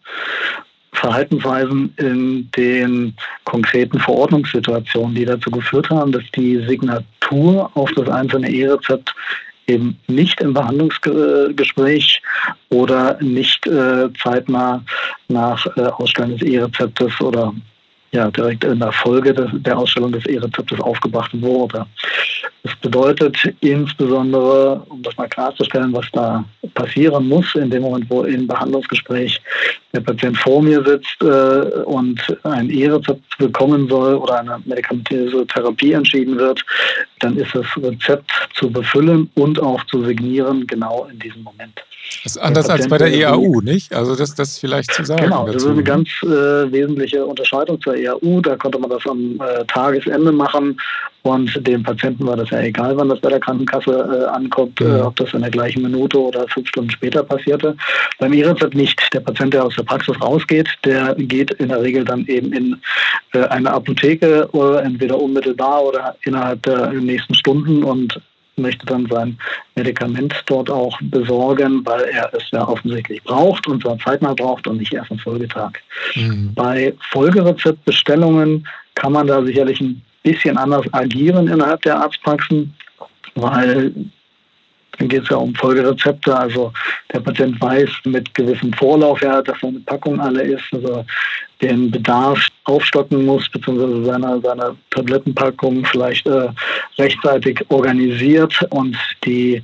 Verhaltensweisen 0.93 1.95
in 1.97 2.51
den 2.57 3.15
konkreten 3.45 3.99
Verordnungssituationen, 3.99 5.15
die 5.15 5.25
dazu 5.25 5.51
geführt 5.51 5.89
haben, 5.89 6.13
dass 6.13 6.25
die 6.37 6.63
Signatur 6.69 7.71
auf 7.75 7.91
das 7.93 8.09
einzelne 8.09 8.51
E-Rezept 8.51 9.15
eben 9.71 9.99
nicht 10.09 10.41
im 10.41 10.53
Behandlungsgespräch 10.55 12.23
oder 12.71 13.17
nicht 13.21 13.67
äh, 13.67 14.09
zeitnah 14.23 14.83
nach 15.29 15.67
äh, 15.77 15.83
Ausstellen 15.83 16.37
des 16.37 16.43
E-Rezeptes 16.43 17.21
oder 17.21 17.55
ja, 18.13 18.29
direkt 18.31 18.65
in 18.65 18.81
der 18.81 18.91
Folge 18.91 19.33
des, 19.33 19.49
der 19.53 19.79
Ausstellung 19.79 20.11
des 20.11 20.27
E-Rezeptes 20.27 20.81
aufgebracht 20.81 21.31
wurde. 21.41 21.87
Das 22.63 22.75
bedeutet 22.77 23.37
insbesondere, 23.61 24.83
um 24.89 25.03
das 25.03 25.17
mal 25.17 25.29
klarzustellen, 25.29 25.93
was 25.93 26.07
da 26.13 26.45
passieren 26.75 27.29
muss, 27.29 27.55
in 27.55 27.71
dem 27.71 27.83
Moment, 27.83 28.07
wo 28.11 28.23
im 28.23 28.47
Behandlungsgespräch 28.47 29.41
der 29.95 30.01
Patient 30.01 30.37
vor 30.37 30.61
mir 30.63 30.85
sitzt 30.85 31.23
äh, 31.23 31.83
und 31.85 32.21
ein 32.43 32.69
E-Rezept 32.69 33.39
bekommen 33.39 33.89
soll 33.89 34.17
oder 34.17 34.41
eine 34.41 34.61
medikamentöse 34.65 35.47
Therapie 35.47 35.93
entschieden 35.93 36.37
wird, 36.37 36.65
dann 37.21 37.37
ist 37.37 37.55
das 37.55 37.67
Rezept 37.77 38.31
zu 38.55 38.71
befüllen 38.71 39.31
und 39.35 39.61
auch 39.61 39.85
zu 39.87 40.05
signieren, 40.05 40.67
genau 40.67 41.07
in 41.11 41.19
diesem 41.19 41.43
Moment. 41.43 41.83
Das 42.23 42.37
ist 42.37 42.39
anders 42.39 42.69
als 42.69 42.89
bei 42.89 42.99
der 42.99 43.13
EAU, 43.13 43.61
nicht? 43.61 43.95
Also 43.95 44.17
das, 44.17 44.35
das 44.35 44.59
vielleicht 44.59 44.93
zu 44.93 45.05
sagen. 45.05 45.25
Genau, 45.25 45.47
das 45.47 45.57
ist 45.57 45.67
eine 45.67 45.77
ne? 45.77 45.85
ganz 45.85 46.09
äh, 46.23 46.27
wesentliche 46.73 47.25
Unterscheidung 47.25 47.81
zur 47.81 47.97
EAU. 47.97 48.41
Da 48.41 48.57
konnte 48.57 48.79
man 48.79 48.91
das 48.91 49.07
am 49.07 49.41
äh, 49.41 49.65
Tagesende 49.67 50.33
machen 50.33 50.77
und 51.23 51.67
dem 51.67 51.83
Patienten 51.83 52.27
war 52.27 52.37
das 52.37 52.51
ja 52.51 52.61
egal, 52.61 52.97
wann 52.97 53.11
das 53.11 53.21
bei 53.21 53.29
der 53.29 53.41
Krankenkasse 53.41 53.91
äh, 53.91 54.25
ankommt, 54.31 54.81
mhm. 54.81 55.01
ob 55.03 55.17
das 55.17 55.35
in 55.35 55.43
der 55.43 55.51
gleichen 55.51 55.83
Minute 55.83 56.19
oder 56.19 56.47
fünf 56.49 56.69
Stunden 56.69 56.91
später 56.91 57.23
passierte. 57.23 57.77
Beim 58.19 58.33
E-Rezept 58.33 58.75
nicht. 58.75 59.01
Der 59.13 59.21
Patient, 59.21 59.53
der 59.53 59.65
aus 59.65 59.77
der 59.77 59.83
Praxis 59.83 60.19
rausgeht, 60.21 60.69
der 60.85 61.15
geht 61.17 61.51
in 61.53 61.69
der 61.69 61.83
Regel 61.83 62.05
dann 62.05 62.27
eben 62.27 62.53
in 62.53 62.81
äh, 63.33 63.45
eine 63.45 63.71
Apotheke, 63.71 64.49
oder 64.53 64.83
entweder 64.83 65.21
unmittelbar 65.21 65.85
oder 65.85 66.17
innerhalb 66.23 66.63
der 66.63 66.91
nächsten 67.13 67.35
Stunden 67.35 67.85
und 67.85 68.21
möchte 68.57 68.87
dann 68.87 69.07
sein 69.07 69.39
Medikament 69.75 70.35
dort 70.47 70.71
auch 70.71 70.99
besorgen, 71.03 71.85
weil 71.85 72.03
er 72.03 72.33
es 72.35 72.51
ja 72.51 72.67
offensichtlich 72.67 73.23
braucht 73.23 73.67
und 73.67 73.83
zwar 73.83 73.99
zeitnah 73.99 74.35
braucht 74.35 74.67
und 74.67 74.79
nicht 74.79 74.93
erst 74.93 75.11
am 75.11 75.19
Folgetag. 75.19 75.73
Mhm. 76.15 76.53
Bei 76.55 76.95
Folgerezeptbestellungen 77.11 78.67
kann 78.95 79.13
man 79.13 79.27
da 79.27 79.43
sicherlich 79.43 79.81
ein 79.81 80.03
bisschen 80.23 80.57
anders 80.57 80.85
agieren 80.93 81.49
innerhalb 81.49 81.83
der 81.83 81.99
Arztpraxen, 81.99 82.75
weil 83.35 83.93
dann 84.99 85.09
geht 85.09 85.23
es 85.23 85.31
ja 85.31 85.37
um 85.37 85.55
Folgerezepte. 85.55 86.37
Also 86.37 86.73
der 87.13 87.21
Patient 87.21 87.59
weiß 87.61 87.89
mit 88.05 88.35
gewissem 88.35 88.73
Vorlauf, 88.75 89.23
ja, 89.23 89.41
dass 89.41 89.59
seine 89.61 89.81
Packung 89.81 90.21
alle 90.21 90.43
ist. 90.43 90.65
Also 90.73 91.07
den 91.63 91.91
Bedarf 91.91 92.49
aufstocken 92.65 93.27
muss, 93.27 93.49
beziehungsweise 93.49 94.05
seine, 94.05 94.41
seine 94.43 94.77
Tablettenpackung 94.91 95.85
vielleicht 95.85 96.27
äh, 96.27 96.49
rechtzeitig 96.99 97.61
organisiert. 97.69 98.55
Und 98.71 98.97
die 99.25 99.63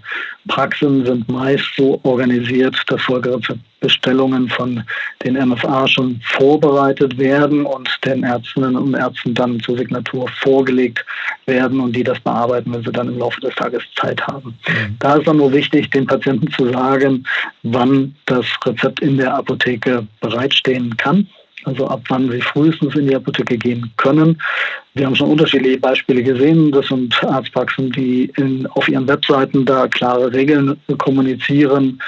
Praxen 0.48 1.04
sind 1.06 1.28
meist 1.28 1.64
so 1.76 2.00
organisiert, 2.02 2.76
dass 2.88 3.00
Folgerezeptbestellungen 3.02 4.48
von 4.48 4.82
den 5.24 5.34
MFA 5.48 5.86
schon 5.88 6.20
vorbereitet 6.22 7.16
werden 7.18 7.64
und 7.64 7.88
den 8.04 8.24
Ärztinnen 8.24 8.76
und 8.76 8.94
Ärzten 8.94 9.34
dann 9.34 9.60
zur 9.60 9.78
Signatur 9.78 10.28
vorgelegt 10.40 11.04
werden 11.46 11.80
und 11.80 11.94
die 11.94 12.04
das 12.04 12.20
bearbeiten, 12.20 12.72
wenn 12.74 12.82
sie 12.82 12.92
dann 12.92 13.08
im 13.08 13.18
Laufe 13.18 13.40
des 13.40 13.54
Tages 13.54 13.82
Zeit 13.96 14.20
haben. 14.26 14.58
Mhm. 14.68 14.96
Da 14.98 15.16
ist 15.16 15.26
dann 15.26 15.38
nur 15.38 15.52
wichtig, 15.52 15.90
den 15.90 16.06
Patienten 16.06 16.50
zu 16.50 16.70
sagen, 16.70 17.24
wann 17.62 18.14
das 18.26 18.46
Rezept 18.64 19.00
in 19.00 19.16
der 19.16 19.34
Apotheke 19.34 20.06
bereitstehen 20.20 20.96
kann 20.96 21.26
also 21.64 21.88
ab 21.88 22.02
wann 22.08 22.30
sie 22.30 22.40
frühestens 22.40 22.94
in 22.94 23.08
die 23.08 23.16
Apotheke 23.16 23.56
gehen 23.56 23.90
können. 23.96 24.40
Wir 24.94 25.06
haben 25.06 25.16
schon 25.16 25.30
unterschiedliche 25.30 25.78
Beispiele 25.78 26.22
gesehen. 26.22 26.70
Das 26.70 26.86
sind 26.86 27.22
Arztpraxen, 27.24 27.90
die 27.92 28.30
in, 28.36 28.66
auf 28.68 28.88
ihren 28.88 29.08
Webseiten 29.08 29.64
da 29.64 29.88
klare 29.88 30.32
Regeln 30.32 30.78
kommunizieren. 30.98 32.00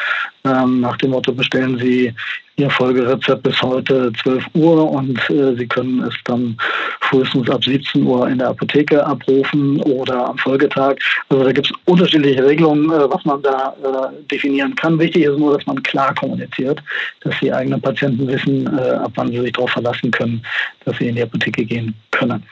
Ähm, 0.44 0.80
nach 0.80 0.96
dem 0.98 1.10
Motto, 1.10 1.32
bestellen 1.32 1.78
Sie 1.78 2.14
Ihr 2.58 2.70
Folgerezept 2.70 3.44
bis 3.44 3.62
heute 3.62 4.12
12 4.20 4.44
Uhr 4.54 4.90
und 4.90 5.16
äh, 5.30 5.54
Sie 5.54 5.68
können 5.68 6.02
es 6.02 6.14
dann 6.24 6.56
frühestens 7.02 7.48
ab 7.48 7.62
17 7.62 8.02
Uhr 8.02 8.28
in 8.28 8.38
der 8.38 8.48
Apotheke 8.48 9.06
abrufen 9.06 9.80
oder 9.82 10.30
am 10.30 10.38
Folgetag. 10.38 10.96
Also 11.28 11.44
da 11.44 11.52
gibt 11.52 11.70
es 11.70 11.72
unterschiedliche 11.84 12.44
Regelungen, 12.44 12.90
äh, 12.90 13.08
was 13.08 13.24
man 13.24 13.40
da 13.42 13.76
äh, 13.80 14.24
definieren 14.28 14.74
kann. 14.74 14.98
Wichtig 14.98 15.22
ist 15.26 15.38
nur, 15.38 15.56
dass 15.56 15.66
man 15.66 15.80
klar 15.84 16.12
kommuniziert, 16.16 16.82
dass 17.20 17.38
die 17.40 17.52
eigenen 17.52 17.80
Patienten 17.80 18.26
wissen, 18.26 18.66
äh, 18.76 18.90
ab 18.90 19.12
wann 19.14 19.28
sie 19.28 19.40
sich 19.40 19.52
darauf 19.52 19.70
verlassen 19.70 20.10
können, 20.10 20.42
dass 20.84 20.98
sie 20.98 21.06
in 21.06 21.14
die 21.14 21.22
Apotheke 21.22 21.64
gehen 21.64 21.94
können. 22.10 22.42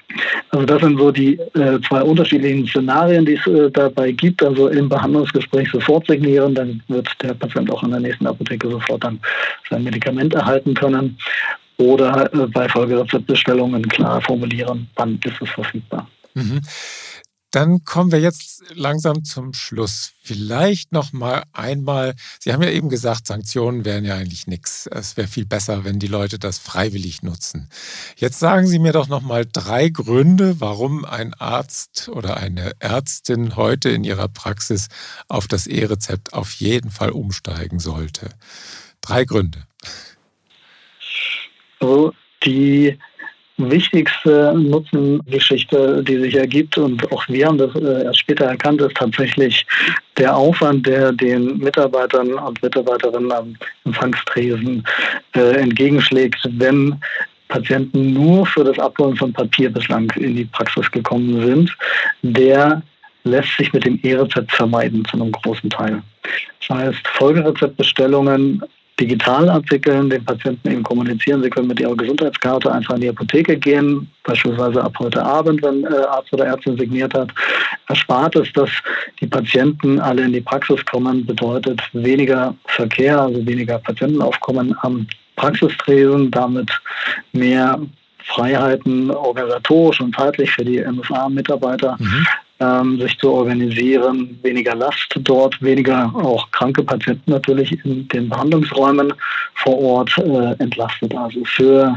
Also 0.50 0.66
das 0.66 0.82
sind 0.82 0.98
so 1.00 1.10
die 1.10 1.36
äh, 1.54 1.80
zwei 1.88 2.02
unterschiedlichen 2.02 2.64
Szenarien, 2.68 3.26
die 3.26 3.34
es 3.34 3.46
äh, 3.48 3.72
dabei 3.72 4.12
gibt. 4.12 4.40
Also 4.44 4.68
im 4.68 4.88
Behandlungsgespräch 4.88 5.68
sofort 5.72 6.06
signieren, 6.06 6.54
dann 6.54 6.80
wird 6.86 7.08
der 7.22 7.34
Patient 7.34 7.68
auch 7.72 7.82
in 7.82 7.90
der 7.90 8.00
nächsten 8.00 8.28
Apotheke 8.28 8.70
sofort 8.70 9.02
dann 9.02 9.18
sein 9.68 9.82
Medikament 9.82 9.95
erhalten 10.00 10.74
können. 10.74 11.18
Oder 11.78 12.32
äh, 12.32 12.46
bei 12.46 12.68
Folgerezeptbestellungen 12.68 13.86
klar 13.88 14.22
formulieren, 14.22 14.88
wann 14.96 15.20
ist 15.24 15.40
es 15.42 15.50
verfügbar. 15.50 16.08
Mhm. 16.34 16.60
Dann 17.56 17.84
kommen 17.84 18.12
wir 18.12 18.20
jetzt 18.20 18.62
langsam 18.74 19.24
zum 19.24 19.54
Schluss. 19.54 20.12
Vielleicht 20.22 20.92
noch 20.92 21.14
mal 21.14 21.44
einmal, 21.54 22.14
Sie 22.38 22.52
haben 22.52 22.62
ja 22.62 22.68
eben 22.68 22.90
gesagt, 22.90 23.26
Sanktionen 23.26 23.86
wären 23.86 24.04
ja 24.04 24.16
eigentlich 24.16 24.46
nichts. 24.46 24.86
Es 24.88 25.16
wäre 25.16 25.26
viel 25.26 25.46
besser, 25.46 25.82
wenn 25.84 25.98
die 25.98 26.06
Leute 26.06 26.38
das 26.38 26.58
freiwillig 26.58 27.22
nutzen. 27.22 27.70
Jetzt 28.16 28.40
sagen 28.40 28.66
Sie 28.66 28.78
mir 28.78 28.92
doch 28.92 29.08
noch 29.08 29.22
mal 29.22 29.46
drei 29.50 29.88
Gründe, 29.88 30.60
warum 30.60 31.06
ein 31.06 31.32
Arzt 31.32 32.10
oder 32.10 32.36
eine 32.36 32.72
Ärztin 32.78 33.56
heute 33.56 33.88
in 33.88 34.04
ihrer 34.04 34.28
Praxis 34.28 34.88
auf 35.28 35.46
das 35.46 35.66
E-Rezept 35.66 36.34
auf 36.34 36.52
jeden 36.54 36.90
Fall 36.90 37.10
umsteigen 37.10 37.78
sollte. 37.78 38.28
Drei 39.00 39.24
Gründe. 39.24 39.62
Also 41.86 42.12
die 42.44 42.98
wichtigste 43.58 44.52
Nutzengeschichte, 44.54 46.02
die 46.02 46.18
sich 46.18 46.34
ergibt, 46.34 46.76
und 46.76 47.10
auch 47.12 47.26
wir 47.28 47.46
haben 47.46 47.58
das 47.58 47.74
äh, 47.76 48.04
erst 48.04 48.18
später 48.18 48.46
erkannt, 48.46 48.82
ist 48.82 48.96
tatsächlich 48.96 49.64
der 50.18 50.36
Aufwand, 50.36 50.86
der 50.86 51.12
den 51.12 51.58
Mitarbeitern 51.58 52.34
und 52.34 52.62
Mitarbeiterinnen 52.62 53.32
am 53.32 53.56
Empfangstresen 53.84 54.84
äh, 55.34 55.56
entgegenschlägt, 55.60 56.38
wenn 56.58 56.96
Patienten 57.48 58.12
nur 58.12 58.44
für 58.44 58.64
das 58.64 58.78
Abholen 58.78 59.16
von 59.16 59.32
Papier 59.32 59.70
bislang 59.70 60.10
in 60.16 60.36
die 60.36 60.44
Praxis 60.44 60.90
gekommen 60.90 61.46
sind, 61.46 61.76
der 62.22 62.82
lässt 63.24 63.56
sich 63.56 63.72
mit 63.72 63.84
dem 63.84 63.98
E-Rezept 64.02 64.52
vermeiden 64.52 65.04
zu 65.04 65.16
einem 65.16 65.32
großen 65.32 65.70
Teil. 65.70 66.02
Das 66.60 66.76
heißt, 66.76 67.08
Folgerezeptbestellungen 67.14 68.62
digital 68.98 69.48
abwickeln, 69.50 70.08
den 70.08 70.24
Patienten 70.24 70.70
eben 70.70 70.82
kommunizieren. 70.82 71.42
Sie 71.42 71.50
können 71.50 71.68
mit 71.68 71.80
ihrer 71.80 71.96
Gesundheitskarte 71.96 72.72
einfach 72.72 72.94
in 72.94 73.02
die 73.02 73.08
Apotheke 73.08 73.56
gehen, 73.56 74.10
beispielsweise 74.24 74.82
ab 74.82 74.94
heute 74.98 75.22
Abend, 75.22 75.62
wenn 75.62 75.84
äh, 75.84 75.96
Arzt 76.08 76.32
oder 76.32 76.46
Ärztin 76.46 76.78
signiert 76.78 77.12
hat. 77.14 77.30
Erspart 77.88 78.36
es, 78.36 78.52
dass 78.54 78.70
die 79.20 79.26
Patienten 79.26 80.00
alle 80.00 80.22
in 80.22 80.32
die 80.32 80.40
Praxis 80.40 80.84
kommen, 80.86 81.26
bedeutet 81.26 81.80
weniger 81.92 82.54
Verkehr, 82.66 83.20
also 83.20 83.44
weniger 83.46 83.78
Patientenaufkommen 83.78 84.74
am 84.82 85.06
Praxistresen, 85.36 86.30
damit 86.30 86.70
mehr 87.32 87.78
Freiheiten 88.24 89.10
organisatorisch 89.10 90.00
und 90.00 90.16
zeitlich 90.16 90.50
für 90.50 90.64
die 90.64 90.80
MFA-Mitarbeiter. 90.80 91.96
Mhm 91.98 92.26
ähm, 92.60 93.00
sich 93.00 93.16
zu 93.18 93.30
organisieren, 93.30 94.38
weniger 94.42 94.74
Last 94.74 95.14
dort, 95.20 95.60
weniger 95.62 96.10
auch 96.14 96.50
kranke 96.52 96.82
Patienten 96.82 97.30
natürlich 97.30 97.72
in 97.84 98.08
den 98.08 98.28
Behandlungsräumen 98.28 99.12
vor 99.54 99.78
Ort 99.78 100.16
äh, 100.18 100.54
entlastet. 100.62 101.14
Also 101.14 101.44
für 101.44 101.96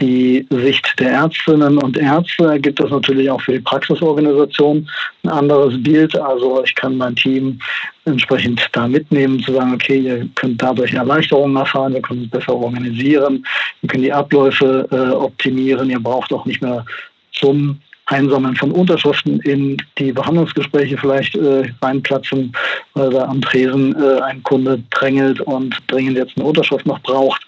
die 0.00 0.46
Sicht 0.50 0.92
der 0.98 1.12
Ärztinnen 1.12 1.78
und 1.78 1.96
Ärzte 1.96 2.58
gibt 2.60 2.80
es 2.80 2.90
natürlich 2.90 3.30
auch 3.30 3.40
für 3.40 3.52
die 3.52 3.60
Praxisorganisation 3.60 4.88
ein 5.22 5.30
anderes 5.30 5.80
Bild. 5.82 6.16
Also 6.16 6.64
ich 6.64 6.74
kann 6.74 6.96
mein 6.96 7.14
Team 7.14 7.60
entsprechend 8.04 8.68
da 8.72 8.88
mitnehmen, 8.88 9.40
zu 9.40 9.52
sagen, 9.52 9.74
okay, 9.74 9.98
ihr 9.98 10.28
könnt 10.34 10.60
dadurch 10.60 10.92
Erleichterungen 10.92 11.56
erfahren, 11.56 11.94
wir 11.94 12.02
können 12.02 12.24
es 12.24 12.30
besser 12.30 12.54
organisieren, 12.54 13.46
wir 13.80 13.88
können 13.88 14.02
die 14.02 14.12
Abläufe 14.12 14.88
äh, 14.90 15.14
optimieren, 15.14 15.88
ihr 15.90 16.00
braucht 16.00 16.32
auch 16.32 16.44
nicht 16.44 16.60
mehr 16.60 16.84
zum 17.32 17.78
Einsammeln 18.06 18.56
von 18.56 18.70
Unterschriften 18.70 19.40
in 19.40 19.76
die 19.98 20.12
Behandlungsgespräche 20.12 20.96
vielleicht 20.98 21.34
äh, 21.36 21.64
reinplatzen, 21.80 22.52
weil 22.94 23.10
da 23.10 23.24
am 23.24 23.40
Tresen 23.40 23.94
äh, 24.00 24.20
ein 24.20 24.42
Kunde 24.42 24.82
drängelt 24.90 25.40
und 25.40 25.76
dringend 25.86 26.18
jetzt 26.18 26.36
eine 26.36 26.46
Unterschrift 26.46 26.86
noch 26.86 27.00
braucht. 27.00 27.42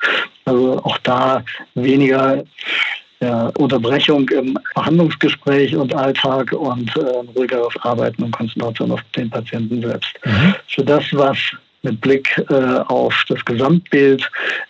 Also 0.44 0.78
auch 0.84 0.98
da 0.98 1.42
weniger 1.74 2.44
ja, 3.20 3.46
Unterbrechung 3.58 4.28
im 4.30 4.58
Behandlungsgespräch 4.74 5.74
und 5.76 5.94
Alltag 5.94 6.52
und 6.52 6.94
äh, 6.96 7.00
ruhigeres 7.34 7.74
Arbeiten 7.80 8.22
und 8.22 8.30
Konzentration 8.30 8.92
auf 8.92 9.00
den 9.16 9.30
Patienten 9.30 9.82
selbst. 9.82 10.12
Mhm. 10.24 10.54
Für 10.68 10.84
das, 10.84 11.04
was 11.12 11.38
mit 11.82 12.00
Blick 12.00 12.36
äh, 12.50 12.54
auf 12.54 13.24
das 13.28 13.44
Gesamtbild 13.44 14.28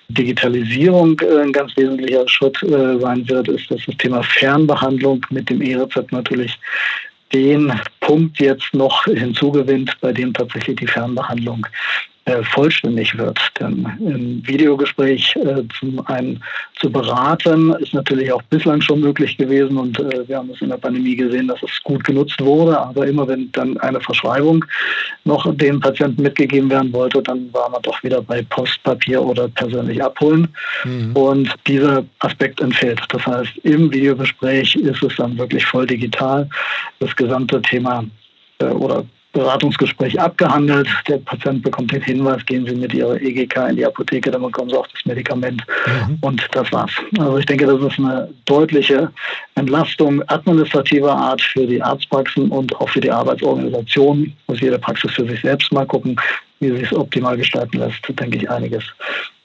Digitalisierung 0.08 1.18
äh, 1.20 1.42
ein 1.42 1.52
ganz 1.52 1.76
wesentlicher 1.76 2.28
Schritt 2.28 2.62
äh, 2.62 2.98
sein 2.98 3.28
wird, 3.28 3.48
ist, 3.48 3.70
dass 3.70 3.80
das 3.86 3.96
Thema 3.96 4.22
Fernbehandlung 4.22 5.24
mit 5.30 5.48
dem 5.50 5.62
E-Rezept 5.62 6.12
natürlich 6.12 6.58
den 7.32 7.72
Punkt 8.00 8.38
jetzt 8.38 8.72
noch 8.72 9.04
hinzugewinnt, 9.04 9.96
bei 10.00 10.12
dem 10.12 10.32
tatsächlich 10.32 10.76
die 10.76 10.86
Fernbehandlung 10.86 11.66
äh, 12.26 12.42
vollständig 12.42 13.16
wird. 13.16 13.38
Denn 13.60 13.86
im 14.00 14.42
Videogespräch 14.44 15.36
äh, 15.36 15.62
zum 15.78 16.04
einen 16.08 16.42
zu 16.80 16.90
beraten, 16.90 17.72
ist 17.74 17.94
natürlich 17.94 18.32
auch 18.32 18.42
bislang 18.50 18.80
schon 18.80 18.98
möglich 18.98 19.36
gewesen 19.36 19.76
und 19.76 19.96
äh, 20.00 20.26
wir 20.26 20.38
haben 20.38 20.50
es 20.50 20.60
in 20.60 20.70
der 20.70 20.76
Pandemie 20.76 21.14
gesehen, 21.14 21.46
dass 21.46 21.62
es 21.62 21.80
gut 21.84 22.02
genutzt 22.02 22.40
wurde. 22.40 22.80
Aber 22.80 23.06
immer 23.06 23.28
wenn 23.28 23.52
dann 23.52 23.78
eine 23.78 24.00
Verschreibung 24.00 24.64
noch 25.22 25.54
dem 25.54 25.78
Patienten 25.78 26.20
mitgegeben 26.20 26.68
werden 26.68 26.92
wollte, 26.92 27.22
dann 27.22 27.48
war 27.52 27.70
man 27.70 27.80
doch 27.82 28.02
wieder 28.02 28.20
bei 28.20 28.42
Postpapier 28.42 29.22
oder 29.22 29.46
persönlich 29.46 30.02
abholen. 30.02 30.48
Mhm. 30.82 31.12
Und 31.14 31.54
dieser 31.68 32.04
Aspekt 32.18 32.60
entfällt. 32.60 33.00
Das 33.10 33.24
heißt, 33.24 33.56
im 33.62 33.92
Videogespräch 33.92 34.74
ist 34.74 35.00
es 35.00 35.14
dann 35.14 35.38
wirklich 35.38 35.64
voll 35.64 35.86
digital. 35.86 36.48
Das 36.98 37.14
gesamte 37.14 37.62
Thema 37.62 38.04
oder 38.58 39.04
Beratungsgespräch 39.36 40.18
abgehandelt. 40.18 40.88
Der 41.08 41.18
Patient 41.18 41.62
bekommt 41.62 41.92
den 41.92 42.02
Hinweis, 42.02 42.44
gehen 42.46 42.66
Sie 42.66 42.74
mit 42.74 42.94
Ihrer 42.94 43.20
EGK 43.20 43.68
in 43.68 43.76
die 43.76 43.84
Apotheke, 43.84 44.30
dann 44.30 44.42
bekommen 44.42 44.70
Sie 44.70 44.76
auch 44.76 44.86
das 44.86 45.04
Medikament 45.04 45.62
mhm. 45.86 46.18
und 46.22 46.48
das 46.52 46.72
war's. 46.72 46.92
Also 47.18 47.38
ich 47.38 47.46
denke, 47.46 47.66
das 47.66 47.80
ist 47.80 47.98
eine 47.98 48.28
deutliche 48.46 49.10
Entlastung 49.54 50.22
administrativer 50.28 51.14
Art 51.14 51.42
für 51.42 51.66
die 51.66 51.82
Arztpraxen 51.82 52.48
und 52.48 52.74
auch 52.76 52.88
für 52.88 53.00
die 53.00 53.10
Arbeitsorganisation. 53.10 54.32
Muss 54.46 54.60
jede 54.60 54.78
Praxis 54.78 55.12
für 55.12 55.26
sich 55.28 55.40
selbst 55.42 55.70
mal 55.70 55.86
gucken, 55.86 56.16
wie 56.60 56.74
sie 56.74 56.82
es 56.82 56.92
optimal 56.92 57.36
gestalten 57.36 57.78
lässt, 57.78 58.00
denke 58.08 58.38
ich 58.38 58.48
einiges, 58.48 58.84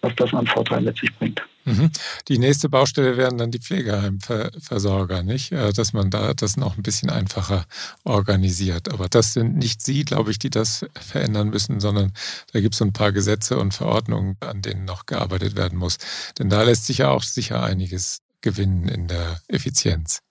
was 0.02 0.14
das 0.16 0.34
an 0.34 0.48
Vorteilen 0.48 0.86
mit 0.86 0.98
sich 0.98 1.14
bringt. 1.18 1.42
Mhm. 1.66 1.92
Die 2.28 2.40
nächste 2.40 2.70
Baustelle 2.70 3.18
wären 3.18 3.38
dann 3.38 3.52
die 3.52 3.60
Pflegeheimversorger, 3.60 5.22
nicht? 5.22 5.52
Äh, 5.52 5.72
dass 5.74 5.94
man 5.94 6.10
da 6.10 6.34
das 6.34 6.58
noch 6.58 6.78
ein 6.78 6.84
bisschen 6.84 7.10
einfacher 7.10 7.66
organisiert. 8.04 8.92
Aber 8.92 9.08
das 9.08 9.34
sind 9.34 9.58
nicht 9.58 9.82
Sie, 9.82 10.04
glaube 10.04 10.32
ich, 10.32 10.40
die 10.40 10.50
das 10.50 10.86
verändern 11.00 11.50
müssen, 11.50 11.80
sondern 11.80 12.14
da 12.52 12.62
gibt 12.62 12.74
es 12.74 12.80
so 12.80 12.86
ein 12.86 12.94
paar 12.94 13.12
Gesetze 13.12 13.58
und 13.58 13.74
Verordnungen, 13.74 14.38
an 14.40 14.62
denen 14.62 14.86
noch 14.86 15.06
gearbeitet 15.06 15.56
werden 15.56 15.78
muss. 15.78 15.98
Denn 16.40 16.50
da 16.50 16.64
lässt 16.64 16.88
sich 16.88 17.00
ja 17.00 17.10
auch 17.10 17.24
sicher 17.24 17.62
einiges 17.64 18.22
gewinnen 18.42 18.88
in 18.88 19.08
der 19.08 19.40
Effizienz. 19.48 20.22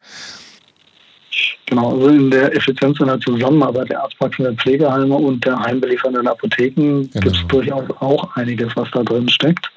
Genau, 1.71 1.93
also 1.93 2.09
in 2.09 2.33
der 2.33 2.55
Effizienz 2.55 2.99
in 2.99 3.07
der 3.07 3.21
Zusammenarbeit 3.21 3.91
der 3.91 4.03
Arztpraxen 4.03 4.45
der 4.45 4.55
Pflegeheime 4.55 5.15
und 5.15 5.45
der 5.47 5.57
heimbeliefernden 5.59 6.27
Apotheken 6.27 7.09
genau. 7.09 7.21
gibt 7.21 7.37
es 7.37 7.47
durchaus 7.47 7.85
auch 8.01 8.37
einiges, 8.37 8.75
was 8.75 8.91
da 8.91 9.05
drin 9.05 9.29
steckt. 9.29 9.71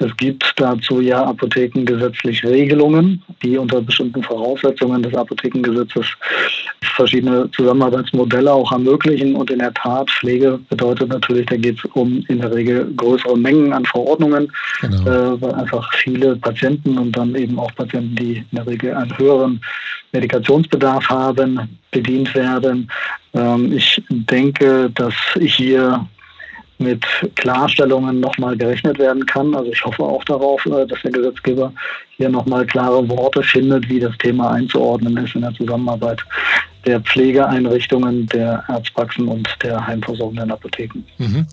Es 0.00 0.16
gibt 0.16 0.52
dazu 0.56 1.00
ja 1.00 1.24
apothekengesetzlich 1.24 2.44
Regelungen, 2.44 3.22
die 3.42 3.58
unter 3.58 3.80
bestimmten 3.80 4.22
Voraussetzungen 4.22 5.02
des 5.02 5.14
Apothekengesetzes 5.14 6.06
verschiedene 6.94 7.50
Zusammenarbeitsmodelle 7.50 8.52
auch 8.52 8.70
ermöglichen. 8.70 9.34
Und 9.34 9.50
in 9.50 9.58
der 9.58 9.74
Tat, 9.74 10.10
Pflege 10.10 10.58
bedeutet 10.68 11.08
natürlich, 11.08 11.46
da 11.46 11.56
geht 11.56 11.78
es 11.78 11.84
um 11.92 12.24
in 12.28 12.40
der 12.40 12.54
Regel 12.54 12.92
größere 12.96 13.36
Mengen 13.36 13.72
an 13.72 13.84
Verordnungen, 13.84 14.52
genau. 14.80 15.02
äh, 15.02 15.40
weil 15.40 15.54
einfach 15.54 15.92
viele 15.94 16.36
Patienten 16.36 16.96
und 16.98 17.16
dann 17.16 17.34
eben 17.34 17.58
auch 17.58 17.74
Patienten, 17.74 18.14
die 18.16 18.36
in 18.36 18.56
der 18.56 18.66
Regel 18.66 18.94
einen 18.94 19.16
höheren 19.18 19.60
Medikationsbedarf 20.12 21.08
haben, 21.08 21.78
bedient 21.90 22.34
werden. 22.34 22.90
Ähm, 23.34 23.72
ich 23.72 24.02
denke, 24.08 24.90
dass 24.94 25.14
hier 25.38 26.06
mit 26.78 27.04
Klarstellungen 27.34 28.20
nochmal 28.20 28.56
gerechnet 28.56 28.98
werden 28.98 29.26
kann. 29.26 29.54
Also 29.54 29.70
ich 29.70 29.84
hoffe 29.84 30.02
auch 30.02 30.24
darauf, 30.24 30.64
äh, 30.66 30.86
dass 30.86 31.02
der 31.02 31.10
Gesetzgeber 31.10 31.72
hier 32.16 32.28
nochmal 32.28 32.66
klare 32.66 33.08
Worte 33.08 33.42
findet, 33.42 33.88
wie 33.88 34.00
das 34.00 34.16
Thema 34.18 34.52
einzuordnen 34.52 35.16
ist 35.16 35.34
in 35.34 35.42
der 35.42 35.52
Zusammenarbeit 35.54 36.24
der 36.86 37.00
Pflegeeinrichtungen, 37.00 38.26
der 38.26 38.68
Arztpraxen 38.68 39.28
und 39.28 39.48
der 39.62 39.86
heimversorgenden 39.86 40.50
Apotheken. 40.50 41.04
Mhm. 41.18 41.46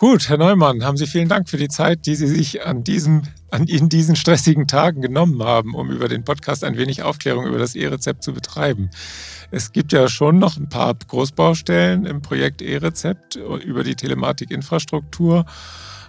Gut, 0.00 0.28
Herr 0.28 0.38
Neumann, 0.38 0.84
haben 0.84 0.96
Sie 0.96 1.08
vielen 1.08 1.28
Dank 1.28 1.48
für 1.48 1.56
die 1.56 1.66
Zeit, 1.66 2.06
die 2.06 2.14
Sie 2.14 2.28
sich 2.28 2.64
an 2.64 2.84
diesem, 2.84 3.22
an 3.50 3.66
in 3.66 3.88
diesen 3.88 4.14
stressigen 4.14 4.68
Tagen 4.68 5.02
genommen 5.02 5.42
haben, 5.42 5.74
um 5.74 5.90
über 5.90 6.06
den 6.06 6.22
Podcast 6.22 6.62
ein 6.62 6.76
wenig 6.76 7.02
Aufklärung 7.02 7.46
über 7.46 7.58
das 7.58 7.74
E-Rezept 7.74 8.22
zu 8.22 8.32
betreiben. 8.32 8.90
Es 9.50 9.72
gibt 9.72 9.92
ja 9.92 10.08
schon 10.08 10.38
noch 10.38 10.56
ein 10.56 10.68
paar 10.68 10.94
Großbaustellen 10.94 12.06
im 12.06 12.22
Projekt 12.22 12.62
E-Rezept 12.62 13.34
über 13.34 13.82
die 13.82 13.96
Telematikinfrastruktur. 13.96 15.46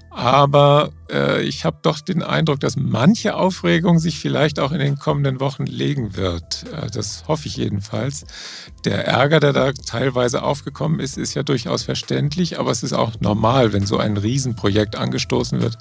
Aber 0.09 0.91
äh, 1.11 1.43
ich 1.43 1.65
habe 1.65 1.77
doch 1.81 1.99
den 1.99 2.23
Eindruck, 2.23 2.59
dass 2.59 2.75
manche 2.75 3.35
Aufregung 3.35 3.99
sich 3.99 4.19
vielleicht 4.19 4.59
auch 4.59 4.71
in 4.71 4.79
den 4.79 4.97
kommenden 4.97 5.39
Wochen 5.39 5.65
legen 5.65 6.15
wird. 6.15 6.65
Äh, 6.73 6.89
das 6.89 7.25
hoffe 7.27 7.47
ich 7.47 7.57
jedenfalls. 7.57 8.25
Der 8.85 9.05
Ärger, 9.07 9.39
der 9.39 9.53
da 9.53 9.71
teilweise 9.71 10.43
aufgekommen 10.43 10.99
ist, 10.99 11.17
ist 11.17 11.35
ja 11.35 11.43
durchaus 11.43 11.83
verständlich, 11.83 12.59
aber 12.59 12.71
es 12.71 12.83
ist 12.83 12.93
auch 12.93 13.19
normal, 13.19 13.71
wenn 13.73 13.85
so 13.85 13.97
ein 13.97 14.17
Riesenprojekt 14.17 14.95
angestoßen 14.95 15.61
wird, 15.61 15.77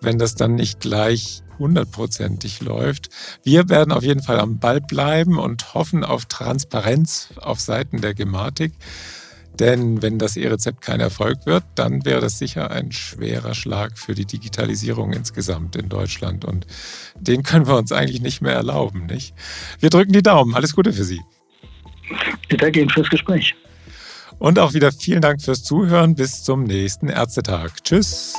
wenn 0.00 0.18
das 0.18 0.36
dann 0.36 0.54
nicht 0.54 0.80
gleich 0.80 1.42
hundertprozentig 1.58 2.60
läuft. 2.62 3.10
Wir 3.42 3.68
werden 3.68 3.92
auf 3.92 4.02
jeden 4.02 4.22
Fall 4.22 4.40
am 4.40 4.58
Ball 4.58 4.80
bleiben 4.80 5.38
und 5.38 5.74
hoffen 5.74 6.04
auf 6.04 6.24
Transparenz 6.24 7.28
auf 7.36 7.60
Seiten 7.60 8.00
der 8.00 8.14
Gematik. 8.14 8.72
Denn 9.60 10.00
wenn 10.00 10.18
das 10.18 10.38
E-Rezept 10.38 10.80
kein 10.80 11.00
Erfolg 11.00 11.44
wird, 11.44 11.64
dann 11.74 12.04
wäre 12.06 12.20
das 12.20 12.38
sicher 12.38 12.70
ein 12.70 12.92
schwerer 12.92 13.54
Schlag 13.54 13.98
für 13.98 14.14
die 14.14 14.24
Digitalisierung 14.24 15.12
insgesamt 15.12 15.76
in 15.76 15.90
Deutschland. 15.90 16.46
Und 16.46 16.66
den 17.14 17.42
können 17.42 17.66
wir 17.66 17.76
uns 17.76 17.92
eigentlich 17.92 18.22
nicht 18.22 18.40
mehr 18.40 18.54
erlauben, 18.54 19.04
nicht? 19.04 19.34
Wir 19.78 19.90
drücken 19.90 20.12
die 20.12 20.22
Daumen. 20.22 20.54
Alles 20.54 20.74
Gute 20.74 20.94
für 20.94 21.04
Sie. 21.04 21.20
Ich 22.48 22.56
danke 22.56 22.80
Ihnen 22.80 22.90
fürs 22.90 23.10
Gespräch. 23.10 23.54
Und 24.38 24.58
auch 24.58 24.72
wieder 24.72 24.90
vielen 24.90 25.20
Dank 25.20 25.42
fürs 25.42 25.62
Zuhören. 25.62 26.14
Bis 26.14 26.42
zum 26.42 26.64
nächsten 26.64 27.10
Ärztetag. 27.10 27.84
Tschüss. 27.84 28.34